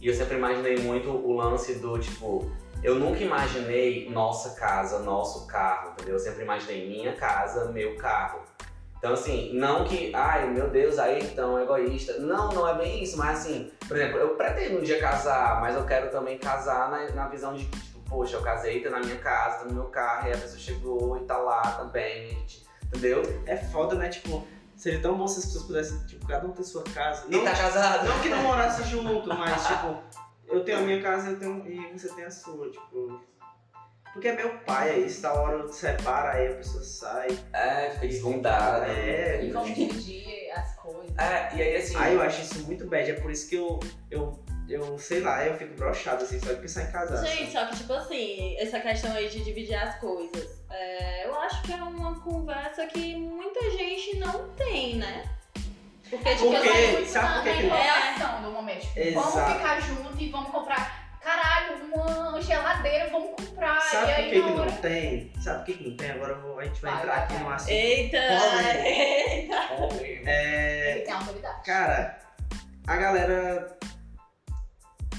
E 0.00 0.08
eu 0.08 0.14
sempre 0.14 0.36
imaginei 0.36 0.78
muito 0.78 1.08
o 1.08 1.32
lance 1.36 1.76
do 1.76 1.96
tipo, 2.00 2.50
eu 2.82 2.96
nunca 2.96 3.20
imaginei 3.20 4.10
nossa 4.10 4.58
casa, 4.58 4.98
nosso 4.98 5.46
carro, 5.46 5.92
entendeu? 5.92 6.14
Eu 6.14 6.18
sempre 6.18 6.42
imaginei 6.42 6.88
minha 6.88 7.14
casa, 7.14 7.70
meu 7.70 7.94
carro. 7.94 8.40
Então, 9.02 9.14
assim, 9.14 9.52
não 9.52 9.82
que, 9.84 10.14
ai 10.14 10.48
meu 10.48 10.70
Deus, 10.70 10.96
aí 10.96 11.20
então 11.24 11.60
egoísta. 11.60 12.20
Não, 12.20 12.52
não 12.52 12.68
é 12.68 12.78
bem 12.78 13.02
isso, 13.02 13.18
mas 13.18 13.40
assim, 13.40 13.72
por 13.88 13.96
exemplo, 13.96 14.16
eu 14.16 14.36
pretendo 14.36 14.78
um 14.78 14.80
dia 14.80 15.00
casar, 15.00 15.60
mas 15.60 15.74
eu 15.74 15.84
quero 15.84 16.08
também 16.12 16.38
casar 16.38 16.88
na, 16.88 17.10
na 17.10 17.26
visão 17.26 17.52
de 17.52 17.64
que, 17.64 17.80
tipo, 17.80 17.98
poxa, 18.08 18.36
eu 18.36 18.42
casei, 18.42 18.80
tá 18.80 18.90
na 18.90 19.00
minha 19.00 19.16
casa, 19.16 19.58
tá 19.58 19.64
no 19.64 19.74
meu 19.74 19.86
carro, 19.86 20.28
e 20.28 20.32
a 20.32 20.38
pessoa 20.38 20.56
chegou 20.56 21.16
e 21.16 21.24
tá 21.24 21.36
lá 21.36 21.62
também, 21.62 22.46
entendeu? 22.86 23.22
é 23.44 23.56
foda, 23.56 23.96
né? 23.96 24.08
Tipo, 24.08 24.46
seria 24.76 25.02
tão 25.02 25.18
bom 25.18 25.26
se 25.26 25.40
as 25.40 25.46
pessoas 25.46 25.64
pudessem, 25.64 26.06
tipo, 26.06 26.24
cada 26.24 26.46
um 26.46 26.52
ter 26.52 26.62
sua 26.62 26.84
casa. 26.84 27.26
E 27.28 27.40
tá 27.40 27.56
casado. 27.56 28.06
Não 28.06 28.20
que 28.20 28.28
não 28.28 28.42
morasse 28.46 28.88
junto, 28.88 29.28
mas 29.30 29.66
tipo, 29.66 29.96
eu 30.46 30.62
tenho 30.62 30.78
a 30.78 30.82
minha 30.82 31.02
casa 31.02 31.30
eu 31.30 31.40
tenho, 31.40 31.66
e 31.66 31.98
você 31.98 32.08
tem 32.10 32.24
a 32.24 32.30
sua, 32.30 32.70
tipo. 32.70 33.20
Porque 34.12 34.28
é 34.28 34.32
meu 34.36 34.58
pai, 34.58 34.90
aí 34.90 35.08
se 35.08 35.22
da 35.22 35.32
hora 35.32 35.66
separa, 35.72 36.32
aí 36.36 36.48
a 36.48 36.54
pessoa 36.56 36.82
sai. 36.84 37.28
É, 37.52 37.90
fica 37.90 38.06
desbundada. 38.08 38.86
É, 38.86 39.42
E 39.44 39.50
vamos 39.50 39.74
dividir 39.74 40.50
as 40.54 40.74
coisas. 40.76 41.16
É, 41.18 41.56
e 41.56 41.62
aí 41.62 41.76
assim. 41.76 41.96
Aí 41.96 42.14
eu 42.14 42.22
acho 42.22 42.42
isso 42.42 42.62
muito 42.66 42.86
bad, 42.86 43.10
é 43.10 43.14
por 43.14 43.30
isso 43.30 43.48
que 43.48 43.54
eu, 43.56 43.80
eu, 44.10 44.38
eu 44.68 44.98
sei 44.98 45.20
lá, 45.20 45.46
eu 45.46 45.56
fico 45.56 45.74
broxado 45.76 46.24
assim, 46.24 46.38
só 46.38 46.52
de 46.52 46.60
pensar 46.60 46.82
em 46.82 46.92
casar. 46.92 47.24
Gente, 47.26 47.52
só 47.52 47.64
que 47.66 47.76
tipo 47.76 47.92
assim, 47.94 48.54
essa 48.58 48.80
questão 48.80 49.12
aí 49.14 49.28
de 49.30 49.42
dividir 49.42 49.74
as 49.76 49.98
coisas, 49.98 50.46
é, 50.70 51.26
eu 51.26 51.34
acho 51.40 51.62
que 51.62 51.72
é 51.72 51.76
uma 51.76 52.20
conversa 52.20 52.86
que 52.86 53.16
muita 53.16 53.70
gente 53.70 54.16
não 54.18 54.50
tem, 54.50 54.96
né? 54.96 55.24
Porque, 56.10 56.34
tipo, 56.34 56.50
Porque- 56.52 56.68
assim, 56.68 57.06
sabe 57.06 57.34
por 57.34 57.42
que 57.44 57.54
que- 57.60 57.66
empolgação 57.66 58.42
do 58.42 58.50
momento. 58.50 58.82
Tipo, 58.92 59.18
vamos 59.20 59.52
ficar 59.54 59.80
junto 59.80 60.20
e 60.22 60.28
vamos 60.30 60.50
comprar. 60.50 61.01
Caralho, 61.22 61.84
uma 61.94 62.40
geladeira, 62.42 63.08
vamos 63.10 63.30
comprar. 63.30 63.80
Sabe 63.80 64.12
por 64.12 64.30
que, 64.30 64.40
hora- 64.40 64.70
não 64.70 64.76
tem? 64.78 65.32
Sabe 65.40 65.58
por 65.58 65.64
que, 65.66 65.74
que 65.74 65.88
não 65.90 65.96
tem? 65.96 66.10
Agora 66.10 66.34
vou- 66.34 66.58
a 66.58 66.64
gente 66.64 66.80
vai, 66.82 66.92
Vai, 66.92 67.00
entrar 67.02 67.14
vai, 67.14 67.24
aqui 67.24 67.32
vai. 67.34 67.42
num 67.42 67.50
assunto. 67.50 67.70
Eita! 67.70 68.18
Polêmico. 69.78 70.02
eita. 70.04 70.30
É. 70.30 70.90
Ele 70.92 71.00
tem 71.02 71.14
autoridade. 71.14 71.64
Cara, 71.64 72.18
a 72.86 72.96
galera. 72.96 73.78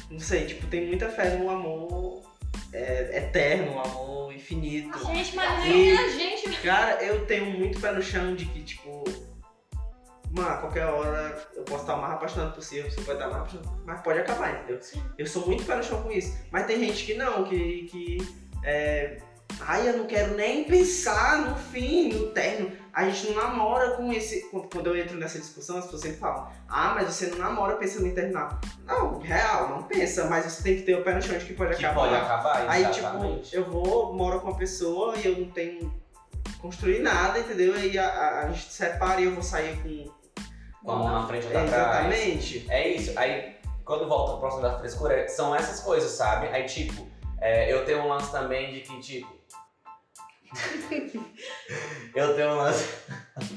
Não 0.09 0.19
sei, 0.19 0.45
tipo, 0.45 0.67
tem 0.67 0.85
muita 0.87 1.09
fé 1.09 1.29
no 1.31 1.49
amor 1.49 2.21
é, 2.71 3.17
eterno, 3.17 3.73
um 3.73 3.79
amor 3.79 4.33
infinito. 4.33 4.97
Gente, 5.07 5.35
mas 5.35 5.65
E- 5.65 5.69
nem 5.69 5.97
a 5.97 6.07
gente. 6.09 6.51
Cara, 6.61 7.01
eu 7.03 7.25
tenho 7.25 7.45
muito 7.45 7.79
pé 7.79 7.91
no 7.91 8.01
chão 8.01 8.35
de 8.35 8.45
que, 8.45 8.61
tipo. 8.61 9.03
Mano, 10.33 10.49
a 10.49 10.57
qualquer 10.57 10.85
hora 10.87 11.47
eu 11.55 11.63
posso 11.63 11.81
estar 11.83 11.95
o 11.95 12.01
mais 12.01 12.13
apaixonado 12.13 12.55
possível, 12.55 12.89
você 12.89 13.01
pode 13.01 13.11
estar 13.19 13.25
mais 13.27 13.37
apaixonado, 13.37 13.81
mas 13.85 14.01
pode 14.01 14.19
acabar, 14.19 14.51
entendeu? 14.55 14.79
Eu 15.17 15.27
sou 15.27 15.45
muito 15.45 15.63
pé 15.63 15.75
no 15.75 15.83
chão 15.83 16.01
com 16.01 16.11
isso. 16.11 16.35
Mas 16.51 16.65
tem 16.65 16.79
gente 16.79 17.05
que 17.05 17.13
não, 17.13 17.43
que. 17.43 17.83
que 17.83 18.17
é, 18.63 19.17
Ai, 19.61 19.87
eu 19.87 19.97
não 19.97 20.07
quero 20.07 20.33
nem 20.35 20.63
pensar 20.63 21.37
no 21.47 21.55
fim, 21.55 22.11
no 22.11 22.29
término. 22.31 22.71
A 22.91 23.07
gente 23.07 23.27
não 23.31 23.43
namora 23.43 23.91
com 23.91 24.11
esse. 24.11 24.49
Quando 24.49 24.87
eu 24.87 24.97
entro 24.97 25.15
nessa 25.17 25.37
discussão, 25.37 25.77
as 25.77 25.83
pessoas 25.85 26.01
sempre 26.01 26.17
falam: 26.17 26.49
Ah, 26.67 26.93
mas 26.95 27.13
você 27.13 27.27
não 27.27 27.37
namora 27.37 27.75
pensando 27.75 28.07
em 28.07 28.15
terminar. 28.15 28.59
Não, 28.87 29.19
real, 29.19 29.69
não 29.69 29.83
pensa, 29.83 30.25
mas 30.25 30.45
você 30.45 30.63
tem 30.63 30.77
que 30.77 30.81
ter 30.81 30.95
o 30.97 31.03
pé 31.03 31.13
no 31.13 31.21
chão 31.21 31.37
de 31.37 31.45
que 31.45 31.53
pode 31.53 31.75
Que 31.75 31.85
acabar. 31.85 32.01
pode 32.01 32.15
acabar, 32.15 32.67
Aí, 32.67 32.81
exatamente. 32.83 33.51
tipo, 33.51 33.55
eu 33.55 33.65
vou, 33.71 34.13
moro 34.15 34.39
com 34.41 34.47
uma 34.47 34.57
pessoa 34.57 35.15
e 35.17 35.25
eu 35.27 35.37
não 35.37 35.51
tenho 35.51 35.93
construir 36.59 36.99
nada, 36.99 37.37
entendeu? 37.37 37.75
Aí 37.75 37.95
a, 37.97 38.07
a, 38.07 38.39
a 38.45 38.47
gente 38.51 38.63
se 38.71 38.73
separa 38.73 39.21
e 39.21 39.25
eu 39.25 39.33
vou 39.33 39.43
sair 39.43 39.77
com. 39.83 40.22
Com 40.83 40.91
a 40.91 40.95
mão 40.97 41.11
na 41.11 41.27
frente 41.27 41.45
ou 41.45 41.51
pra 41.51 41.65
trás. 41.65 42.05
Exatamente. 42.07 42.65
É 42.69 42.87
isso. 42.89 43.17
Aí, 43.17 43.55
quando 43.85 44.07
volta 44.07 44.37
próximo 44.37 44.61
da 44.61 44.77
frescura, 44.77 45.27
são 45.29 45.55
essas 45.55 45.79
coisas, 45.79 46.11
sabe? 46.11 46.47
Aí, 46.47 46.63
tipo, 46.63 47.07
é, 47.39 47.71
eu 47.71 47.85
tenho 47.85 47.99
um 47.99 48.07
lance 48.07 48.31
também 48.31 48.73
de 48.73 48.81
que, 48.81 48.99
tipo. 48.99 49.33
eu 52.13 52.35
tenho 52.35 52.49
um 52.49 52.55
lance. 52.55 52.87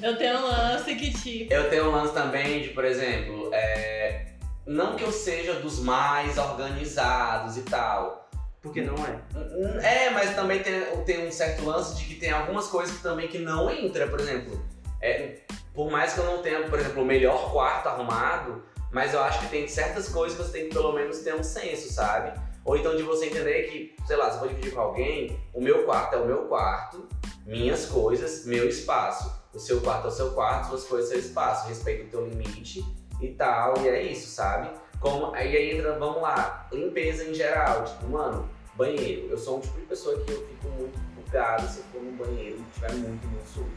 Eu 0.01 0.16
tenho 0.16 0.39
um 0.39 0.47
lance 0.47 0.95
que, 0.95 1.12
tipo. 1.12 1.53
Eu 1.53 1.68
tenho 1.68 1.89
um 1.89 1.91
lance 1.91 2.14
também 2.14 2.62
de, 2.62 2.68
por 2.68 2.85
exemplo, 2.85 3.51
é, 3.53 4.33
não 4.64 4.95
que 4.97 5.03
eu 5.05 5.12
seja 5.12 5.55
dos 5.55 5.81
mais 5.81 6.39
organizados 6.39 7.57
e 7.57 7.62
tal. 7.62 8.29
Porque 8.62 8.83
não 8.83 8.95
é. 9.05 10.07
É, 10.07 10.11
mas 10.11 10.35
também 10.35 10.61
tem, 10.61 10.81
tem 11.05 11.27
um 11.27 11.31
certo 11.31 11.64
lance 11.64 11.97
de 11.97 12.05
que 12.05 12.16
tem 12.16 12.31
algumas 12.31 12.66
coisas 12.66 12.97
que 12.97 13.03
também 13.03 13.29
que 13.29 13.39
não 13.39 13.70
entra, 13.70 14.09
por 14.09 14.18
exemplo. 14.18 14.64
é, 15.01 15.37
por 15.77 15.91
mais 15.91 16.14
que 16.14 16.20
eu 16.20 16.24
não 16.24 16.41
tenha, 16.41 16.66
por 16.68 16.79
exemplo, 16.79 17.03
o 17.03 17.05
melhor 17.05 17.53
quarto 17.53 17.91
arrumado, 17.91 18.62
mas 18.91 19.12
eu 19.12 19.20
acho 19.22 19.41
que 19.41 19.49
tem 19.49 19.68
certas 19.68 20.09
coisas 20.09 20.37
que 20.37 20.43
você 20.43 20.53
tem 20.53 20.68
que 20.70 20.74
pelo 20.74 20.91
menos 20.95 21.18
ter 21.18 21.35
um 21.35 21.43
senso, 21.43 21.93
sabe? 21.93 22.33
Ou 22.64 22.79
então 22.79 22.97
de 22.97 23.03
você 23.03 23.27
entender 23.27 23.64
que, 23.64 23.95
sei 24.07 24.16
lá, 24.16 24.31
se 24.31 24.37
eu 24.37 24.41
vou 24.41 24.49
dividir 24.49 24.72
com 24.72 24.81
alguém, 24.81 25.39
o 25.53 25.61
meu 25.61 25.85
quarto 25.85 26.14
é 26.14 26.18
o 26.18 26.24
meu 26.24 26.47
quarto, 26.47 27.07
minhas 27.45 27.85
coisas, 27.85 28.47
meu 28.47 28.66
espaço. 28.66 29.31
O 29.53 29.59
seu 29.59 29.83
quarto 29.83 30.07
é 30.07 30.09
o 30.09 30.12
seu 30.12 30.31
quarto, 30.33 30.70
suas 30.70 30.85
coisas, 30.85 31.11
seu 31.11 31.18
espaço. 31.18 31.68
Respeita 31.68 32.05
o 32.05 32.09
teu 32.09 32.27
limite 32.27 32.83
e 33.20 33.29
tal, 33.29 33.77
e 33.83 33.89
é 33.89 34.03
isso, 34.03 34.29
sabe? 34.29 34.70
Como, 34.99 35.35
aí 35.35 35.55
aí 35.55 35.77
entra, 35.77 35.99
vamos 35.99 36.22
lá, 36.22 36.66
limpeza 36.72 37.24
em 37.24 37.35
geral, 37.35 37.85
tipo, 37.85 38.09
mano, 38.09 38.49
banheiro. 38.74 39.29
Eu 39.29 39.37
sou 39.37 39.59
um 39.59 39.61
tipo 39.61 39.79
de 39.79 39.87
pessoa 39.87 40.18
que 40.22 40.33
eu 40.33 40.47
fico 40.47 40.68
muito 40.70 40.99
bugado 41.14 41.68
se 41.68 41.81
eu 41.81 41.85
for 41.93 42.03
no 42.03 42.12
banheiro 42.12 42.57
e 42.57 42.62
estiver 42.62 42.95
muito, 42.95 43.27
muito 43.29 43.47
sujo. 43.47 43.70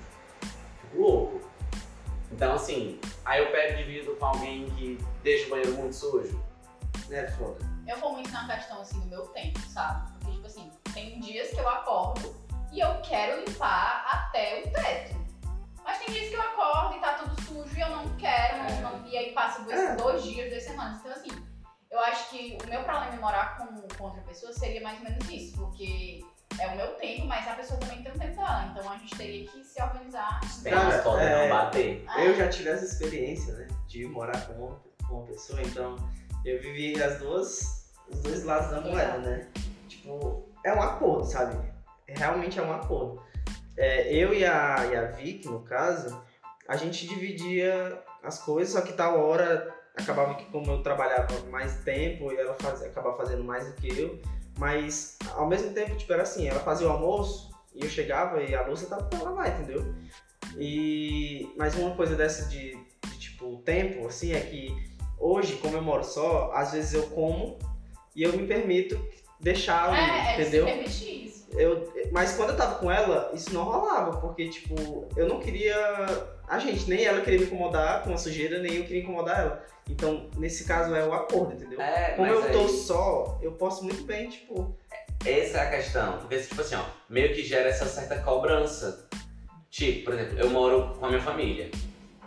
Fico 0.82 1.02
louco. 1.02 1.49
Então, 2.32 2.54
assim, 2.54 3.00
aí 3.26 3.44
eu 3.44 3.52
pego 3.52 3.74
e 3.80 3.84
divido 3.84 4.16
com 4.16 4.26
alguém 4.26 4.70
que 4.72 4.98
deixa 5.24 5.48
o 5.48 5.50
banheiro 5.50 5.74
muito 5.74 5.96
sujo. 5.96 6.40
É 7.12 7.28
foda. 7.32 7.58
Eu 7.88 7.98
vou 7.98 8.14
muito 8.14 8.30
na 8.32 8.46
questão 8.48 8.82
assim 8.82 9.00
do 9.02 9.08
meu 9.08 9.26
tempo, 9.28 9.60
sabe? 9.62 10.12
Porque, 10.20 10.32
tipo 10.34 10.46
assim, 10.46 10.72
tem 10.94 11.20
dias 11.20 11.50
que 11.50 11.58
eu 11.60 11.68
acordo 11.68 12.36
e 12.72 12.80
eu 12.80 13.02
quero 13.02 13.44
limpar 13.44 14.06
até 14.08 14.60
o 14.64 14.72
teto. 14.72 15.18
Mas 15.84 15.98
tem 15.98 16.14
dias 16.14 16.30
que 16.30 16.36
eu 16.36 16.42
acordo 16.42 16.98
e 16.98 17.00
tá 17.00 17.14
tudo 17.14 17.42
sujo 17.42 17.76
e 17.76 17.82
eu 17.82 17.90
não 17.90 18.08
quero, 18.18 18.58
É. 18.58 18.82
não- 18.82 19.08
e 19.08 19.18
aí 19.18 19.32
passa 19.34 19.64
dois, 19.64 19.80
É. 19.80 19.96
dois 19.96 20.24
dias, 20.24 20.50
duas 20.52 20.64
semanas. 20.64 21.00
Então, 21.00 21.12
assim, 21.12 21.30
eu 21.90 22.00
acho 22.02 22.30
que 22.30 22.58
o 22.64 22.68
meu 22.70 22.84
problema 22.84 23.16
em 23.16 23.20
morar 23.20 23.58
com, 23.58 23.88
com 23.98 24.04
outra 24.04 24.22
pessoa 24.22 24.54
seria 24.54 24.82
mais 24.82 25.00
ou 25.00 25.06
menos 25.06 25.28
isso, 25.28 25.58
porque 25.58 25.84
é 26.60 26.68
o 26.68 26.76
meu 26.76 26.88
tempo, 26.96 27.26
mas 27.26 27.48
a 27.48 27.54
pessoa 27.54 27.80
também 27.80 28.04
tem 28.04 28.12
o 28.12 28.20
tempo 28.20 28.36
dela. 28.36 28.72
Então 28.72 28.92
a 28.92 28.98
gente 28.98 29.16
teria 29.18 29.48
que 29.48 29.64
se 29.64 29.82
organizar. 29.82 30.40
Tem 30.64 30.74
Cara, 30.74 31.02
podem 31.02 31.26
é- 31.26 31.42
não 31.42 31.56
bater. 31.56 32.06
Eu 32.18 32.36
já 32.36 32.48
tive 32.50 32.70
essa 32.70 32.86
experiência, 32.86 33.54
né? 33.54 33.68
De 33.88 34.06
morar 34.06 34.40
com 34.48 34.54
uma, 34.54 34.82
com 35.08 35.16
uma 35.16 35.26
pessoa, 35.26 35.62
então 35.62 35.96
eu 36.46 36.62
vivi 36.62 37.02
as 37.02 37.20
duas, 37.20 37.92
os 38.10 38.20
dois 38.22 38.44
lados 38.44 38.72
da 38.72 38.82
moeda, 38.82 39.18
né? 39.20 39.48
Tipo, 39.88 40.48
é 40.64 40.74
um 40.74 40.82
acordo, 40.82 41.26
sabe? 41.26 41.58
Realmente 42.08 42.60
é 42.60 42.62
um 42.62 42.74
acordo. 42.74 43.22
É, 43.78 44.14
eu 44.14 44.34
e 44.34 44.46
a, 44.46 44.76
e 44.92 44.96
a 44.96 45.06
Vicky, 45.06 45.48
no 45.48 45.62
caso, 45.62 46.22
a 46.68 46.76
gente 46.76 47.08
dividia 47.08 48.04
as 48.22 48.40
coisas, 48.40 48.74
só 48.74 48.82
que 48.82 48.94
tal 48.94 49.20
hora 49.20 49.74
acabava 49.98 50.36
que 50.36 50.46
como 50.46 50.72
eu 50.72 50.84
trabalhava 50.84 51.40
mais 51.50 51.78
tempo 51.84 52.32
e 52.32 52.38
ela 52.38 52.56
fazia, 52.60 52.88
acabava 52.88 53.18
fazendo 53.18 53.44
mais 53.44 53.68
do 53.68 53.74
que 53.74 53.88
eu, 54.00 54.20
mas 54.60 55.18
ao 55.36 55.48
mesmo 55.48 55.74
tempo, 55.74 55.96
tipo, 55.96 56.12
era 56.12 56.24
assim, 56.24 56.48
ela 56.48 56.60
fazia 56.60 56.88
o 56.88 56.92
almoço 56.92 57.50
e 57.74 57.84
eu 57.84 57.90
chegava 57.90 58.44
e 58.44 58.54
a 58.54 58.68
louça 58.68 58.86
tava 58.86 59.06
pra 59.06 59.24
lavar, 59.24 59.48
entendeu? 59.48 59.96
E 60.58 61.52
mais 61.58 61.76
uma 61.76 61.96
coisa 61.96 62.16
dessa 62.16 62.50
de, 62.50 62.78
de, 63.08 63.20
tipo 63.20 63.62
tempo, 63.64 64.06
assim, 64.06 64.34
é 64.34 64.40
que 64.42 64.76
hoje, 65.18 65.56
como 65.58 65.78
eu 65.78 65.82
moro 65.82 66.04
só, 66.04 66.52
às 66.54 66.74
vezes 66.74 66.94
eu 66.94 67.04
como 67.08 67.58
e 68.16 68.24
eu 68.24 68.34
me 68.34 68.46
permito 68.46 69.00
deixar 69.40 69.98
é, 69.98 70.00
é 70.02 70.42
entendeu? 70.42 70.68
se 70.68 70.74
permitir 70.74 71.26
isso. 71.26 71.48
Eu, 71.54 71.92
mas 72.12 72.36
quando 72.36 72.50
eu 72.50 72.58
tava 72.58 72.76
com 72.76 72.92
ela, 72.92 73.32
isso 73.34 73.54
não 73.54 73.64
rolava, 73.64 74.18
porque, 74.18 74.50
tipo, 74.50 75.08
eu 75.16 75.28
não 75.28 75.40
queria. 75.40 75.76
A 76.50 76.58
gente, 76.58 76.90
nem 76.90 77.06
ela 77.06 77.22
queria 77.22 77.40
me 77.40 77.46
incomodar 77.46 78.04
com 78.04 78.12
a 78.12 78.18
sujeira, 78.18 78.58
nem 78.60 78.78
eu 78.78 78.84
queria 78.84 79.04
incomodar 79.04 79.40
ela. 79.40 79.66
Então, 79.88 80.30
nesse 80.36 80.64
caso, 80.66 80.96
é 80.96 81.06
o 81.06 81.14
acordo, 81.14 81.54
entendeu? 81.54 81.80
É, 81.80 82.16
Como 82.16 82.28
eu 82.28 82.52
tô 82.52 82.60
aí- 82.62 82.70
só, 82.70 83.38
eu 83.42 83.52
posso 83.52 83.84
muito 83.84 84.04
bem, 84.04 84.30
tipo. 84.30 84.76
Essa 85.24 85.60
é 85.60 85.62
a 85.62 85.70
questão. 85.70 86.18
Porque, 86.18 86.38
tipo 86.40 86.60
assim, 86.60 86.76
ó, 86.76 86.84
meio 87.08 87.36
que 87.36 87.44
gera 87.44 87.70
essa 87.70 87.86
certa 87.86 88.18
cobrança. 88.20 89.08
Tipo, 89.70 90.06
por 90.06 90.14
exemplo, 90.16 90.40
eu 90.40 90.50
moro 90.50 90.96
com 91.00 91.06
a 91.06 91.10
minha 91.10 91.22
família. 91.22 91.70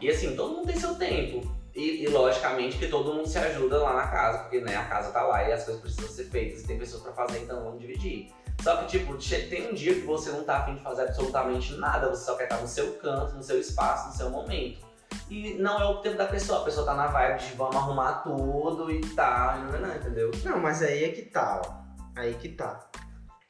E 0.01 0.09
assim, 0.09 0.37
todo 0.37 0.55
mundo 0.55 0.67
tem 0.69 0.77
seu 0.77 0.95
tempo. 0.95 1.43
E, 1.75 2.05
e, 2.05 2.09
logicamente 2.09 2.77
que 2.79 2.87
todo 2.87 3.15
mundo 3.15 3.27
se 3.27 3.39
ajuda 3.39 3.79
lá 3.79 3.95
na 3.95 4.07
casa, 4.07 4.39
porque 4.41 4.61
né, 4.61 4.77
a 4.77 4.85
casa 4.85 5.11
tá 5.11 5.23
lá 5.23 5.49
e 5.49 5.53
as 5.53 5.65
coisas 5.65 5.83
precisam 5.83 6.11
ser 6.11 6.25
feitas 6.25 6.63
e 6.63 6.67
tem 6.67 6.79
pessoas 6.79 7.03
pra 7.03 7.13
fazer, 7.13 7.39
então 7.41 7.65
vamos 7.65 7.81
dividir. 7.81 8.31
Só 8.63 8.77
que, 8.77 8.87
tipo, 8.99 9.17
tem 9.51 9.71
um 9.71 9.75
dia 9.75 9.95
que 9.95 10.03
você 10.03 10.31
não 10.31 10.45
tá 10.45 10.59
afim 10.59 10.77
de 10.77 10.83
fazer 10.83 11.03
absolutamente 11.03 11.75
nada, 11.75 12.09
você 12.09 12.25
só 12.25 12.37
quer 12.37 12.45
estar 12.45 12.59
no 12.61 12.69
seu 12.69 12.93
canto, 12.95 13.35
no 13.35 13.43
seu 13.43 13.59
espaço, 13.59 14.09
no 14.09 14.15
seu 14.15 14.31
momento. 14.31 14.87
E 15.29 15.55
não 15.55 15.81
é 15.81 15.85
o 15.85 15.97
tempo 15.97 16.17
da 16.17 16.27
pessoa, 16.27 16.61
a 16.61 16.65
pessoa 16.65 16.87
tá 16.87 16.95
na 16.95 17.09
vibe 17.09 17.41
de 17.41 17.55
vamos 17.55 17.77
arrumar 17.77 18.23
tudo 18.23 18.91
e 18.91 19.01
tá, 19.01 19.67
não, 19.71 19.81
não, 19.81 19.95
entendeu? 19.95 20.31
Não, 20.45 20.59
mas 20.61 20.83
aí 20.83 21.05
é 21.05 21.09
que 21.09 21.23
tá, 21.23 21.61
ó. 21.65 21.83
Aí 22.15 22.35
que 22.35 22.51
tá. 22.51 22.89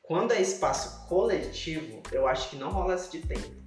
Quando 0.02 0.32
é 0.32 0.40
espaço 0.40 1.06
coletivo, 1.08 2.02
eu 2.10 2.26
acho 2.26 2.48
que 2.50 2.56
não 2.56 2.70
rola 2.70 2.94
esse 2.94 3.10
de 3.12 3.26
tempo. 3.26 3.62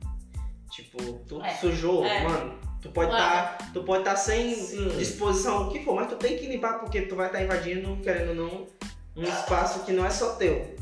Tipo, 0.72 1.20
tu 1.28 1.42
É. 1.42 1.54
sujou, 1.56 2.04
É. 2.04 2.24
mano, 2.24 2.60
tu 2.82 2.90
pode 2.90 3.12
Claro. 3.12 3.58
tá, 3.58 3.66
tu 3.74 3.84
pode 3.84 4.04
tá 4.04 4.16
sem 4.16 4.56
Sim. 4.56 4.88
disposição, 4.98 5.68
o 5.68 5.72
que 5.72 5.84
for, 5.86 5.96
mas 5.96 6.08
tu 6.10 6.16
tem 6.16 6.38
que 6.38 6.48
limpar 6.48 6.80
porque 6.80 7.04
tu 7.04 7.16
vai 7.16 7.28
estar 7.28 7.42
invadindo, 7.42 7.98
querendo 8.02 8.30
ou 8.30 8.36
não, 8.36 8.68
um 9.16 9.24
espaço 9.24 9.86
que 9.86 9.94
não 9.94 10.06
é 10.06 10.10
só 10.10 10.34
teu. 10.36 10.75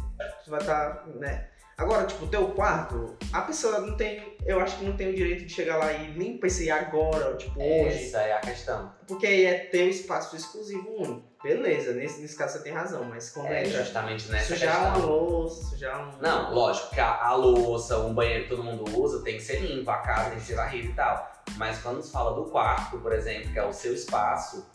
Tu 0.44 0.50
vai 0.52 0.60
estar, 0.60 1.06
né? 1.16 1.48
Agora, 1.76 2.06
tipo, 2.06 2.28
teu 2.28 2.50
quarto, 2.50 3.18
a 3.34 3.42
pessoa 3.42 3.80
não 3.80 3.98
tem, 3.98 4.38
eu 4.46 4.60
acho 4.60 4.78
que 4.78 4.86
não 4.86 4.96
tem 4.96 5.10
o 5.10 5.16
direito 5.16 5.44
de 5.46 5.52
chegar 5.52 5.78
lá 5.78 5.92
e 5.92 6.12
limpa 6.12 6.46
esse 6.46 6.70
agora, 6.70 7.30
ou, 7.30 7.36
tipo, 7.38 7.60
hoje. 7.60 8.06
Essa 8.10 8.22
é 8.22 8.34
a 8.34 8.40
questão. 8.40 8.94
Porque 9.08 9.26
aí 9.26 9.46
é 9.46 9.58
teu 9.66 9.90
espaço 9.90 10.36
exclusivo 10.36 10.88
único. 10.98 11.24
Beleza, 11.44 11.92
nesse, 11.94 12.22
nesse 12.22 12.38
caso 12.38 12.54
você 12.58 12.64
tem 12.64 12.72
razão, 12.72 13.04
mas 13.06 13.32
quando 13.32 13.48
É 13.48 13.66
entra 13.66 13.84
justamente 13.84 14.32
nessa 14.32 14.54
sujar 14.56 14.78
uma 14.82 14.92
questão. 14.94 15.10
louça, 15.10 15.64
sujar 15.66 16.00
um. 16.16 16.22
Não, 16.22 16.54
lógico 16.54 16.90
que 16.94 17.00
a, 17.02 17.22
a 17.26 17.36
louça, 17.36 17.98
um 17.98 18.14
banheiro 18.14 18.44
que 18.44 18.50
todo 18.52 18.64
mundo 18.64 18.86
usa, 18.98 19.24
tem 19.24 19.38
que 19.38 19.44
ser 19.44 19.60
limpo, 19.60 19.90
a 19.90 19.98
casa 19.98 20.30
tem 20.30 20.40
que 20.40 20.46
ser 20.46 20.56
varrida 20.56 20.88
e 20.88 20.94
tal. 20.94 21.34
Mas 21.58 21.80
quando 21.80 22.02
se 22.04 22.12
fala 22.12 22.34
do 22.36 22.46
quarto, 22.52 23.00
por 23.00 23.12
exemplo, 23.12 23.52
que 23.52 23.58
é 23.60 23.66
o 23.66 23.74
seu 23.74 23.94
espaço, 23.94 24.70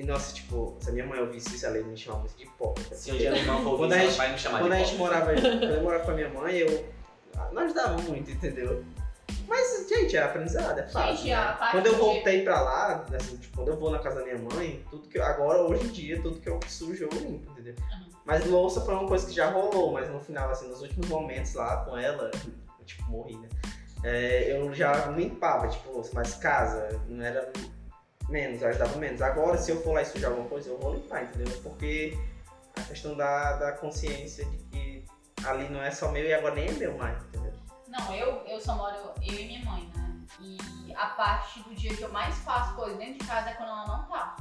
E 0.00 0.04
nossa, 0.06 0.32
tipo, 0.32 0.78
se 0.80 0.88
a 0.88 0.92
minha 0.94 1.04
mãe 1.06 1.20
ouvisse 1.20 1.54
isso, 1.54 1.66
ela 1.66 1.76
ia 1.76 1.84
me 1.84 1.94
chamar 1.94 2.20
muito 2.20 2.34
de 2.34 2.44
hipócrita. 2.44 2.94
se 2.94 3.12
um 3.12 3.16
dia 3.18 3.30
minha 3.32 3.42
irmã 3.42 3.56
for 3.62 3.76
Quando 3.76 3.82
ouvir, 3.82 3.94
a 3.94 3.98
ela 3.98 4.06
gente- 4.08 4.16
vai 4.16 4.32
me 4.32 4.38
chamar 4.38 4.58
Quando 4.60 4.70
de 4.72 4.76
a 4.76 4.78
gente 4.84 4.96
pobre. 4.96 5.14
morava, 5.18 5.32
quando 5.34 5.62
eu 5.74 5.82
morava 5.82 6.04
com 6.04 6.10
a 6.10 6.14
minha 6.14 6.28
mãe, 6.30 6.56
eu. 6.56 6.88
Não 7.52 7.62
ajudava 7.62 7.98
muito, 8.02 8.30
entendeu? 8.30 8.82
Mas, 9.46 9.88
gente, 9.88 10.16
é 10.16 10.22
aprendizado, 10.22 10.78
é 10.78 10.86
fácil. 10.88 11.16
Gente, 11.16 11.28
né? 11.28 11.34
a 11.34 11.68
Quando 11.70 11.86
eu 11.86 11.92
de- 11.94 11.98
voltei 12.00 12.42
pra 12.44 12.60
lá, 12.62 13.04
assim, 13.14 13.36
tipo, 13.36 13.56
quando 13.56 13.68
eu 13.68 13.76
vou 13.76 13.90
na 13.90 13.98
casa 13.98 14.20
da 14.20 14.24
minha 14.24 14.38
mãe, 14.38 14.82
tudo 14.90 15.06
que 15.06 15.18
eu, 15.18 15.24
agora, 15.24 15.60
hoje 15.62 15.84
em 15.84 15.88
dia, 15.88 16.22
tudo 16.22 16.40
que 16.40 16.48
eu 16.48 16.58
sujo 16.66 17.04
eu 17.04 17.18
limpo, 17.18 17.50
entendeu? 17.52 17.74
Uhum. 17.78 18.10
Mas 18.24 18.46
louça 18.46 18.80
foi 18.80 18.94
uma 18.94 19.06
coisa 19.06 19.26
que 19.26 19.32
já 19.34 19.50
rolou, 19.50 19.92
mas 19.92 20.08
no 20.08 20.18
final, 20.20 20.48
assim, 20.50 20.66
nos 20.68 20.80
últimos 20.80 21.08
momentos 21.08 21.52
lá 21.54 21.84
com 21.84 21.94
ela, 21.98 22.30
eu, 22.78 22.84
tipo, 22.86 23.10
morri, 23.10 23.36
né? 23.36 23.48
É, 24.04 24.52
eu 24.56 24.72
já 24.72 25.06
limpava, 25.08 25.68
tipo, 25.68 25.92
louça, 25.92 26.12
mas 26.14 26.34
casa, 26.36 26.98
não 27.08 27.22
era 27.22 27.52
menos, 28.30 28.62
eu 28.62 28.68
ajudava 28.68 28.96
menos. 28.96 29.20
Agora, 29.20 29.58
se 29.58 29.70
eu 29.70 29.82
for 29.82 29.92
lá 29.92 30.02
e 30.02 30.06
sujar 30.06 30.30
alguma 30.30 30.48
coisa, 30.48 30.70
eu 30.70 30.78
vou 30.78 30.94
limpar, 30.94 31.24
entendeu? 31.24 31.60
Porque 31.62 32.16
a 32.76 32.82
questão 32.82 33.16
da, 33.16 33.56
da 33.56 33.72
consciência 33.72 34.44
de 34.44 34.56
que 34.58 35.04
ali 35.44 35.68
não 35.68 35.82
é 35.82 35.90
só 35.90 36.10
meu 36.10 36.24
e 36.24 36.32
agora 36.32 36.54
nem 36.54 36.68
é 36.68 36.72
meu 36.72 36.96
mais, 36.96 37.22
entendeu? 37.24 37.52
Não, 37.88 38.14
eu, 38.14 38.46
eu 38.46 38.60
só 38.60 38.76
moro 38.76 38.96
eu 39.22 39.34
e 39.34 39.46
minha 39.46 39.64
mãe, 39.64 39.90
né? 39.96 40.16
E 40.40 40.94
a 40.94 41.06
parte 41.06 41.60
do 41.60 41.74
dia 41.74 41.94
que 41.94 42.02
eu 42.02 42.12
mais 42.12 42.36
faço 42.38 42.74
coisa 42.74 42.96
dentro 42.96 43.18
de 43.18 43.26
casa 43.26 43.50
é 43.50 43.54
quando 43.54 43.68
ela 43.68 43.86
não 43.86 44.04
tá. 44.08 44.36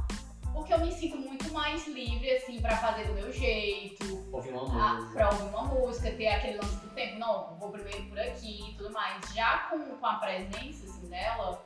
Porque 0.54 0.74
eu 0.74 0.80
me 0.80 0.92
sinto 0.92 1.18
muito 1.18 1.52
mais 1.54 1.88
livre, 1.88 2.32
assim, 2.32 2.60
pra 2.62 2.76
fazer 2.78 3.06
do 3.06 3.14
meu 3.14 3.32
jeito, 3.32 4.28
Ouvir 4.32 4.52
uma 4.52 4.64
ah, 4.64 4.96
música. 4.96 5.14
pra 5.14 5.30
ouvir 5.30 5.44
uma 5.44 5.64
música, 5.64 6.12
ter 6.12 6.28
aquele 6.28 6.58
lance 6.58 6.76
do 6.78 6.90
tempo. 6.90 7.20
Não, 7.20 7.56
vou 7.60 7.72
primeiro 7.72 8.04
por 8.06 8.20
aqui 8.20 8.70
e 8.70 8.74
tudo 8.76 8.92
mais. 8.92 9.22
Já 9.34 9.70
com, 9.70 9.80
com 9.80 10.06
a 10.06 10.16
presença, 10.16 10.86
assim, 10.86 11.08
dela, 11.08 11.64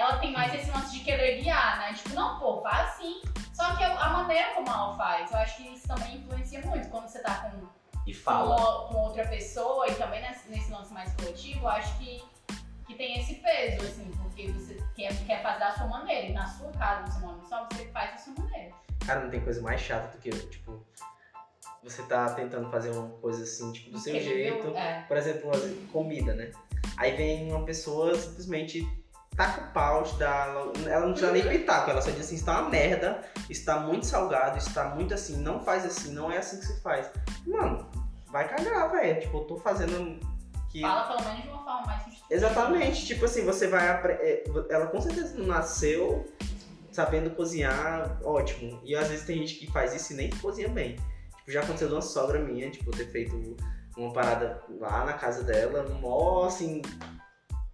ela 0.00 0.18
tem 0.18 0.32
mais 0.32 0.52
esse 0.54 0.70
lance 0.70 0.92
de 0.98 1.04
querer 1.04 1.42
guiar, 1.42 1.78
né? 1.78 1.92
Tipo, 1.92 2.14
não, 2.14 2.38
pô, 2.38 2.62
faz 2.62 2.90
assim. 2.90 3.20
Só 3.52 3.76
que 3.76 3.84
a 3.84 4.08
maneira 4.08 4.54
como 4.54 4.68
ela 4.68 4.96
faz, 4.96 5.30
eu 5.30 5.38
acho 5.38 5.56
que 5.58 5.68
isso 5.74 5.86
também 5.86 6.16
influencia 6.16 6.60
muito. 6.62 6.88
Quando 6.88 7.06
você 7.08 7.18
tá 7.20 7.34
com 7.50 7.66
E 8.06 8.14
fala. 8.14 8.56
com, 8.56 8.94
com 8.94 9.00
outra 9.02 9.26
pessoa 9.28 9.86
e 9.86 9.94
também 9.96 10.22
nesse, 10.22 10.48
nesse 10.48 10.70
lance 10.72 10.92
mais 10.94 11.12
coletivo, 11.14 11.60
eu 11.66 11.68
acho 11.68 11.98
que, 11.98 12.22
que 12.86 12.94
tem 12.94 13.20
esse 13.20 13.34
peso, 13.34 13.84
assim, 13.86 14.10
porque 14.22 14.50
você 14.52 14.82
quer, 14.94 15.14
quer 15.26 15.42
fazer 15.42 15.58
da 15.58 15.72
sua 15.72 15.86
maneira. 15.86 16.26
E 16.28 16.32
na 16.32 16.46
sua 16.46 16.70
casa, 16.72 17.10
você 17.10 17.18
mora 17.26 17.38
só, 17.46 17.68
você 17.70 17.84
faz 17.88 18.12
da 18.12 18.16
sua 18.16 18.32
maneira. 18.42 18.74
Cara, 19.06 19.20
não 19.20 19.30
tem 19.30 19.40
coisa 19.40 19.60
mais 19.60 19.80
chata 19.82 20.16
do 20.16 20.22
que, 20.22 20.30
tipo, 20.30 20.82
você 21.82 22.02
tá 22.04 22.30
tentando 22.32 22.70
fazer 22.70 22.90
uma 22.92 23.08
coisa 23.18 23.42
assim, 23.42 23.70
tipo, 23.72 23.90
do 23.90 23.98
seu 23.98 24.18
jeito. 24.18 24.74
É. 24.74 25.02
Por 25.06 25.18
exemplo, 25.18 25.50
comida, 25.92 26.34
né? 26.34 26.50
Aí 26.96 27.14
vem 27.14 27.52
uma 27.52 27.64
pessoa 27.66 28.14
simplesmente 28.14 28.86
taca 29.40 29.62
o 29.62 29.72
pau, 29.72 30.04
dá, 30.18 30.54
ela 30.86 31.06
não 31.06 31.14
dá 31.14 31.32
nem 31.32 31.48
pitaco, 31.48 31.90
ela 31.90 32.02
só 32.02 32.10
diz 32.10 32.20
assim, 32.20 32.34
isso 32.34 32.44
tá 32.44 32.60
uma 32.60 32.68
merda, 32.68 33.22
isso 33.48 33.64
tá 33.64 33.80
muito 33.80 34.04
salgado, 34.04 34.58
isso 34.58 34.74
tá 34.74 34.84
muito 34.94 35.14
assim, 35.14 35.38
não 35.38 35.64
faz 35.64 35.86
assim, 35.86 36.12
não 36.12 36.30
é 36.30 36.36
assim 36.36 36.58
que 36.58 36.66
se 36.66 36.82
faz. 36.82 37.10
Mano, 37.46 37.88
vai 38.28 38.46
cagar, 38.46 38.90
velho. 38.90 39.20
Tipo, 39.22 39.38
eu 39.38 39.44
tô 39.44 39.56
fazendo 39.56 40.20
que. 40.70 40.82
Fala 40.82 41.08
pelo 41.08 41.24
menos 41.26 41.42
de 41.42 41.48
uma 41.48 41.64
forma 41.64 41.86
mais. 41.86 42.02
Exatamente, 42.28 43.06
tipo 43.06 43.24
assim, 43.24 43.44
você 43.46 43.66
vai. 43.66 43.88
é, 43.88 44.44
Ela 44.68 44.88
com 44.88 45.00
certeza 45.00 45.38
não 45.38 45.46
nasceu 45.46 46.26
sabendo 46.92 47.30
cozinhar, 47.30 48.20
ótimo. 48.22 48.78
E 48.84 48.94
às 48.94 49.08
vezes 49.08 49.24
tem 49.24 49.38
gente 49.38 49.54
que 49.54 49.72
faz 49.72 49.94
isso 49.94 50.12
e 50.12 50.16
nem 50.16 50.28
cozinha 50.28 50.68
bem. 50.68 50.96
Tipo, 51.38 51.50
já 51.50 51.60
aconteceu 51.60 51.88
de 51.88 51.94
uma 51.94 52.02
sogra 52.02 52.38
minha, 52.38 52.70
tipo, 52.70 52.90
ter 52.90 53.06
feito 53.06 53.56
uma 53.96 54.12
parada 54.12 54.62
lá 54.78 55.04
na 55.06 55.14
casa 55.14 55.42
dela, 55.42 55.88
mó 56.00 56.44
assim, 56.44 56.82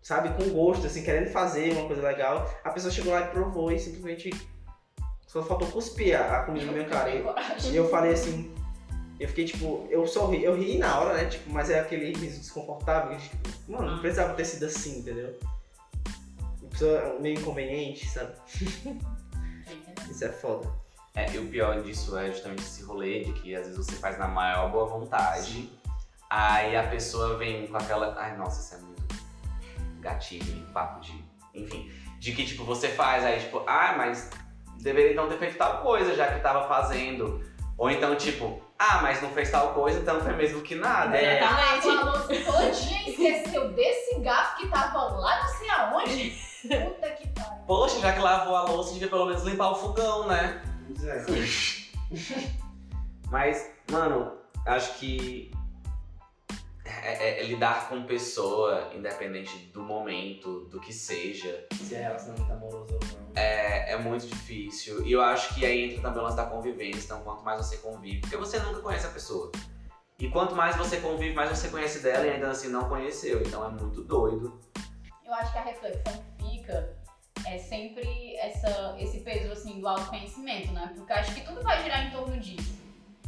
sabe, 0.07 0.29
com 0.35 0.49
gosto, 0.51 0.87
assim, 0.87 1.03
querendo 1.03 1.33
fazer 1.33 1.73
uma 1.73 1.89
coisa 1.89 2.01
legal. 2.01 2.49
A 2.63 2.71
pessoa 2.71 2.93
chegou 2.93 3.13
lá 3.13 3.23
e 3.23 3.27
provou 3.27 3.73
e 3.73 3.79
simplesmente 3.79 4.31
só 5.27 5.43
faltou 5.43 5.67
cuspir 5.67 6.17
a 6.17 6.45
comida 6.45 6.65
no 6.65 6.73
meu 6.73 6.87
cara. 6.87 7.11
E- 7.11 7.75
eu 7.75 7.89
falei 7.89 8.13
assim, 8.13 8.55
eu 9.19 9.27
fiquei 9.27 9.47
tipo, 9.47 9.85
eu 9.91 10.07
sorri, 10.07 10.45
eu 10.45 10.55
ri 10.57 10.79
na 10.79 11.01
hora, 11.01 11.15
né? 11.15 11.25
Tipo, 11.25 11.51
mas 11.51 11.71
é 11.71 11.81
aquele 11.81 12.13
riso 12.13 12.39
desconfortável, 12.39 13.17
que, 13.17 13.29
tipo, 13.29 13.73
mano, 13.73 13.91
não 13.91 13.99
precisava 13.99 14.33
ter 14.35 14.45
sido 14.45 14.67
assim, 14.67 15.01
entendeu? 15.01 15.37
A 16.65 16.69
pessoa 16.71 17.17
meio 17.19 17.41
inconveniente, 17.41 18.09
sabe? 18.09 18.33
Isso 20.09 20.25
é 20.25 20.29
foda. 20.29 20.73
É, 21.17 21.33
e 21.33 21.39
o 21.39 21.49
pior 21.49 21.83
disso 21.83 22.17
é 22.17 22.31
justamente 22.31 22.63
esse 22.63 22.85
rolê 22.85 23.25
de 23.25 23.33
que 23.33 23.57
às 23.57 23.67
vezes 23.67 23.85
você 23.85 23.97
faz 23.97 24.17
na 24.21 24.29
maior 24.29 24.71
boa 24.71 24.87
vontade, 24.87 25.69
aí 26.31 26.77
a 26.77 26.87
pessoa 26.87 27.37
vem 27.37 27.67
com 27.67 27.77
aquela. 27.77 28.15
Ai, 28.21 28.37
nossa, 28.37 28.61
isso 28.61 28.75
é 28.75 28.87
muito 28.87 28.96
gatilho, 30.07 30.67
papo 30.73 31.01
de. 31.01 31.13
Enfim. 31.55 31.91
De 32.19 32.33
que, 32.33 32.45
tipo, 32.45 32.65
você 32.65 32.89
faz, 32.89 33.25
aí, 33.25 33.41
tipo, 33.41 33.63
ah, 33.67 33.95
mas 33.97 34.31
deveria 34.81 35.13
então 35.13 35.29
ter 35.29 35.39
feito 35.39 35.57
tal 35.57 35.83
coisa 35.83 36.15
já 36.15 36.33
que 36.33 36.41
tava 36.41 36.69
fazendo. 36.69 37.45
Ou 37.77 37.91
então, 37.91 38.15
tipo, 38.17 38.63
ah, 38.79 39.01
mas 39.03 39.21
não 39.21 39.31
fez 39.31 39.51
tal 39.51 39.75
coisa, 39.75 40.01
então 40.01 40.21
foi 40.21 40.35
mesmo 40.35 40.63
que 40.63 40.75
nada. 40.75 41.17
É. 41.17 41.39
Exatamente. 41.39 41.89
Ela 41.89 42.05
louça 42.05 42.29
todinha 42.29 43.11
esqueceu 43.11 43.73
desse 43.73 44.21
garfo 44.21 44.57
que 44.57 44.69
tava 44.69 45.03
lá 45.03 45.43
não 45.43 45.49
sei 45.49 45.71
aonde. 45.71 46.31
Puta 46.63 47.11
que 47.11 47.29
pariu. 47.29 47.65
Poxa, 47.67 48.01
já 48.01 48.13
que 48.13 48.21
lavou 48.21 48.57
a 48.57 48.63
louça, 48.63 48.93
devia 48.93 49.09
pelo 49.09 49.27
menos 49.27 49.43
limpar 49.43 49.73
o 49.73 49.75
fogão, 49.75 50.27
né? 50.27 50.63
Mas, 53.31 53.71
mano, 53.91 54.33
acho 54.67 54.95
que 54.99 55.51
é- 57.03 57.13
é- 57.29 57.41
é 57.41 57.43
lidar 57.45 57.89
com 57.89 58.05
pessoa, 58.05 58.91
independente 58.95 59.57
do 59.73 59.83
momento, 59.83 60.61
do 60.67 60.81
que 60.81 60.93
seja, 60.93 61.67
Se 61.75 61.95
é 61.95 62.03
relacionamento 62.03 62.53
amoroso 62.53 62.95
ou 62.95 63.01
não. 63.21 63.33
é, 63.35 63.93
é 63.93 63.97
muito 63.99 64.27
difícil. 64.27 65.05
E 65.07 65.13
eu 65.13 65.21
acho 65.23 65.55
que 65.55 65.65
aí 65.67 65.85
entra 65.91 66.03
também 66.03 66.21
o 66.21 66.25
lance 66.25 66.37
da 66.37 66.47
convivência. 66.47 67.05
Então, 67.07 67.21
quanto 67.23 67.43
mais 67.45 67.59
você 67.59 67.79
convive, 67.79 68.21
porque 68.21 68.37
você 68.37 68.59
nunca 68.61 68.81
conhece 68.81 69.07
a 69.07 69.11
pessoa. 69.11 69.51
E 70.19 70.29
quanto 70.31 70.55
mais 70.55 70.77
você 70.77 70.99
convive, 70.99 71.35
mais 71.35 71.51
você 71.51 71.69
conhece 71.69 72.01
dela 72.03 72.27
e 72.27 72.31
ainda 72.31 72.51
assim 72.51 72.69
não 72.69 72.89
conheceu. 72.89 73.43
Então 73.43 73.65
é 73.65 73.69
muito 73.69 74.03
doido. 74.03 74.59
Eu 75.25 75.35
acho 75.35 75.53
que 75.53 75.59
a 75.59 75.63
reflexão 75.63 76.25
que 76.39 76.51
fica 76.59 76.97
é 77.47 77.59
sempre 77.59 78.35
essa, 78.37 78.97
esse 78.99 79.21
peso 79.21 79.53
assim, 79.53 79.79
do 79.79 79.87
autoconhecimento, 79.87 80.73
né? 80.73 80.91
Porque 80.97 81.13
eu 81.13 81.17
acho 81.17 81.35
que 81.35 81.43
tudo 81.43 81.63
vai 81.63 81.83
girar 81.83 82.07
em 82.07 82.11
torno 82.11 82.39
disso. 82.41 82.75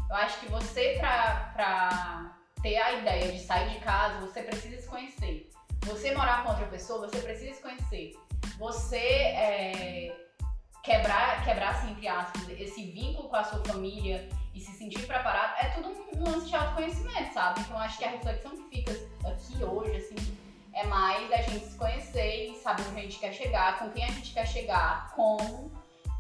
Eu 0.09 0.17
acho 0.17 0.41
que 0.41 0.51
você, 0.51 0.97
pra, 0.99 1.53
pra 1.55 2.38
ter 2.63 2.77
a 2.77 2.93
ideia 2.93 3.33
de 3.33 3.41
sair 3.41 3.71
de 3.71 3.79
casa, 3.81 4.21
você 4.21 4.43
precisa 4.43 4.81
se 4.81 4.89
conhecer. 4.89 5.51
Você 5.83 6.15
morar 6.15 6.43
com 6.43 6.51
outra 6.51 6.67
pessoa, 6.67 7.09
você 7.09 7.19
precisa 7.21 7.55
se 7.55 7.63
conhecer. 7.63 8.13
Você 8.59 8.97
é, 8.97 10.17
quebrar, 10.83 11.45
quebrar 11.45 11.71
assim, 11.71 11.93
entre 11.93 12.09
aspas, 12.09 12.49
esse 12.49 12.91
vínculo 12.91 13.29
com 13.29 13.37
a 13.37 13.45
sua 13.45 13.65
família 13.65 14.29
e 14.55 14.61
se 14.61 14.73
sentir 14.73 15.07
preparado, 15.07 15.55
é 15.59 15.69
tudo 15.71 15.89
um, 15.89 16.25
lance 16.25 16.49
de 16.49 16.57
autoconhecimento, 16.57 17.33
sabe? 17.33 17.61
Então 17.61 17.77
eu 17.77 17.83
acho 17.83 17.99
que 17.99 18.05
a 18.05 18.11
reflexão 18.11 18.51
que 18.51 18.77
fica 18.77 18.93
aqui 19.25 19.63
hoje, 19.63 19.97
assim, 19.97 20.17
é 20.73 20.85
mais 20.85 21.29
da 21.31 21.43
gente 21.43 21.65
se 21.65 21.77
conhecer 21.77 22.51
e 22.51 22.57
saber 22.57 22.83
onde 22.89 22.99
a 22.99 23.03
gente 23.03 23.19
quer 23.19 23.33
chegar, 23.33 23.79
com 23.79 23.91
quem 23.91 24.05
a 24.05 24.09
gente 24.09 24.33
quer 24.33 24.47
chegar, 24.47 25.13
como. 25.15 25.71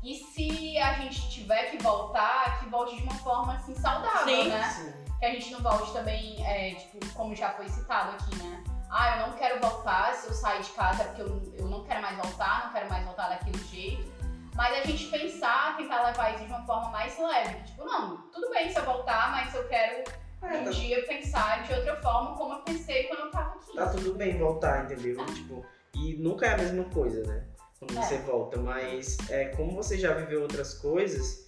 E 0.02 0.14
se 0.14 0.78
a 0.78 0.94
gente 0.94 1.28
tiver 1.30 1.70
que 1.70 1.82
voltar, 1.82 2.60
que 2.60 2.68
volte 2.68 2.96
de 2.96 3.02
uma 3.02 3.14
forma 3.14 3.54
assim 3.54 3.74
saudável, 3.74 4.42
Sim. 4.42 4.48
né? 4.48 4.70
Sim. 4.70 5.07
Que 5.18 5.26
a 5.26 5.30
gente 5.30 5.50
não 5.50 5.60
volte 5.60 5.92
também, 5.92 6.44
é, 6.46 6.74
tipo, 6.74 7.12
como 7.14 7.34
já 7.34 7.50
foi 7.50 7.68
citado 7.68 8.12
aqui, 8.12 8.36
né? 8.36 8.62
Ah, 8.90 9.18
eu 9.18 9.26
não 9.28 9.36
quero 9.36 9.60
voltar, 9.60 10.14
se 10.14 10.28
eu 10.28 10.32
sair 10.32 10.62
de 10.62 10.70
casa 10.70 11.04
porque 11.04 11.22
eu, 11.22 11.42
eu 11.58 11.66
não 11.66 11.84
quero 11.84 12.00
mais 12.00 12.16
voltar, 12.16 12.66
não 12.66 12.72
quero 12.72 12.88
mais 12.88 13.04
voltar 13.04 13.28
daquele 13.28 13.58
jeito. 13.64 14.10
Mas 14.54 14.76
a 14.78 14.82
gente 14.86 15.06
pensar, 15.06 15.76
tentar 15.76 16.02
levar 16.06 16.34
isso 16.34 16.44
de 16.44 16.50
uma 16.52 16.64
forma 16.66 16.90
mais 16.90 17.16
leve. 17.18 17.62
Tipo, 17.64 17.84
não, 17.84 18.16
tudo 18.32 18.50
bem 18.50 18.70
se 18.72 18.78
eu 18.78 18.84
voltar, 18.84 19.30
mas 19.30 19.54
eu 19.54 19.66
quero 19.68 20.04
É, 20.40 20.46
É, 20.46 20.58
tá- 20.58 20.64
podia 20.64 21.04
pensar 21.06 21.64
de 21.64 21.74
outra 21.74 21.96
forma 22.00 22.36
como 22.36 22.54
eu 22.54 22.58
pensei 22.62 23.04
quando 23.08 23.20
eu 23.22 23.30
tava 23.32 23.56
aqui. 23.56 23.74
Tá 23.74 23.88
tudo 23.88 24.14
bem 24.14 24.38
voltar, 24.38 24.84
entendeu? 24.84 25.26
Tipo, 25.26 25.66
e 25.94 26.14
nunca 26.16 26.46
é 26.46 26.54
a 26.54 26.58
mesma 26.58 26.84
coisa, 26.84 27.26
né? 27.26 27.44
Quando 27.80 27.98
É. 27.98 28.02
você 28.02 28.18
volta, 28.18 28.56
mas 28.60 29.16
é, 29.30 29.46
como 29.56 29.74
você 29.74 29.98
já 29.98 30.14
viveu 30.14 30.42
outras 30.42 30.74
coisas, 30.74 31.47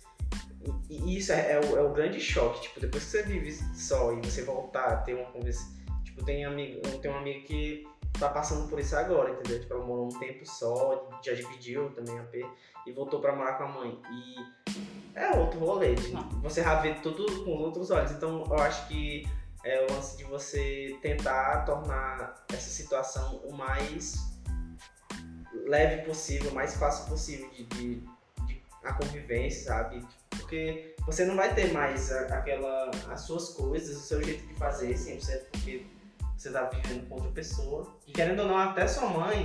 e, 0.88 1.16
isso 1.16 1.32
é, 1.32 1.52
é 1.52 1.61
o, 1.61 1.78
é 1.78 1.82
o 1.82 1.92
grande 1.92 2.20
choque. 2.20 2.62
Tipo, 2.62 2.80
depois 2.80 3.04
que 3.04 3.11
você 3.11 3.22
vive 3.22 3.52
só 3.74 4.12
e 4.12 4.20
você 4.20 4.42
voltar, 4.42 5.04
ter 5.04 5.14
uma 5.14 5.30
conversa. 5.30 5.66
Tipo, 6.04 6.24
tem 6.24 6.44
amigo, 6.44 6.80
tenho 6.98 7.14
um 7.14 7.18
amigo 7.18 7.46
que 7.46 7.86
tá 8.18 8.28
passando 8.28 8.68
por 8.68 8.78
isso 8.78 8.96
agora, 8.96 9.30
entendeu? 9.30 9.61
Tipo, 9.61 9.74
ela 9.74 9.84
morou 9.84 10.06
um 10.06 10.18
tempo 10.18 10.44
só, 10.44 11.08
já 11.24 11.32
dividiu 11.32 11.90
também 11.90 12.18
a 12.18 12.24
P 12.24 12.44
e 12.86 12.92
voltou 12.92 13.20
pra 13.20 13.34
morar 13.34 13.54
com 13.54 13.64
a 13.64 13.68
mãe. 13.68 14.00
E 14.11 15.18
é 15.18 15.30
outro 15.36 15.61
rolê. 15.61 15.94
Você 16.42 16.62
já 16.62 16.74
vê 16.76 16.94
tudo 16.94 17.44
com 17.44 17.52
outros 17.52 17.90
olhos. 17.90 18.11
Então 18.12 18.44
eu 18.44 18.54
acho 18.56 18.86
que 18.88 19.26
é 19.64 19.86
o 19.86 19.92
lance 19.92 20.16
de 20.16 20.24
você 20.24 20.98
tentar 21.02 21.64
tornar 21.64 22.44
essa 22.48 22.70
situação 22.70 23.36
o 23.44 23.52
mais 23.52 24.30
leve 25.66 26.02
possível, 26.02 26.50
o 26.50 26.54
mais 26.54 26.74
fácil 26.76 27.06
possível 27.06 27.48
de, 27.50 27.64
de, 27.64 27.94
de 28.46 28.62
a 28.82 28.94
convivência, 28.94 29.64
sabe? 29.64 30.04
Porque 30.39 30.95
você 31.07 31.24
não 31.24 31.37
vai 31.37 31.55
ter 31.55 31.72
mais 31.72 32.11
a- 32.12 32.26
aquela 32.39 32.91
as 33.09 33.20
suas 33.22 33.51
coisas, 33.51 33.97
o 33.97 34.01
seu 34.01 34.22
jeito 34.22 34.47
de 34.47 34.55
fazer 34.55 34.95
100% 34.97 35.47
porque 35.53 35.87
você 36.37 36.51
tá 36.51 36.64
vivendo 36.64 37.09
com 37.09 37.16
outra 37.16 37.31
pessoa. 37.31 37.87
E 38.07 38.12
querendo 38.12 38.41
ou 38.41 38.47
não, 38.49 38.57
até 38.57 38.87
sua 38.87 39.09
mãe 39.09 39.45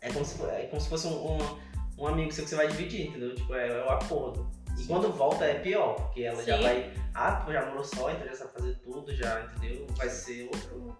é 0.00 0.12
como 0.12 0.24
se, 0.24 0.42
é 0.44 0.66
como 0.70 0.80
se 0.80 0.88
fosse 0.88 1.06
um, 1.06 1.36
um, 1.38 1.58
um 1.98 2.06
amigo 2.06 2.30
seu 2.32 2.44
que 2.44 2.50
você 2.50 2.56
vai 2.56 2.68
dividir, 2.68 3.08
entendeu? 3.08 3.34
Tipo, 3.34 3.54
é, 3.54 3.68
é 3.68 3.84
o 3.84 3.90
acordo. 3.90 4.46
E 4.78 4.84
quando 4.86 5.10
volta 5.12 5.44
é 5.44 5.54
pior, 5.60 5.94
porque 5.94 6.22
ela 6.22 6.42
já 6.44 6.56
Sim. 6.56 6.62
vai. 6.62 6.92
Ah, 7.14 7.42
tu 7.46 7.52
já 7.52 7.64
morou 7.66 7.84
só, 7.84 8.10
então 8.10 8.26
já 8.26 8.34
sabe 8.34 8.52
fazer 8.52 8.74
tudo, 8.82 9.14
já, 9.14 9.40
entendeu? 9.56 9.86
Vai 9.96 10.08
ser 10.10 10.44
outro. 10.52 10.96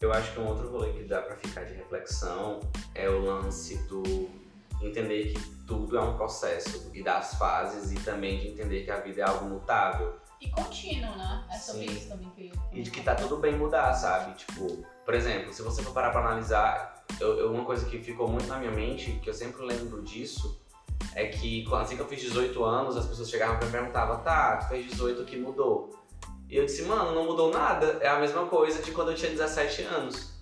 Eu 0.00 0.12
acho 0.12 0.32
que 0.32 0.40
um 0.40 0.46
outro 0.48 0.68
rolê 0.70 0.92
que 0.92 1.04
dá 1.04 1.22
pra 1.22 1.36
ficar 1.36 1.64
de 1.64 1.74
reflexão 1.74 2.60
é 2.94 3.08
o 3.08 3.20
lance 3.22 3.76
do 3.88 4.02
entender 4.88 5.32
que 5.32 5.40
tudo 5.66 5.96
é 5.96 6.00
um 6.00 6.16
processo 6.16 6.90
e 6.94 7.02
das 7.02 7.34
fases 7.34 7.92
e 7.92 7.96
também 8.04 8.38
de 8.38 8.48
entender 8.48 8.84
que 8.84 8.90
a 8.90 9.00
vida 9.00 9.22
é 9.22 9.24
algo 9.28 9.46
mutável 9.46 10.16
E 10.40 10.48
contínuo, 10.50 11.16
né? 11.16 11.44
É 11.50 11.56
sobre 11.56 11.88
Sim. 11.88 11.96
isso 11.96 12.08
também 12.08 12.30
que 12.30 12.46
eu 12.48 12.52
e 12.72 12.82
de 12.82 12.90
que 12.90 13.00
tá 13.02 13.14
tudo 13.14 13.36
bem 13.38 13.56
mudar, 13.56 13.92
sabe? 13.94 14.34
Tipo, 14.34 14.84
por 15.04 15.14
exemplo, 15.14 15.52
se 15.52 15.62
você 15.62 15.82
for 15.82 15.92
parar 15.92 16.10
pra 16.10 16.20
analisar, 16.20 17.04
eu, 17.20 17.38
eu- 17.38 17.52
uma 17.52 17.64
coisa 17.64 17.86
que 17.86 17.98
ficou 18.00 18.28
muito 18.28 18.46
na 18.46 18.58
minha 18.58 18.70
mente, 18.72 19.12
que 19.22 19.30
eu 19.30 19.34
sempre 19.34 19.62
lembro 19.64 20.02
disso, 20.02 20.60
é 21.14 21.26
que 21.26 21.64
assim 21.74 21.96
que 21.96 22.02
eu 22.02 22.08
fiz 22.08 22.20
18 22.20 22.64
anos, 22.64 22.96
as 22.96 23.06
pessoas 23.06 23.30
chegavam 23.30 23.56
pra 23.58 23.66
mim 23.68 23.74
e 23.74 23.78
perguntavam, 23.78 24.20
tá, 24.22 24.56
tu 24.58 24.68
fez 24.68 24.86
18, 24.86 25.22
o 25.22 25.24
que 25.24 25.36
mudou? 25.36 25.90
E 26.48 26.56
eu 26.56 26.64
disse, 26.66 26.82
mano, 26.82 27.14
não 27.14 27.24
mudou 27.24 27.50
nada, 27.52 27.98
é 28.00 28.08
a 28.08 28.18
mesma 28.18 28.46
coisa 28.46 28.82
de 28.82 28.90
quando 28.92 29.10
eu 29.12 29.14
tinha 29.16 29.30
17 29.30 29.82
anos. 29.82 30.33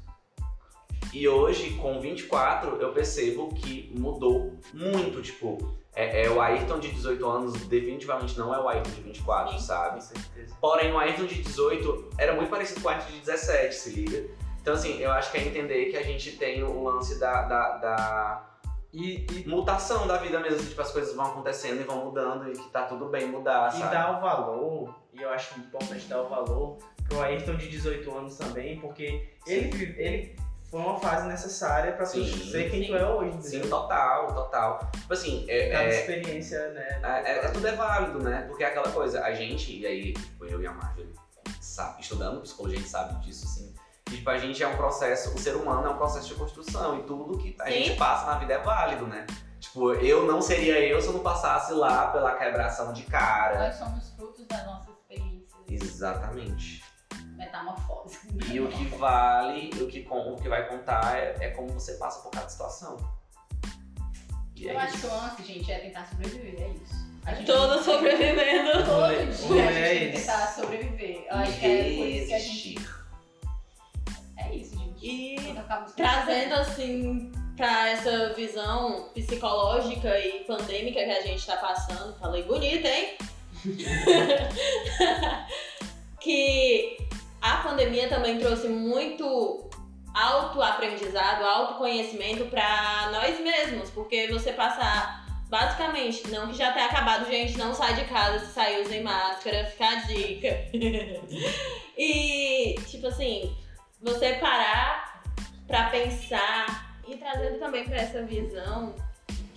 E 1.12 1.28
hoje, 1.28 1.74
com 1.74 2.00
24, 2.00 2.76
eu 2.76 2.92
percebo 2.92 3.48
que 3.54 3.92
mudou 3.94 4.56
muito, 4.72 5.20
tipo, 5.20 5.76
é, 5.94 6.24
é 6.24 6.30
o 6.30 6.40
Ayrton 6.40 6.78
de 6.78 6.90
18 6.90 7.28
anos 7.28 7.52
definitivamente 7.66 8.38
não 8.38 8.54
é 8.54 8.58
o 8.58 8.66
Ayrton 8.66 8.90
de 8.90 9.02
24, 9.02 9.52
Sim. 9.52 9.58
sabe? 9.58 9.94
Com 9.96 10.00
certeza. 10.00 10.56
Porém, 10.58 10.90
o 10.90 10.98
Ayrton 10.98 11.26
de 11.26 11.42
18 11.42 12.10
era 12.16 12.34
muito 12.34 12.48
parecido 12.48 12.80
com 12.80 12.88
o 12.88 12.90
Ayrton 12.90 13.10
de 13.10 13.18
17, 13.20 13.74
se 13.74 13.90
liga? 13.90 14.30
Então, 14.62 14.74
assim, 14.74 14.98
eu 15.00 15.10
acho 15.12 15.30
que 15.30 15.36
é 15.36 15.46
entender 15.46 15.86
que 15.86 15.96
a 15.96 16.02
gente 16.02 16.32
tem 16.38 16.62
o 16.62 16.82
lance 16.82 17.18
da, 17.18 17.42
da, 17.42 17.76
da 17.78 18.48
E, 18.92 19.26
e, 19.30 19.48
mutação 19.48 20.06
da 20.06 20.16
vida 20.16 20.40
mesmo, 20.40 20.66
tipo, 20.66 20.80
as 20.80 20.92
coisas 20.92 21.14
vão 21.14 21.26
acontecendo 21.26 21.80
e 21.80 21.84
vão 21.84 22.06
mudando 22.06 22.50
e 22.50 22.52
que 22.52 22.70
tá 22.70 22.84
tudo 22.84 23.06
bem 23.06 23.26
mudar, 23.26 23.74
e 23.74 23.78
sabe? 23.78 23.92
dar 23.92 24.16
o 24.16 24.20
valor, 24.20 24.94
e 25.12 25.20
eu 25.20 25.28
acho 25.28 25.58
importante 25.58 26.06
dar 26.06 26.22
o 26.22 26.28
valor 26.28 26.78
pro 27.06 27.20
Ayrton 27.20 27.56
de 27.56 27.68
18 27.68 28.16
anos 28.16 28.36
também, 28.38 28.78
porque 28.78 29.28
ele, 29.46 29.94
ele 29.98 30.36
foi 30.72 30.80
uma 30.80 30.98
fase 30.98 31.26
necessária 31.28 31.92
pra 31.92 32.06
Sim, 32.06 32.24
ser 32.50 32.70
quem 32.70 32.80
sim. 32.84 32.88
tu 32.88 32.96
é 32.96 33.06
hoje, 33.06 33.42
Sim, 33.42 33.60
total, 33.68 34.28
total. 34.34 34.90
Tipo 34.94 35.12
assim, 35.12 35.44
é, 35.46 35.68
Cada 35.68 35.84
é, 35.84 36.00
experiência, 36.00 36.66
né? 36.70 36.98
é, 37.02 37.30
é- 37.30 37.44
é- 37.44 37.48
tudo 37.50 37.68
é 37.68 37.72
válido, 37.76 38.18
né? 38.22 38.46
Porque 38.48 38.64
é 38.64 38.68
aquela 38.68 38.88
coisa, 38.90 39.22
a 39.22 39.34
gente, 39.34 39.78
e 39.78 39.86
aí, 39.86 40.14
tipo, 40.14 40.46
eu 40.46 40.62
e 40.62 40.66
a 40.66 40.72
Marjorie, 40.72 41.12
sabe, 41.60 42.00
estudando 42.00 42.40
psicologia, 42.40 42.78
a 42.78 42.80
gente 42.80 42.90
sabe 42.90 43.20
disso, 43.22 43.44
assim. 43.44 43.74
que, 44.06 44.16
tipo, 44.16 44.30
a 44.30 44.38
gente 44.38 44.62
é 44.62 44.66
um 44.68 44.76
processo, 44.76 45.34
o 45.34 45.38
ser 45.38 45.54
humano 45.56 45.86
é 45.86 45.90
um 45.90 45.96
processo 45.98 46.28
de 46.28 46.34
construção 46.36 46.98
e 46.98 47.02
tudo 47.02 47.36
que 47.38 47.54
a 47.60 47.66
Sim. 47.66 47.72
gente 47.72 47.96
passa 47.98 48.24
na 48.26 48.38
vida 48.38 48.54
é 48.54 48.58
válido, 48.58 49.06
né? 49.06 49.26
Tipo, 49.60 49.92
eu 49.94 50.26
não 50.26 50.40
seria 50.40 50.78
eu 50.80 51.00
se 51.02 51.06
eu 51.08 51.12
não 51.12 51.20
passasse 51.20 51.72
lá 51.74 52.08
pela 52.08 52.34
quebração 52.34 52.92
de 52.94 53.02
cara. 53.04 53.58
Nós 53.58 53.74
somos 53.76 54.08
frutos 54.16 54.46
das 54.46 54.64
nossas 54.66 54.88
experiências. 54.88 55.52
Exatamente. 55.70 56.81
Metamorfose. 57.42 58.18
E 58.52 58.60
o 58.60 58.68
que 58.68 58.84
vale, 58.96 59.70
o 59.82 59.86
que, 59.88 60.06
o 60.08 60.36
que 60.36 60.48
vai 60.48 60.68
contar 60.68 61.18
é, 61.18 61.36
é 61.40 61.50
como 61.50 61.68
você 61.72 61.94
passa 61.94 62.20
por 62.20 62.30
cada 62.30 62.48
situação. 62.48 62.96
E 64.54 64.66
Eu 64.66 64.78
é 64.78 64.82
acho 64.82 64.92
que 64.92 64.98
isso. 64.98 65.08
o 65.08 65.10
lance, 65.10 65.42
gente, 65.42 65.72
é 65.72 65.78
tentar 65.80 66.06
sobreviver, 66.06 66.62
é 66.62 66.68
isso. 66.68 67.12
A 67.24 67.34
gente 67.34 67.46
Todos 67.46 67.84
sobrevivendo. 67.84 68.84
todo 68.84 69.48
dia 69.48 69.68
a 69.68 69.72
gente 69.72 69.82
é 69.82 69.88
tem 69.88 70.12
que 70.12 70.18
tentar 70.18 70.46
sobreviver. 70.48 71.26
Eu 71.28 71.36
acho 71.36 71.58
que 71.58 71.66
é 71.66 71.96
por 71.96 72.06
isso 72.06 72.26
que 72.28 72.34
a 72.34 72.38
gente. 72.38 72.88
É 74.36 74.54
isso, 74.54 74.78
gente. 74.78 75.06
E 75.06 75.36
trazendo 75.96 76.54
assim 76.54 77.32
pra 77.56 77.90
essa 77.90 78.32
visão 78.34 79.10
psicológica 79.14 80.18
e 80.18 80.44
pandêmica 80.44 81.04
que 81.04 81.10
a 81.10 81.22
gente 81.22 81.44
tá 81.46 81.56
passando, 81.56 82.16
falei 82.18 82.44
bonito, 82.44 82.86
hein? 82.86 83.16
que 86.20 86.98
a 87.42 87.56
pandemia 87.56 88.08
também 88.08 88.38
trouxe 88.38 88.68
muito 88.68 89.68
autoaprendizado, 90.14 91.44
autoconhecimento 91.44 92.44
pra 92.46 93.10
nós 93.10 93.40
mesmos, 93.40 93.90
porque 93.90 94.28
você 94.28 94.52
passar 94.52 95.26
basicamente, 95.48 96.28
não 96.28 96.48
que 96.48 96.56
já 96.56 96.72
tenha 96.72 96.86
acabado, 96.86 97.26
gente, 97.26 97.58
não 97.58 97.74
sai 97.74 97.94
de 97.94 98.04
casa 98.04 98.38
se 98.38 98.52
sair 98.52 98.82
usem 98.82 99.02
máscara, 99.02 99.66
fica 99.66 99.86
a 99.86 99.94
dica. 99.96 100.48
e 101.98 102.74
tipo 102.86 103.08
assim, 103.08 103.54
você 104.00 104.34
parar 104.34 105.22
pra 105.66 105.90
pensar 105.90 106.96
e 107.06 107.16
trazendo 107.16 107.58
também 107.58 107.84
pra 107.84 107.96
essa 107.96 108.22
visão 108.22 108.94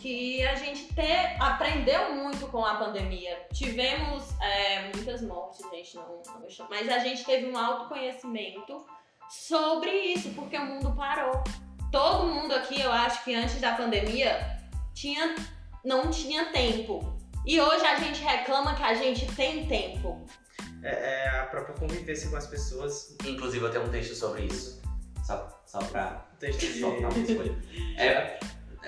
que 0.05 0.45
a 0.45 0.53
gente 0.53 0.93
ter, 0.93 1.35
aprendeu 1.39 2.13
muito 2.13 2.45
com 2.49 2.63
a 2.63 2.75
pandemia. 2.75 3.39
Tivemos 3.51 4.39
é, 4.39 4.91
muitas 4.93 5.23
mortes, 5.23 5.67
gente, 5.71 5.95
não, 5.95 6.21
não 6.27 6.69
mas 6.69 6.87
a 6.89 6.99
gente 6.99 7.25
teve 7.25 7.47
um 7.47 7.57
autoconhecimento 7.57 8.85
sobre 9.27 9.89
isso, 9.89 10.29
porque 10.35 10.55
o 10.57 10.63
mundo 10.63 10.95
parou. 10.95 11.43
Todo 11.91 12.27
mundo 12.27 12.53
aqui, 12.53 12.79
eu 12.79 12.91
acho 12.91 13.23
que 13.23 13.33
antes 13.33 13.59
da 13.59 13.73
pandemia, 13.73 14.59
tinha, 14.93 15.33
não 15.83 16.11
tinha 16.11 16.51
tempo. 16.51 17.17
E 17.43 17.59
hoje 17.59 17.83
a 17.83 17.95
gente 17.95 18.21
reclama 18.21 18.75
que 18.75 18.83
a 18.83 18.93
gente 18.93 19.25
tem 19.35 19.65
tempo. 19.65 20.23
É, 20.83 21.23
é 21.23 21.29
a 21.29 21.45
própria 21.47 21.73
convivência 21.73 22.29
com 22.29 22.35
as 22.35 22.45
pessoas. 22.45 23.17
Inclusive 23.25 23.65
eu 23.65 23.71
tenho 23.71 23.85
um 23.85 23.89
texto 23.89 24.13
sobre 24.13 24.43
isso. 24.43 24.83
Só, 25.25 25.49
só 25.65 25.79
pra 25.79 26.25
Texto 26.39 26.73
de... 26.73 26.83
uma 26.83 27.09
escolha. 27.09 27.57
É, 27.97 28.39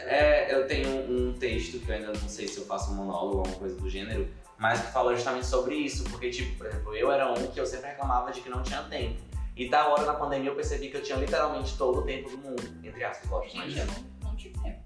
é, 0.05 0.53
eu 0.53 0.67
tenho 0.67 0.89
um 1.11 1.33
texto 1.33 1.79
que 1.79 1.89
eu 1.89 1.95
ainda 1.95 2.07
não 2.07 2.29
sei 2.29 2.47
se 2.47 2.57
eu 2.57 2.65
faço 2.65 2.91
um 2.91 2.95
monólogo 2.95 3.35
ou 3.35 3.39
alguma 3.39 3.57
coisa 3.57 3.75
do 3.75 3.89
gênero, 3.89 4.29
mas 4.57 4.81
que 4.81 4.91
fala 4.91 5.15
justamente 5.15 5.45
sobre 5.45 5.75
isso. 5.75 6.03
Porque, 6.05 6.29
tipo, 6.29 6.57
por 6.57 6.67
exemplo, 6.67 6.95
eu 6.95 7.11
era 7.11 7.31
um 7.31 7.47
que 7.47 7.59
eu 7.59 7.65
sempre 7.65 7.89
reclamava 7.89 8.31
de 8.31 8.41
que 8.41 8.49
não 8.49 8.63
tinha 8.63 8.83
tempo. 8.83 9.21
E 9.55 9.69
da 9.69 9.87
hora 9.87 10.05
na 10.05 10.13
pandemia 10.13 10.51
eu 10.51 10.55
percebi 10.55 10.89
que 10.89 10.97
eu 10.97 11.03
tinha 11.03 11.17
literalmente 11.17 11.75
todo 11.77 11.99
o 11.99 12.03
tempo 12.03 12.29
do 12.29 12.37
mundo. 12.37 12.63
Entre 12.83 13.03
aspas, 13.03 13.29
lógico. 13.29 13.57
Gente, 13.57 13.75
Mas... 13.75 13.87
eu 13.87 14.03
não, 14.21 14.29
não 14.29 14.35
tive 14.35 14.59
tempo. 14.59 14.79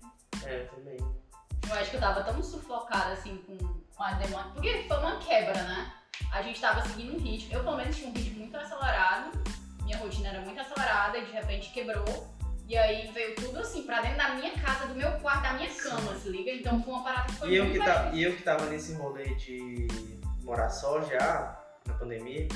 É, 0.45 0.59
também. 0.59 0.97
Eu 0.97 1.76
acho 1.76 1.89
que 1.89 1.97
eu 1.97 1.99
tava 1.99 2.24
tão 2.24 2.41
sufocada 2.41 3.12
assim 3.12 3.38
com, 3.45 3.57
com 3.57 4.03
as 4.03 4.18
demandas. 4.18 4.53
Porque 4.53 4.86
foi 4.88 4.97
uma 4.97 5.18
quebra, 5.18 5.62
né? 5.62 5.93
A 6.32 6.41
gente 6.41 6.62
tava 6.62 6.82
seguindo 6.88 7.16
um 7.16 7.20
ritmo. 7.20 7.53
Eu, 7.53 7.64
pelo 7.64 7.76
menos, 7.76 7.95
tinha 7.97 8.09
um 8.09 8.14
ritmo 8.14 8.39
muito 8.39 8.55
acelerado. 8.55 9.32
Minha 9.84 9.97
rotina 9.97 10.30
era 10.30 10.41
muito 10.41 10.59
acelerada 10.59 11.18
e 11.18 11.26
de 11.26 11.32
repente 11.32 11.72
quebrou. 11.72 12.34
E 12.72 12.78
aí 12.78 13.12
veio 13.12 13.36
tudo 13.36 13.60
assim, 13.60 13.84
pra 13.84 14.00
dentro 14.00 14.18
da 14.18 14.34
minha 14.36 14.52
casa, 14.58 14.86
do 14.88 14.96
meu 14.96 15.12
quarto, 15.20 15.44
da 15.44 15.54
minha 15.56 15.70
cama, 15.76 16.16
se 16.16 16.30
liga? 16.30 16.52
Então 16.52 16.82
foi 16.82 16.94
uma 16.94 17.04
parada 17.04 17.28
que 17.28 17.34
foi 17.34 17.50
E 17.50 17.56
eu, 17.58 17.64
muito 17.66 17.74
que 17.74 17.80
mais 17.80 17.94
ta- 17.94 18.02
difícil. 18.04 18.18
e 18.20 18.24
eu 18.32 18.38
que 18.38 18.44
tava 18.44 18.66
nesse 18.68 18.94
rolê 18.94 19.26
de 19.36 19.88
morar 20.42 20.70
só 20.70 21.02
já, 21.02 21.62
na 21.86 21.94
pandemia, 21.96 22.48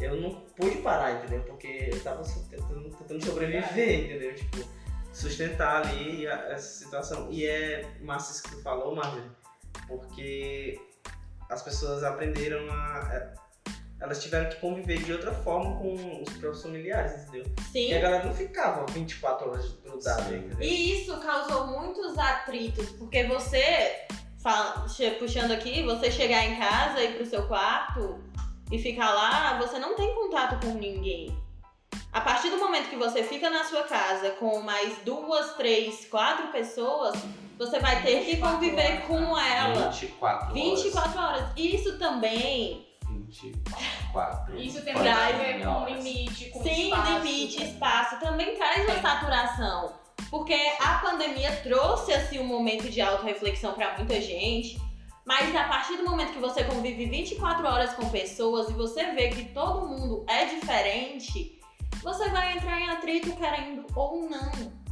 eu 0.00 0.18
não 0.18 0.30
pude 0.56 0.76
parar, 0.78 1.12
entendeu? 1.18 1.42
Porque 1.42 1.90
eu 1.92 2.02
tava 2.02 2.22
tentando, 2.50 2.96
tentando 2.96 3.22
sobreviver, 3.26 4.06
entendeu? 4.06 4.34
Tipo, 4.34 4.66
sustentar 5.12 5.82
ali 5.86 6.26
essa 6.26 6.78
situação. 6.84 7.30
E 7.30 7.44
é 7.46 7.86
massa 8.00 8.32
isso 8.32 8.42
que 8.44 8.56
tu 8.56 8.62
falou, 8.62 8.96
Marjorie, 8.96 9.30
porque 9.86 10.80
as 11.50 11.60
pessoas 11.62 12.02
aprenderam 12.02 12.72
a. 12.72 13.34
Elas 14.02 14.20
tiveram 14.20 14.50
que 14.50 14.56
conviver 14.56 15.00
de 15.04 15.12
outra 15.12 15.32
forma 15.32 15.76
com 15.76 15.94
os 15.94 16.28
próprios 16.30 16.60
familiares, 16.60 17.22
entendeu? 17.22 17.44
Sim. 17.70 17.82
Porque 17.82 17.94
a 17.94 18.00
galera 18.00 18.24
não 18.24 18.34
ficava 18.34 18.84
24 18.86 19.48
horas 19.48 19.72
grudada? 19.84 20.44
E 20.60 21.00
isso 21.00 21.16
causou 21.20 21.68
muitos 21.68 22.18
atritos, 22.18 22.90
porque 22.90 23.22
você, 23.22 24.04
puxando 25.20 25.52
aqui, 25.52 25.84
você 25.84 26.10
chegar 26.10 26.44
em 26.44 26.58
casa 26.58 27.00
e 27.00 27.10
ir 27.10 27.16
pro 27.16 27.24
seu 27.24 27.46
quarto 27.46 28.20
e 28.72 28.78
ficar 28.78 29.14
lá, 29.14 29.56
você 29.58 29.78
não 29.78 29.94
tem 29.94 30.12
contato 30.16 30.66
com 30.66 30.74
ninguém. 30.74 31.40
A 32.12 32.20
partir 32.20 32.50
do 32.50 32.58
momento 32.58 32.90
que 32.90 32.96
você 32.96 33.22
fica 33.22 33.48
na 33.50 33.62
sua 33.62 33.84
casa 33.84 34.30
com 34.32 34.60
mais 34.62 34.98
duas, 35.04 35.54
três, 35.54 36.06
quatro 36.06 36.48
pessoas, 36.48 37.16
você 37.56 37.78
vai 37.78 38.02
ter 38.02 38.24
que 38.24 38.32
24 38.32 38.56
conviver 38.56 38.94
horas, 38.94 39.04
com 39.04 39.38
ela 39.38 39.90
24 39.90 40.46
horas. 40.48 40.82
24 40.82 41.20
horas. 41.20 41.52
Isso 41.56 41.98
também 41.98 42.90
24. 43.40 44.58
Isso 44.58 44.82
tem 44.82 44.92
Pode 44.92 45.08
muito 45.08 45.20
a 45.20 45.26
ser 45.26 45.36
ver 45.36 45.64
com 45.64 45.84
limite, 45.86 46.50
com 46.50 46.62
Sim, 46.62 46.88
espaço. 46.88 47.12
limite, 47.12 47.62
espaço 47.62 48.20
também 48.20 48.56
traz 48.56 48.84
uma 48.86 49.00
saturação. 49.00 49.92
Porque 50.30 50.54
a 50.80 50.98
pandemia 50.98 51.50
trouxe 51.62 52.12
assim 52.12 52.38
um 52.38 52.44
momento 52.46 52.88
de 52.88 53.00
autorreflexão 53.00 53.72
pra 53.74 53.96
muita 53.96 54.20
gente. 54.20 54.80
Mas 55.24 55.54
a 55.54 55.64
partir 55.64 55.96
do 55.96 56.04
momento 56.04 56.32
que 56.32 56.40
você 56.40 56.64
convive 56.64 57.06
24 57.06 57.66
horas 57.66 57.94
com 57.94 58.08
pessoas 58.08 58.68
e 58.68 58.72
você 58.72 59.12
vê 59.12 59.28
que 59.28 59.44
todo 59.46 59.86
mundo 59.86 60.24
é 60.28 60.46
diferente, 60.46 61.60
você 62.02 62.28
vai 62.30 62.56
entrar 62.56 62.80
em 62.80 62.88
atrito 62.90 63.32
querendo 63.36 63.86
ou 63.94 64.28
não. 64.28 64.82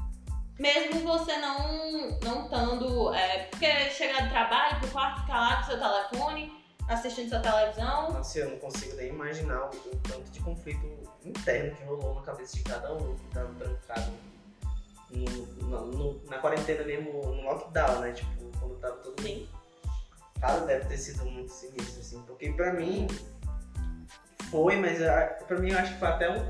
Mesmo 0.58 1.00
você 1.00 1.36
não 1.38 2.18
não 2.22 2.44
estando. 2.44 3.14
É, 3.14 3.44
porque 3.50 3.90
chegar 3.90 4.24
do 4.24 4.30
trabalho 4.30 4.78
pro 4.78 4.90
quarto, 4.90 5.22
ficar 5.22 5.40
lá 5.40 5.56
com 5.56 5.64
seu 5.64 5.78
telefone, 5.78 6.59
assistindo 6.90 7.28
sua 7.28 7.40
televisão. 7.40 8.12
Nossa, 8.12 8.38
eu 8.38 8.50
não 8.50 8.58
consigo 8.58 8.96
nem 8.96 9.08
imaginar 9.08 9.64
o, 9.66 9.68
o 9.68 9.96
tanto 10.08 10.30
de 10.30 10.40
conflito 10.40 10.86
interno 11.24 11.74
que 11.76 11.84
rolou 11.84 12.14
na 12.16 12.22
cabeça 12.22 12.56
de 12.56 12.62
cada 12.64 12.92
um 12.92 13.14
que 13.16 13.28
tava 13.28 13.54
trancado 13.54 14.12
no- 15.10 15.68
na- 15.68 15.80
no- 15.80 16.20
na 16.28 16.38
quarentena 16.38 16.84
mesmo, 16.84 17.12
no 17.12 17.42
lockdown, 17.42 18.00
né? 18.00 18.12
Tipo, 18.12 18.50
quando 18.58 18.74
tava 18.78 18.96
todo 18.96 19.20
mundo. 19.20 19.22
Sim. 19.22 19.48
Cara, 20.40 20.60
deve 20.60 20.86
ter 20.86 20.96
sido 20.96 21.24
muito 21.26 21.52
sinistro, 21.52 22.00
assim, 22.00 22.22
porque 22.22 22.50
pra 22.52 22.72
mim 22.72 23.06
foi, 24.50 24.76
mas 24.76 24.98
pra 25.46 25.58
mim 25.58 25.70
eu 25.70 25.78
acho 25.78 25.92
que 25.92 25.98
foi 25.98 26.08
até 26.08 26.30
um, 26.30 26.40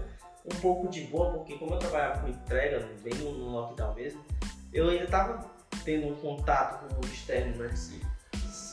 um 0.46 0.60
pouco 0.60 0.88
de 0.88 1.02
boa, 1.02 1.32
porque 1.32 1.58
como 1.58 1.74
eu 1.74 1.78
trabalhava 1.78 2.20
com 2.20 2.28
entrega, 2.28 2.88
bem 3.02 3.12
no, 3.14 3.32
no 3.32 3.50
lockdown 3.50 3.94
mesmo, 3.94 4.24
eu 4.72 4.88
ainda 4.88 5.06
tava 5.08 5.44
tendo 5.84 6.06
um 6.06 6.14
contato 6.16 6.80
com 6.80 6.86
o 6.86 6.94
mundo 6.94 7.06
externo, 7.08 7.56
né? 7.56 7.74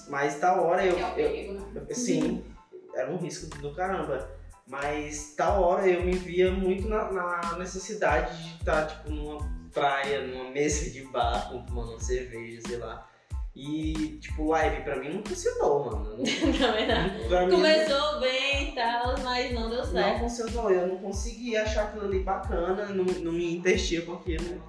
Mas 0.10 0.39
tal 0.39 0.64
hora 0.66 0.86
eu, 0.86 0.97
é 0.97 1.05
um 1.05 1.10
eu, 1.10 1.16
perigo, 1.16 1.53
né? 1.53 1.86
eu- 1.89 1.95
Sim, 1.95 2.43
era 2.95 3.12
um 3.12 3.18
risco 3.18 3.47
do 3.60 3.74
caramba. 3.74 4.30
Mas 4.66 5.34
tal 5.38 5.62
hora 5.64 5.88
eu 5.88 6.03
me 6.03 6.12
via 6.14 6.51
muito 6.51 6.89
na, 6.89 7.10
na 7.12 7.58
necessidade 7.58 8.36
de 8.43 8.55
estar, 8.58 8.86
tipo, 8.88 9.10
numa 9.12 9.39
praia, 9.74 10.28
numa 10.28 10.49
mesa 10.51 10.89
de 10.89 11.03
bar, 11.05 11.49
com- 11.49 11.62
tomando 11.64 11.91
uma 11.91 11.99
cerveja, 11.99 12.62
sei 12.68 12.78
lá. 12.78 13.08
E, 13.55 14.20
tipo, 14.22 14.49
live 14.49 14.84
pra 14.84 14.97
mim 14.97 15.10
não 15.16 15.24
funcionou, 15.24 15.86
mano. 15.86 16.18
Não. 16.18 17.45
Mim, 17.47 17.51
Começou 17.51 18.20
bem 18.20 18.70
e 18.70 18.76
tal, 18.76 19.16
mas 19.24 19.53
não 19.53 19.70
deu 19.70 19.80
não 19.80 19.86
certo. 19.86 20.20
funcionou. 20.20 20.70
Eu 20.70 20.88
não 20.88 20.97
conseguia 20.97 21.64
achar 21.64 21.86
aquilo 21.86 22.05
ali 22.05 22.20
bacana, 22.20 22.88
não, 22.88 23.05
não 23.05 23.32
me 23.32 23.55
investia 23.55 24.01
com 24.01 24.14
aquilo. 24.14 24.62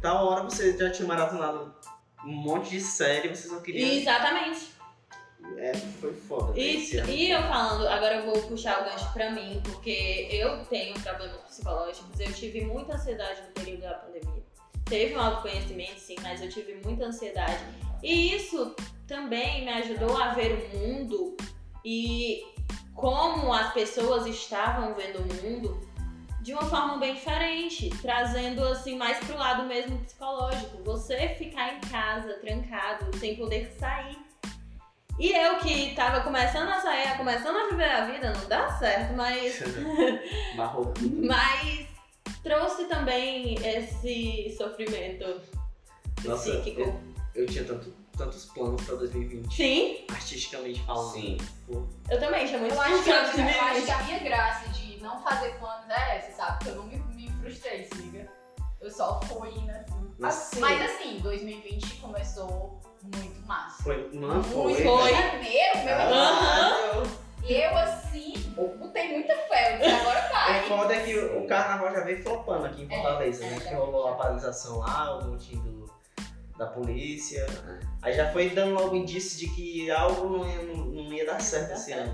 Tal 0.00 0.26
hora 0.26 0.44
você 0.44 0.76
já 0.76 0.90
tinha 0.90 1.06
maratonado 1.08 1.74
um 2.24 2.32
monte 2.32 2.70
de 2.70 2.80
série, 2.80 3.28
você 3.28 3.48
só 3.48 3.58
queria. 3.60 4.00
Exatamente. 4.00 4.78
É, 5.60 5.74
foi 5.74 6.14
foda. 6.14 6.52
né, 6.52 6.58
Isso, 6.58 6.96
e 7.10 7.30
eu 7.30 7.42
falando, 7.42 7.86
agora 7.86 8.16
eu 8.16 8.24
vou 8.24 8.42
puxar 8.48 8.80
o 8.80 8.84
gancho 8.84 9.12
pra 9.12 9.30
mim, 9.30 9.60
porque 9.62 10.28
eu 10.30 10.64
tenho 10.64 10.98
problemas 11.00 11.36
psicológicos, 11.42 12.18
eu 12.18 12.32
tive 12.32 12.64
muita 12.64 12.94
ansiedade 12.94 13.42
no 13.42 13.48
período 13.48 13.82
da 13.82 13.94
pandemia. 13.94 14.42
Teve 14.86 15.14
um 15.14 15.20
autoconhecimento, 15.20 16.00
sim, 16.00 16.16
mas 16.22 16.42
eu 16.42 16.48
tive 16.48 16.80
muita 16.84 17.04
ansiedade. 17.04 17.62
E 18.02 18.34
isso 18.34 18.74
também 19.06 19.64
me 19.64 19.72
ajudou 19.72 20.16
a 20.16 20.32
ver 20.32 20.52
o 20.52 20.78
mundo 20.78 21.36
e 21.84 22.42
como 22.94 23.52
as 23.52 23.72
pessoas 23.72 24.26
estavam 24.26 24.94
vendo 24.94 25.18
o 25.18 25.42
mundo 25.42 25.80
de 26.42 26.54
uma 26.54 26.64
forma 26.64 26.96
bem 26.96 27.14
diferente, 27.14 27.90
trazendo 28.00 28.64
assim 28.64 28.96
mais 28.96 29.18
pro 29.18 29.36
lado 29.36 29.64
mesmo 29.66 29.98
psicológico. 29.98 30.82
Você 30.84 31.28
ficar 31.30 31.74
em 31.74 31.80
casa, 31.80 32.34
trancado, 32.34 33.14
sem 33.18 33.36
poder 33.36 33.70
sair. 33.78 34.16
E 35.18 35.32
eu 35.32 35.58
que 35.58 35.94
tava 35.94 36.22
começando 36.22 36.68
a 36.68 36.80
sair, 36.80 37.16
começando 37.16 37.56
a 37.56 37.68
viver 37.68 37.90
a 37.90 38.06
vida, 38.06 38.32
não 38.32 38.48
dá 38.48 38.70
certo, 38.78 39.14
mas, 39.14 39.60
Barrou. 40.56 40.94
mas 41.26 41.86
trouxe 42.42 42.84
também 42.86 43.54
esse 43.62 44.54
sofrimento 44.56 45.40
Nossa, 46.24 46.50
psíquico. 46.50 46.80
eu, 46.80 47.00
eu 47.34 47.46
tinha 47.46 47.64
tanto, 47.64 47.92
tantos 48.16 48.46
planos 48.46 48.82
pra 48.84 48.94
2020, 48.96 49.54
Sim, 49.54 50.04
artisticamente 50.10 50.82
falando. 50.84 51.12
Sim. 51.12 51.36
Pô, 51.66 51.86
eu 52.10 52.18
também 52.18 52.46
tinha 52.46 52.58
muito 52.58 52.74
Eu 52.74 52.80
acho, 52.80 53.04
que, 53.04 53.10
eu 53.10 53.16
acho 53.16 53.84
que 53.84 53.90
a 53.90 54.02
minha 54.04 54.18
graça 54.20 54.68
de 54.70 55.02
não 55.02 55.22
fazer 55.22 55.50
planos 55.58 55.88
é 55.90 56.16
essa, 56.16 56.32
sabe? 56.36 56.64
Porque 56.64 56.70
eu 56.70 56.76
não 56.76 56.84
me, 56.86 56.96
me 57.14 57.30
frustrei, 57.40 57.84
se 57.84 57.94
liga. 57.96 58.26
Eu 58.80 58.90
só 58.90 59.20
fui 59.24 59.50
indo 59.50 59.70
assim. 59.70 60.14
Mas, 60.18 60.50
Mas 60.58 60.80
assim, 60.90 61.18
2020 61.18 61.96
começou 61.96 62.79
muito 63.02 63.46
massa. 63.46 63.82
foi, 63.82 64.10
não 64.12 64.42
foi. 64.42 64.72
Muito. 64.72 64.82
Foi. 64.82 65.10
Janeiro, 65.12 65.78
meu 65.84 65.88
irmão. 65.88 66.40
Caralho. 66.40 67.20
Eu, 67.48 67.76
assim, 67.78 68.34
botei 68.78 69.08
muita 69.12 69.34
fé. 69.48 69.74
Eu 69.74 69.78
disse, 69.78 69.90
agora 70.00 70.28
vai. 70.30 70.60
O 70.60 70.68
foda 70.68 70.94
é 70.94 71.00
que 71.04 71.18
o 71.18 71.46
carnaval 71.46 71.92
já 71.92 72.00
veio 72.04 72.22
flopando 72.22 72.66
aqui 72.66 72.82
em 72.82 72.92
É, 72.92 72.96
Fortaleza, 72.96 73.44
é, 73.44 73.50
né? 73.50 73.56
Que 73.58 73.64
já- 73.70 73.76
rolou 73.76 74.08
a 74.08 74.14
paralisação 74.14 74.78
lá, 74.78 75.16
o 75.18 75.30
motim 75.30 75.56
do, 75.56 75.90
da 76.58 76.66
polícia. 76.66 77.46
Aí 78.02 78.12
já 78.12 78.30
foi 78.30 78.50
dando 78.50 78.74
logo 78.74 78.94
indício 78.94 79.38
de 79.38 79.48
que 79.54 79.90
algo 79.90 80.28
não 80.38 80.46
ia, 80.48 80.62
não, 80.62 80.76
não 80.84 81.12
ia 81.12 81.24
dar 81.26 81.40
certo 81.40 81.72
esse 81.72 81.92
ano. 81.92 82.12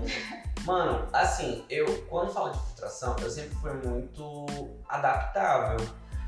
Mano, 0.65 1.07
assim, 1.13 1.65
eu 1.69 1.85
quando 2.09 2.31
falo 2.33 2.49
de 2.49 2.59
frustração, 2.59 3.15
eu 3.21 3.29
sempre 3.29 3.55
fui 3.57 3.73
muito 3.73 4.45
adaptável. 4.87 5.77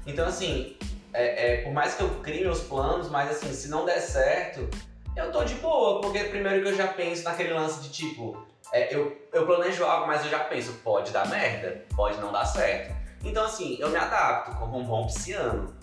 Então, 0.09 0.27
assim, 0.27 0.75
é, 1.13 1.53
é, 1.53 1.61
por 1.63 1.71
mais 1.71 1.95
que 1.95 2.03
eu 2.03 2.09
crie 2.21 2.41
meus 2.41 2.61
planos, 2.61 3.09
mas 3.09 3.29
assim, 3.31 3.53
se 3.53 3.69
não 3.69 3.85
der 3.85 3.99
certo, 3.99 4.67
eu 5.15 5.31
tô 5.31 5.43
de 5.43 5.55
boa, 5.55 6.01
porque 6.01 6.23
primeiro 6.25 6.63
que 6.63 6.69
eu 6.69 6.75
já 6.75 6.87
penso 6.87 7.23
naquele 7.23 7.53
lance 7.53 7.81
de 7.81 7.89
tipo, 7.89 8.45
é, 8.73 8.93
eu, 8.93 9.17
eu 9.33 9.45
planejo 9.45 9.83
algo, 9.85 10.07
mas 10.07 10.23
eu 10.23 10.31
já 10.31 10.39
penso, 10.39 10.73
pode 10.83 11.11
dar 11.11 11.27
merda, 11.27 11.85
pode 11.95 12.17
não 12.19 12.31
dar 12.31 12.45
certo. 12.45 12.95
Então, 13.23 13.45
assim, 13.45 13.77
eu 13.79 13.89
me 13.89 13.97
adapto 13.97 14.55
como 14.57 14.77
um 14.77 14.85
bom 14.85 15.05
pisciano. 15.05 15.77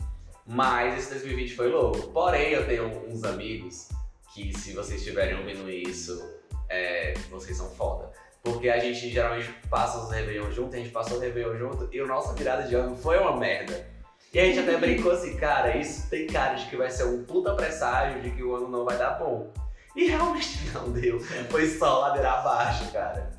Mas 0.47 0.97
esse 0.97 1.11
2020 1.11 1.55
foi 1.55 1.69
louco. 1.69 2.09
Porém, 2.13 2.53
eu 2.53 2.67
tenho 2.67 2.87
uns 3.09 3.25
amigos 3.25 3.89
que, 4.33 4.57
se 4.57 4.73
vocês 4.73 5.01
estiverem 5.01 5.37
ouvindo 5.37 5.69
isso, 5.69 6.41
é, 6.69 7.15
vocês 7.29 7.57
são 7.57 7.69
foda. 7.71 8.11
Porque 8.43 8.69
a 8.69 8.79
gente 8.79 9.11
geralmente 9.11 9.53
passa 9.69 9.99
os 9.99 10.11
Réveillon 10.11 10.53
junto, 10.53 10.75
a 10.75 10.79
gente 10.79 10.91
passou 10.91 11.17
o 11.17 11.21
Réveillon 11.21 11.59
junto 11.59 11.89
e 11.93 12.01
o 12.01 12.07
nosso 12.07 12.33
virada 12.35 12.63
de 12.63 12.77
ano 12.77 12.97
foi 12.97 13.19
uma 13.19 13.37
merda. 13.37 13.96
E 14.33 14.41
a 14.41 14.45
gente 14.45 14.59
até 14.61 14.77
brincou 14.77 15.13
assim, 15.13 15.37
cara, 15.37 15.77
isso 15.77 16.09
tem 16.11 16.27
cara 16.27 16.55
de 16.55 16.67
que 16.67 16.77
vai 16.77 16.91
ser 16.91 17.05
um 17.05 17.25
puta 17.25 17.55
presságio 17.55 18.23
de 18.23 18.31
que 18.31 18.43
o 18.43 18.55
ano 18.55 18.69
não 18.69 18.85
vai 18.85 18.99
dar 18.99 19.13
bom. 19.13 19.53
E 19.95 20.09
realmente 20.09 20.69
não 20.75 20.91
deu. 20.91 21.19
Foi 21.51 21.69
só 21.71 22.01
ladeira 22.01 22.33
abaixo, 22.33 22.93
cara. 22.93 23.31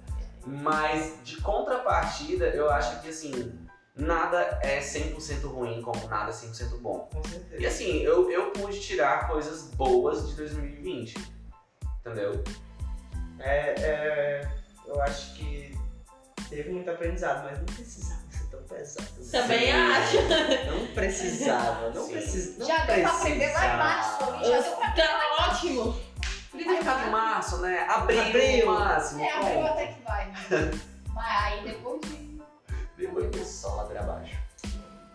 Mas 0.46 1.18
de 1.24 1.42
contrapartida, 1.42 2.48
eu 2.48 2.70
acho 2.72 3.02
que 3.02 3.10
assim, 3.10 3.54
nada 3.96 4.60
é 4.64 4.80
100% 4.80 5.46
ruim 5.46 5.82
como 5.82 6.08
nada 6.08 6.32
é 6.32 6.34
100% 6.34 6.80
bom. 6.80 7.10
Com 7.14 7.24
certeza. 7.24 7.62
E 7.62 7.66
assim, 7.66 8.02
eu, 8.02 8.32
eu 8.32 8.52
pude 8.52 8.80
tirar 8.80 9.28
coisas 9.28 9.70
boas 9.76 10.30
de 10.30 10.36
2020. 10.36 11.16
Entendeu? 12.00 12.44
É, 13.40 13.76
é, 13.82 14.52
eu 14.86 15.02
acho 15.02 15.36
que 15.36 15.78
teve 16.50 16.70
muito 16.70 16.90
aprendizado, 16.90 17.44
mas 17.44 17.58
não 17.58 17.66
precisava 17.66 18.27
ser 18.58 18.96
tão 18.98 19.06
pesado. 19.06 19.32
Também 19.32 19.66
Sim. 19.68 19.72
acho. 19.72 20.18
Não 20.72 20.88
precisava, 20.94 21.90
não 21.92 22.06
Sim. 22.06 22.12
precisa. 22.14 22.60
Não 22.60 22.68
Já 22.68 22.86
deu 22.86 23.02
pra 23.02 23.12
aprender 23.12 23.54
lá 23.54 23.66
em 23.74 23.78
março, 23.78 24.18
precisava. 24.18 24.46
já 24.46 24.60
deu 24.62 24.76
pra 24.78 24.92
Tá 24.92 25.48
ótimo. 25.50 26.08
Ter 26.52 26.64
ficado 26.78 27.08
em 27.08 27.12
março, 27.12 27.58
né? 27.58 27.86
Abril, 27.88 28.22
Abril. 28.22 28.66
no 28.66 28.80
máximo. 28.80 29.24
É, 29.24 29.32
abriu 29.32 29.68
até 29.68 29.88
que 29.88 30.02
vai. 30.02 30.26
né? 30.28 30.38
Mas 31.14 31.44
aí 31.44 31.64
depois 31.64 32.02
de. 32.02 32.42
Depois 32.98 33.36
foi 33.36 33.46
só 33.46 33.76
ladeira 33.76 34.02
abaixo. 34.02 34.36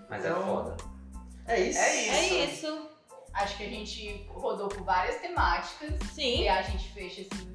Mas 0.09 0.25
é 0.25 0.29
Então, 0.29 0.43
foda. 0.45 0.77
É 1.49 1.61
isso. 1.61 1.79
É 1.81 1.97
isso. 1.97 2.15
É 2.15 2.45
isso. 2.45 2.89
Acho 3.35 3.57
que 3.57 3.65
a 3.65 3.69
gente 3.69 4.27
rodou 4.29 4.69
por 4.69 4.85
várias 4.85 5.17
temáticas. 5.21 5.91
Sim. 6.15 6.43
E 6.43 6.49
a 6.49 6.63
gente 6.63 6.93
fecha 6.93 7.23
assim. 7.23 7.52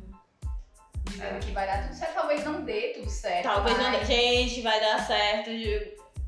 Dizendo 1.09 1.35
É. 1.35 1.39
que 1.39 1.51
vai 1.51 1.67
dar 1.67 1.83
tudo 1.83 1.95
certo. 1.95 2.13
Talvez 2.13 2.43
não 2.45 2.61
dê 2.61 2.93
tudo 2.95 3.09
certo. 3.09 3.43
Talvez 3.43 3.77
não 3.77 3.91
dê. 3.91 3.97
mas- 3.97 4.07
Gente, 4.07 4.61
vai 4.61 4.79
dar 4.79 5.05
certo. 5.05 5.49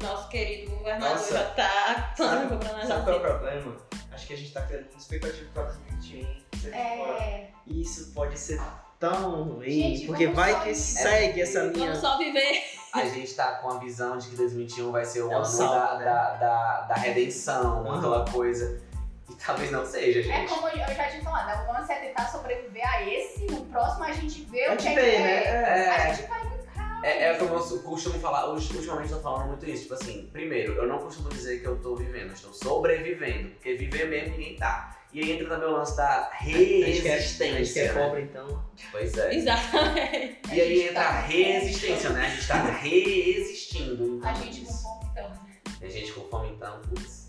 Nosso 0.02 0.30
querido 0.30 0.72
governador 0.72 1.10
Nossa. 1.18 1.34
já 1.34 1.44
tá 1.52 2.14
Sabe, 2.16 2.48
sabe 2.88 3.04
qual 3.04 3.16
é 3.16 3.18
o 3.18 3.22
problema? 3.22 3.76
Acho 4.14 4.28
que 4.28 4.34
a 4.34 4.38
gente 4.38 4.52
tá 4.54 4.62
criando 4.62 4.90
uma 4.92 4.98
expectativa 4.98 5.50
pra 5.54 5.64
2021. 5.64 6.40
seja 6.62 6.78
fora. 6.78 7.24
É. 7.24 7.50
E 7.68 7.82
isso 7.82 8.12
pode 8.14 8.40
ser 8.40 8.62
tão 9.00 9.44
ruim, 9.44 9.70
Gente, 9.70 10.06
porque 10.08 10.28
vamos 10.28 10.42
vai 10.42 10.64
que 10.64 10.74
segue 10.76 11.42
essa 11.42 11.60
linha. 11.64 11.88
Vamos 11.88 12.00
só 12.00 12.18
viver. 12.18 12.64
A 12.94 13.06
gente 13.06 13.34
tá 13.36 13.52
com 13.56 13.70
a 13.70 13.78
visão 13.78 14.18
de 14.18 14.30
que 14.30 14.36
2021 14.36 14.92
vai 14.92 15.06
ser 15.06 15.22
o 15.22 15.32
É 15.32 15.36
ano 15.36 15.58
da, 15.58 15.98
né? 15.98 16.06
da, 16.06 16.30
da, 16.36 16.82
da 16.82 16.96
redenção, 16.96 17.84
Uhum. 17.84 17.94
aquela 17.96 18.26
coisa. 18.30 18.82
E 19.30 19.36
talvez 19.36 19.70
não 19.72 19.86
seja, 19.86 20.20
É 20.22 20.24
gente. 20.24 20.50
como 20.50 20.68
eu 20.70 20.78
já 20.78 21.08
tinha 21.10 21.24
falado, 21.24 21.46
né? 21.48 21.66
o 21.70 21.72
lance 21.74 21.92
é 21.92 21.96
tentar 22.00 22.28
sobreviver 22.28 22.58
esse, 22.58 22.58
no 22.58 22.59
próximo 23.72 24.04
a 24.04 24.12
gente 24.12 24.42
vê 24.44 24.66
A 24.66 24.74
o 24.74 24.78
que 24.78 24.88
é 24.88 24.96
vê, 24.96 25.02
que 25.12 25.18
né? 25.20 25.32
é. 25.32 25.44
É. 25.48 25.90
A 25.90 25.98
É, 26.10 26.16
gente 26.16 26.28
vai 26.28 26.50
É, 27.02 27.24
é 27.30 27.34
como 27.36 27.56
eu 27.56 27.80
costumo 27.84 28.20
falar, 28.20 28.50
ultimamente 28.52 29.10
eu 29.12 29.18
tô 29.18 29.24
falando 29.24 29.48
muito 29.48 29.66
isso. 29.70 29.84
Tipo 29.84 29.94
assim, 29.94 30.30
primeiro, 30.34 30.74
eu 30.74 30.86
não 30.88 30.98
costumo 31.00 31.30
dizer 31.30 31.62
que 31.62 31.66
eu 31.68 31.78
tô 31.82 31.96
vivendo, 31.96 32.28
eu 32.28 32.34
estou 32.34 32.54
sobrevivendo. 32.54 33.50
Porque 33.52 33.76
viver 33.76 34.08
mesmo 34.10 34.32
ninguém 34.32 34.56
tá. 34.58 34.98
E 35.14 35.22
aí 35.24 35.32
entra 35.32 35.48
também 35.48 35.68
o 35.70 35.72
lance 35.72 35.96
da 35.98 36.30
A 36.30 36.44
gente 36.44 36.56
quer- 36.58 36.84
A 36.84 36.92
gente 36.92 37.08
resistência. 37.08 37.84
quer 37.88 37.94
né? 37.96 38.04
pobre, 38.04 38.22
então. 38.24 38.64
Pois 38.92 39.18
é. 39.18 39.34
Exatamente. 39.34 40.40
E 40.52 40.62
aí 40.62 40.82
A 40.84 40.90
entra 40.90 41.02
a 41.02 41.04
tá- 41.14 41.20
resistência, 41.22 42.10
né? 42.12 42.26
A 42.26 42.30
gente 42.30 42.48
tá 42.48 42.56
resistindo. 42.64 44.18
então 44.18 44.30
A 44.30 44.34
gente 44.34 44.62
com 44.62 44.74
fome, 44.74 45.10
então. 45.12 45.32
Tem 45.80 45.90
gente 45.90 46.12
com 46.12 46.22
fome 46.30 46.50
então, 46.50 46.82
putz. 46.90 47.28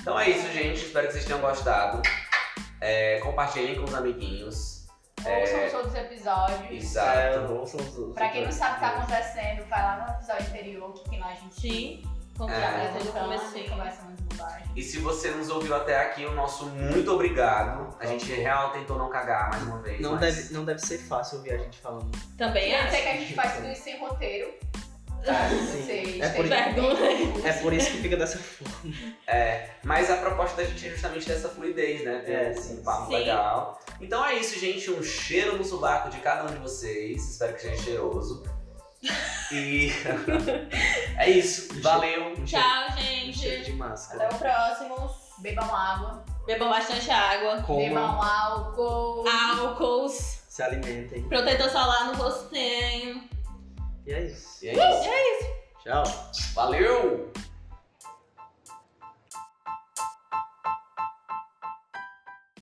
Então 0.00 0.20
é 0.20 0.30
isso, 0.30 0.52
gente. 0.52 0.84
Espero 0.84 1.06
que 1.06 1.12
vocês 1.14 1.24
tenham 1.24 1.40
gostado. 1.40 2.00
É, 2.80 3.18
compartilhem 3.20 3.74
com 3.76 3.84
os 3.84 3.94
amiguinhos. 3.94 4.77
Ouçam 5.40 5.66
os 5.66 5.74
outros 5.74 5.94
episódios. 5.94 6.60
É, 6.70 6.74
Exato. 6.74 7.52
ouçam 7.54 7.80
os- 7.80 7.98
os 7.98 8.14
Pra 8.14 8.28
quem 8.30 8.44
não 8.44 8.52
sabe 8.52 8.72
o 8.72 8.74
que 8.74 8.80
tá 8.80 8.88
acontecendo, 8.88 9.68
vai 9.68 9.82
lá 9.82 9.96
no 10.08 10.14
episódio 10.14 10.46
anterior 10.48 10.92
que 10.92 11.18
lá 11.18 11.26
a 11.28 11.34
gente 11.34 11.60
Sim. 11.60 12.02
É. 12.04 12.18
Vamos 12.38 12.54
já 12.54 12.70
lá, 12.70 12.76
desde 12.76 13.08
o 13.08 13.10
apresentando 13.10 14.36
e. 14.36 14.62
E 14.76 14.82
se 14.84 14.98
você 15.00 15.30
nos 15.32 15.50
ouviu 15.50 15.74
até 15.74 15.98
aqui, 16.00 16.24
o 16.24 16.30
nosso 16.34 16.66
muito 16.66 17.12
obrigado. 17.12 17.96
A 17.98 18.06
gente 18.06 18.32
real 18.32 18.70
tentou 18.70 18.96
não 18.96 19.10
cagar 19.10 19.50
mais 19.50 19.62
uma 19.64 19.78
vez. 19.82 20.00
Não 20.00 20.12
mas- 20.12 20.20
deve, 20.36 20.54
não 20.54 20.64
deve 20.64 20.78
ser 20.78 20.98
fácil 20.98 21.38
ouvir 21.38 21.54
a 21.54 21.58
gente 21.58 21.78
falando. 21.80 22.08
Também 22.36 22.70
sei 22.70 22.78
acho. 22.80 23.02
que 23.02 23.08
a 23.08 23.12
gente 23.16 23.34
faz 23.34 23.54
tudo 23.56 23.66
isso 23.72 23.82
sem 23.82 23.98
roteiro. 23.98 24.54
Sim. 25.72 25.82
Vocês 25.84 26.20
É 26.22 26.28
por, 26.30 26.46
Vergonha. 26.46 27.48
é 27.48 27.52
por 27.54 27.72
isso 27.72 27.90
que 27.90 27.98
fica 27.98 28.16
dessa 28.16 28.38
forma. 28.38 28.74
É, 29.26 29.68
mas 29.84 30.10
a 30.10 30.16
proposta 30.16 30.56
da 30.56 30.64
gente 30.64 30.86
é 30.86 30.90
justamente 30.90 31.28
dessa 31.28 31.48
fluidez, 31.50 32.02
né? 32.04 32.22
Ter 32.24 32.32
É, 32.32 32.50
um 32.50 32.62
sim, 32.62 32.82
papo 32.82 33.06
sim. 33.08 33.18
legal. 33.18 33.78
Então 34.00 34.24
é 34.24 34.34
isso, 34.36 34.58
gente. 34.58 34.90
Um 34.90 35.02
cheiro 35.02 35.58
no 35.58 35.64
sovaco 35.64 36.08
de 36.08 36.18
cada 36.20 36.44
um 36.44 36.46
de 36.54 36.56
vocês. 36.56 37.30
Espero 37.32 37.52
que 37.54 37.60
seja 37.60 37.82
cheiroso. 37.82 38.42
E 39.52 39.92
é 41.18 41.30
isso. 41.30 41.68
Valeu. 41.82 42.28
Um 42.28 42.44
Tchau, 42.44 42.60
um 42.90 43.32
cheiro 43.32 43.32
gente. 43.32 43.64
de 43.64 43.72
máscara. 43.74 44.24
Até 44.26 44.34
o 44.34 44.38
próximo. 44.38 45.10
Bebam 45.40 45.72
água, 45.72 46.24
Bebam 46.46 46.68
bastante 46.70 47.08
água. 47.10 47.56
bebam 47.56 48.20
álcool. 48.22 49.24
Álcools. 49.28 50.40
se 50.48 50.62
alimentem. 50.62 51.22
Protetor 51.28 51.70
solar 51.70 52.06
no 52.06 52.14
rostinho. 52.14 53.22
E 54.08 54.12
é 54.14 54.24
isso. 54.24 54.64
E 54.64 54.68
é 54.70 54.72
isso. 54.72 55.46
Tchau. 55.84 56.02
Valeu! 56.54 57.30